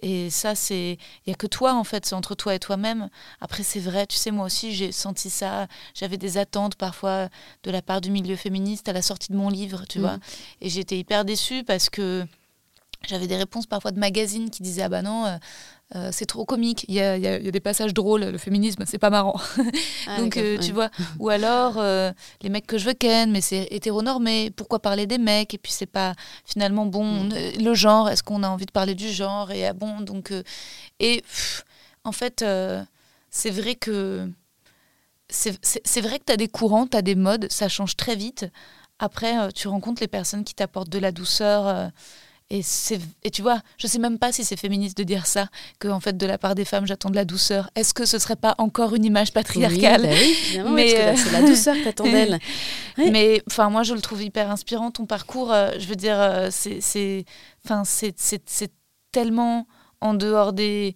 [0.01, 3.09] Et ça, c'est, il y a que toi en fait, c'est entre toi et toi-même.
[3.41, 5.67] Après, c'est vrai, tu sais, moi aussi, j'ai senti ça.
[5.93, 7.27] J'avais des attentes parfois
[7.63, 10.05] de la part du milieu féministe à la sortie de mon livre, tu Mhm.
[10.05, 10.17] vois.
[10.61, 12.25] Et j'étais hyper déçue parce que
[13.07, 15.37] j'avais des réponses parfois de magazines qui disaient ah bah non euh,
[15.95, 18.99] euh, c'est trop comique il y y y a des passages drôles le féminisme c'est
[18.99, 19.39] pas marrant
[20.07, 20.63] Ah, donc euh, ouais.
[20.63, 22.11] tu vois ou alors euh,
[22.41, 25.53] les mecs que je veux ken mais c'est hétéronormé pourquoi parler des mecs?
[25.53, 26.13] Et puis c'est pas
[26.45, 27.33] finalement bon Mm.
[27.63, 30.01] le genre est-ce qu'on a envie de parler du genre et ah bon?
[30.01, 30.33] Donc
[30.99, 31.63] et pff,
[32.03, 32.43] en fait
[33.31, 34.29] c'est vrai que
[35.29, 38.45] c'est vrai que tu as des courants, tu as des modes, ça change très vite.
[38.99, 41.67] Après, euh, tu rencontres les personnes qui t'apportent de la douceur.
[41.67, 41.88] euh,
[42.51, 45.49] et, c'est- et tu vois, je sais même pas si c'est féministe de dire ça,
[45.80, 47.69] que en fait, de la part des femmes, j'attends de la douceur.
[47.76, 50.01] Est-ce que ce serait pas encore une image patriarcale?
[50.09, 52.39] Oui, bah oui, Mais, euh, c'est la douceur que t'attends d'elle.
[52.97, 53.11] Oui.
[53.11, 55.53] Mais enfin, moi, je le trouve hyper inspirant ton parcours.
[55.53, 56.49] euh, je veux dire, euh,
[57.63, 58.71] enfin, c'est, c'est
[59.11, 59.67] tellement
[60.01, 60.95] en dehors des,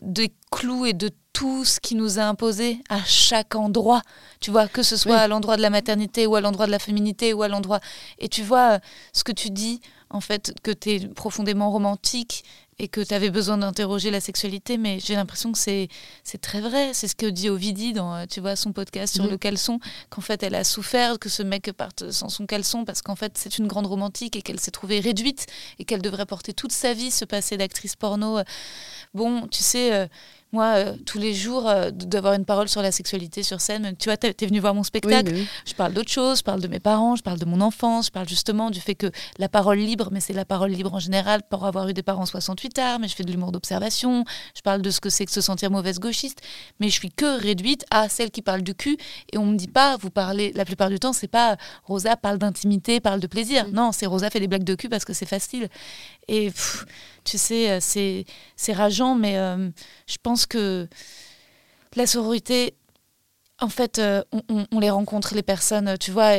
[0.00, 4.00] des clous et de tout ce qui nous est imposé à chaque endroit.
[4.40, 5.18] Tu vois, que ce soit Oui.
[5.20, 7.80] à l'endroit de la maternité ou à l'endroit de la féminité ou à l'endroit.
[8.18, 8.78] Et tu vois,
[9.12, 9.80] ce que tu dis,
[10.10, 12.44] en fait, que tu es profondément romantique,
[12.80, 15.86] et que tu avais besoin d'interroger la sexualité, mais j'ai l'impression que c'est
[16.24, 16.90] c'est très vrai.
[16.92, 19.78] C'est ce que dit Ovidie dans euh, tu vois son podcast sur le caleçon,
[20.10, 23.38] qu'en fait elle a souffert que ce mec parte sans son caleçon parce qu'en fait
[23.38, 25.46] c'est une grande romantique et qu'elle s'est trouvée réduite
[25.78, 28.40] et qu'elle devrait porter toute sa vie ce passé d'actrice porno.
[29.14, 29.92] Bon, tu sais.
[29.92, 30.06] euh,
[30.54, 34.08] moi, euh, tous les jours, euh, d'avoir une parole sur la sexualité sur scène, tu
[34.08, 35.46] vois, t'es t'es venu voir mon spectacle, oui.
[35.66, 38.10] je parle d'autre chose, je parle de mes parents, je parle de mon enfance, je
[38.12, 41.42] parle justement du fait que la parole libre, mais c'est la parole libre en général
[41.50, 44.24] pour avoir eu des parents 68 arts, mais je fais de l'humour d'observation,
[44.56, 46.40] je parle de ce que c'est que se sentir mauvaise gauchiste,
[46.78, 48.96] mais je suis que réduite à celle qui parle du cul
[49.32, 52.38] et on me dit pas, vous parlez, la plupart du temps, c'est pas Rosa parle
[52.38, 53.66] d'intimité, parle de plaisir.
[53.72, 55.68] Non, c'est Rosa fait des blagues de cul parce que c'est facile.
[56.28, 56.86] Et pff,
[57.24, 58.24] tu sais, euh, c'est
[58.56, 59.70] c'est rageant, mais euh,
[60.06, 60.88] je pense que
[61.96, 62.74] la sororité,
[63.60, 66.32] en fait, euh, on, on- les rencontre, les personnes, tu vois,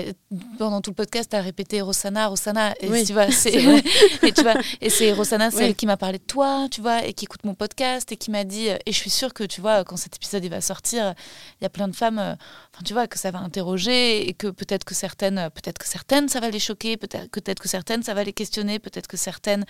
[0.59, 3.53] pendant tout le podcast, tu as répété Rosanna, Rosanna, et Oui, tu vois, c'est
[4.23, 5.63] et tu vois, et c'est Rosanna, c'est Oui.
[5.63, 8.31] elle qui m'a parlé de toi, tu vois, et qui écoute mon podcast et qui
[8.31, 11.13] m'a dit, et je suis sûre que, tu vois, quand cet épisode il va sortir,
[11.61, 12.35] il y a plein de femmes,
[12.83, 16.27] tu vois, que ça va interroger et que peut-être que certaines, euh, peut-être que certaines,
[16.27, 19.65] ça va les choquer, peut-être que certaines, ça va les questionner, peut-être que certaines,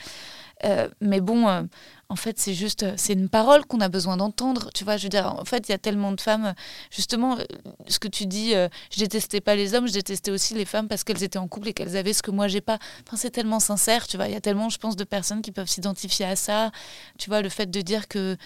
[0.63, 1.63] euh, mais bon, euh,
[2.09, 5.09] en fait, c'est juste, c'est une parole qu'on a besoin d'entendre, tu vois, je veux
[5.09, 6.53] dire, en fait, il y a tellement de femmes,
[6.91, 7.37] justement,
[7.87, 11.03] ce que tu dis, je détestais pas les hommes, je détestais aussi les femmes parce
[11.03, 12.77] qu'elles étaient en couple et qu'elles avaient ce que moi j'ai pas.
[13.07, 15.51] Enfin, c'est tellement sincère, tu vois, il y a tellement, je pense, de personnes qui
[15.51, 16.71] peuvent s'identifier à ça,
[17.17, 18.37] tu vois, le fait de dire que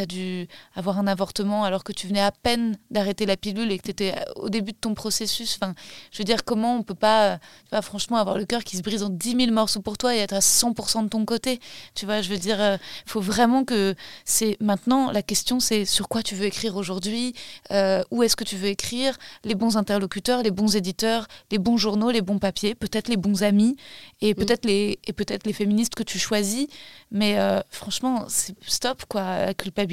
[0.00, 3.78] as dû avoir un avortement alors que tu venais à peine d'arrêter la pilule et
[3.78, 5.58] que tu étais au début de ton processus.
[5.60, 5.74] Enfin,
[6.12, 8.76] je veux dire, comment on peut pas, euh, tu vois, franchement, avoir le cœur qui
[8.76, 11.60] se brise en 10 000 morceaux pour toi et être à 100% de ton côté
[11.94, 13.94] Tu vois, je veux dire, il faut vraiment que
[14.24, 17.34] c'est maintenant, la question c'est sur quoi tu veux écrire aujourd'hui,
[17.70, 21.76] euh, où est-ce que tu veux écrire, les bons interlocuteurs, les bons éditeurs, les bons
[21.76, 23.76] journaux, les bons papiers, peut-être les bons amis
[24.20, 26.66] et peut-être les, et peut-être les féministes que tu choisis.
[27.10, 29.22] Mais euh, franchement, c'est stop, quoi.
[29.46, 29.85] La culpabilité,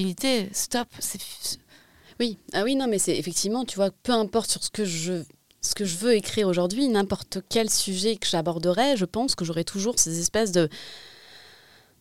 [0.52, 0.88] stop.
[2.20, 5.24] Oui, ah oui, non, mais c'est effectivement, tu vois, peu importe sur ce que je,
[5.95, 10.52] veux écrire aujourd'hui, n'importe quel sujet que j'aborderai, je pense que j'aurai toujours ces espèces
[10.52, 10.70] de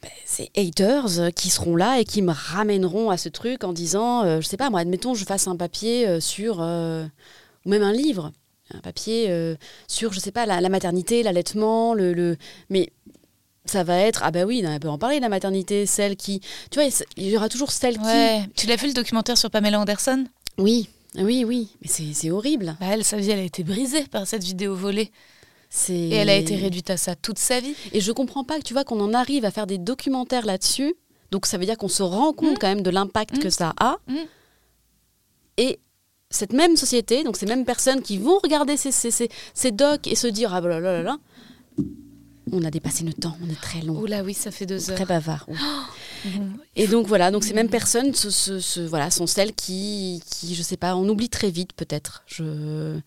[0.03, 3.73] ben, ces haters euh, qui seront là et qui me ramèneront à ce truc en
[3.73, 7.83] disant, euh, je sais pas, moi, admettons, je fasse un papier euh, sur, ou même
[7.83, 8.33] un livre,
[8.75, 9.57] un papier
[9.87, 12.37] sur, je sais pas, la, la maternité, l'allaitement, le, le,
[12.69, 12.91] mais
[13.65, 16.41] ça va être, ah bah oui, on peut en parler, la maternité, celle qui,
[16.71, 18.51] tu vois, il y aura toujours celle qui.
[18.57, 20.25] Tu l'as vu le documentaire sur Pamela Anderson?
[20.59, 22.77] Oui, oui, oui, mais c'est c'est horrible.
[22.81, 25.11] bah, Elle, sa vie, elle a été brisée par cette vidéo volée.
[25.89, 27.75] Et elle a été réduite à ça toute sa vie.
[27.93, 30.95] Et je comprends pas que tu vois qu'on en arrive à faire des documentaires là-dessus.
[31.31, 33.97] Donc ça veut dire qu'on se rend compte quand même de l'impact que ça a.
[34.07, 34.17] Mm.
[35.57, 35.81] Et
[36.29, 40.07] cette même société, donc ces mêmes personnes qui vont regarder ces, ces, ces, ces docs
[40.07, 41.17] et se dire ah bah là là là là,
[42.53, 44.97] on a dépassé notre temps, on est très long, Oula, oui, ça fait deux heures.
[44.97, 45.45] très bavard.
[45.49, 45.57] oui.
[46.25, 46.57] Mhm.
[46.77, 50.63] Et donc voilà, donc ces mêmes personnes se- se- voilà, sont celles qui, qui, je
[50.63, 52.23] sais pas, on oublie très vite peut-être.
[52.27, 53.01] Je,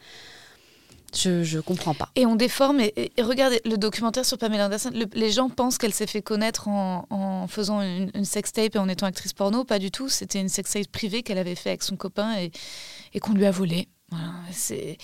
[1.15, 2.09] je, je comprends pas.
[2.15, 2.81] Et on déforme.
[2.81, 4.91] Et, et- regardez le documentaire sur Pamela Anderson.
[4.93, 8.79] le- les gens pensent qu'elle s'est fait connaître en, en faisant une, une sextape et
[8.79, 9.63] en étant actrice porno.
[9.63, 10.09] Pas du tout.
[10.09, 12.51] C'était une sextape privée qu'elle avait fait avec son copain et,
[13.13, 13.87] et qu'on lui a volé.
[14.09, 14.97] Voilà, c'est-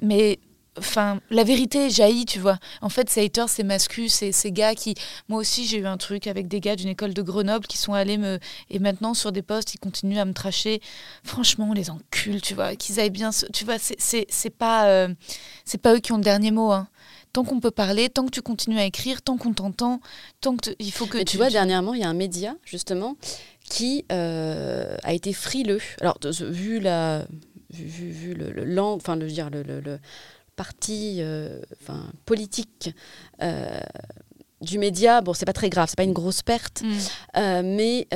[0.00, 0.38] Mais.
[0.78, 2.58] Enfin, la vérité jaillit, tu vois.
[2.80, 4.94] En fait, ces haters, ces mascus, ces, ces gars qui.
[5.28, 7.92] Moi aussi, j'ai eu un truc avec des gars d'une école de Grenoble qui sont
[7.92, 8.38] allés me.
[8.70, 10.80] Et maintenant, sur des postes, ils continuent à me tracher.
[11.24, 12.76] Franchement, on les encule, tu vois.
[12.76, 13.30] Qu'ils aillent bien.
[13.52, 14.86] Tu vois, c'est- pas.
[14.88, 15.08] euh,
[15.64, 16.70] c'est pas eux qui ont le dernier mot.
[16.72, 16.88] Hein.
[17.34, 20.00] Tant qu'on peut parler, tant que tu continues à écrire, tant qu'on t'entend,
[20.40, 23.16] tant que il faut que Mais tu vois, dernièrement, il y a un média, justement,
[23.68, 25.80] qui euh, a été frileux.
[26.00, 27.26] Alors, vu la.
[27.70, 30.00] Vu, vu- le, le, l'an- enfin, le, dire, le, le- le
[30.58, 32.90] parti euh, enfin, politique
[33.42, 33.80] euh,
[34.60, 36.92] du média, bon, c'est pas très grave, c'est pas une grosse perte, Mm.
[37.36, 38.06] euh, mais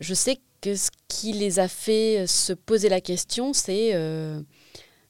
[0.00, 3.92] je sais que ce qui les a fait se poser la question, c'est.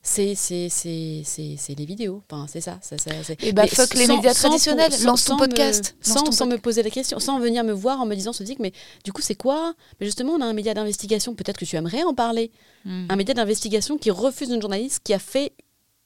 [0.00, 2.78] c'est c'est- c'est- c'est- c'est les vidéos, enfin, c'est ça.
[2.80, 5.34] ça, ça c'est- Eh bah, mais fuck les sans- médias sans traditionnels, pour- lance ton
[5.34, 8.00] me- podcast, lance sans, ton sans pod- me poser la question, sans venir me voir
[8.00, 8.72] en me disant, se dit, mais
[9.04, 9.74] du coup, c'est quoi?
[10.00, 12.50] Mais justement, on a un média d'investigation, peut-être que tu aimerais en parler.
[12.86, 13.06] Mm.
[13.10, 15.52] Un média d'investigation qui refuse une journaliste qui a fait,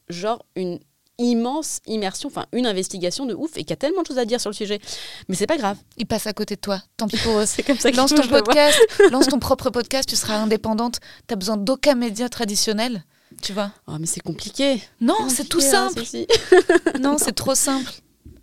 [0.09, 0.79] genre, une
[1.19, 4.41] immense immersion, enfin, une investigation de ouf et qui a tellement de choses à dire
[4.41, 4.81] sur le sujet.
[5.29, 5.77] Mais c'est pas grave.
[5.99, 6.83] Ils passent à côté de toi.
[6.97, 7.45] Tant pis pour eux.
[7.47, 8.79] C'est comme ça Lance ton podcast,
[9.11, 10.99] lance ton propre podcast, tu seras indépendante.
[11.27, 13.05] T'as besoin d'aucun média traditionnel,
[13.43, 13.70] tu vois.
[13.87, 14.83] Oh, mais c'est compliqué.
[15.01, 16.03] Non, c'est tout hein, simple.
[17.01, 17.93] Non, c'est trop simple.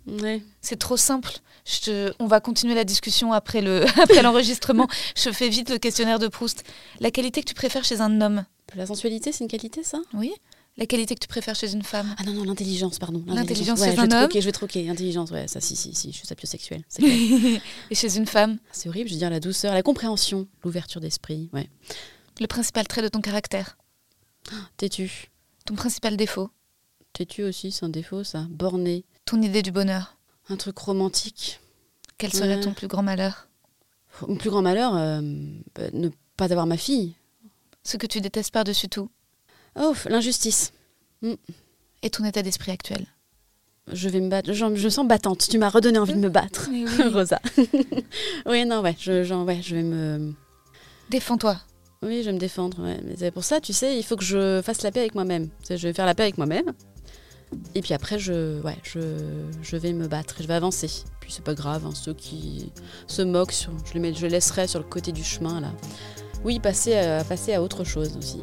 [0.06, 0.42] Ouais.
[0.62, 1.32] C'est trop simple.
[1.66, 4.88] Je te- On va continuer la discussion après le après l'enregistrement.
[5.16, 6.64] Je fais vite le questionnaire de Proust.
[7.00, 8.44] La qualité que tu préfères chez un homme?
[8.76, 9.98] La sensualité, c'est une qualité, ça?
[10.14, 10.32] Oui.
[10.80, 13.22] La qualité que tu préfères chez une femme Ah non, non, l'intelligence, pardon.
[13.26, 16.10] L'intelligence Ouais, chez un homme troquer, Je vais troquer, intelligence, ouais, ça, si, si, si,
[16.10, 16.82] je suis sapiosexuelle.
[17.90, 21.50] Et chez une femme c'est horrible, je veux dire la douceur, la compréhension, l'ouverture d'esprit,
[21.52, 21.68] ouais.
[22.40, 23.76] Le principal trait de ton caractère
[24.78, 25.30] Têtu.
[25.66, 26.48] Ton principal défaut
[27.12, 28.46] Têtu aussi, c'est un défaut, ça.
[28.48, 29.04] Borné.
[29.26, 30.16] Ton idée du bonheur
[30.48, 31.60] Un truc romantique.
[32.16, 32.60] Quel serait Ouais.
[32.60, 33.48] ton plus grand malheur?
[34.26, 35.20] Mon plus grand malheur, euh,
[35.74, 37.14] bah, ne pas avoir ma fille.
[37.84, 39.10] Ce que tu détestes par-dessus tout
[39.78, 40.72] Oh, l'injustice.
[42.02, 43.06] Et ton état d'esprit actuel?
[43.92, 44.52] Je vais me battre.
[44.52, 45.46] Je, je sens battante.
[45.48, 46.86] Tu m'as redonné envie de me battre, oui.
[47.12, 47.40] Rosa.
[48.46, 50.32] oui, non, ouais, je, genre, ouais, je vais me.
[51.10, 51.56] Défends-toi.
[52.02, 52.82] Oui, je vais me défendre.
[52.82, 53.00] ouais.
[53.04, 55.48] Mais c'est pour ça, tu sais, il faut que je fasse la paix avec moi-même.
[55.68, 56.72] Je vais faire la paix avec moi-même.
[57.74, 59.00] Et puis après, je, ouais, je,
[59.60, 60.88] je vais me battre et je vais avancer.
[61.20, 62.72] Puis c'est pas grave, hein, ceux qui
[63.08, 65.72] se moquent, sur, je, les je les laisserai sur le côté du chemin là.
[66.44, 68.42] Oui, passer à, passer à autre chose aussi.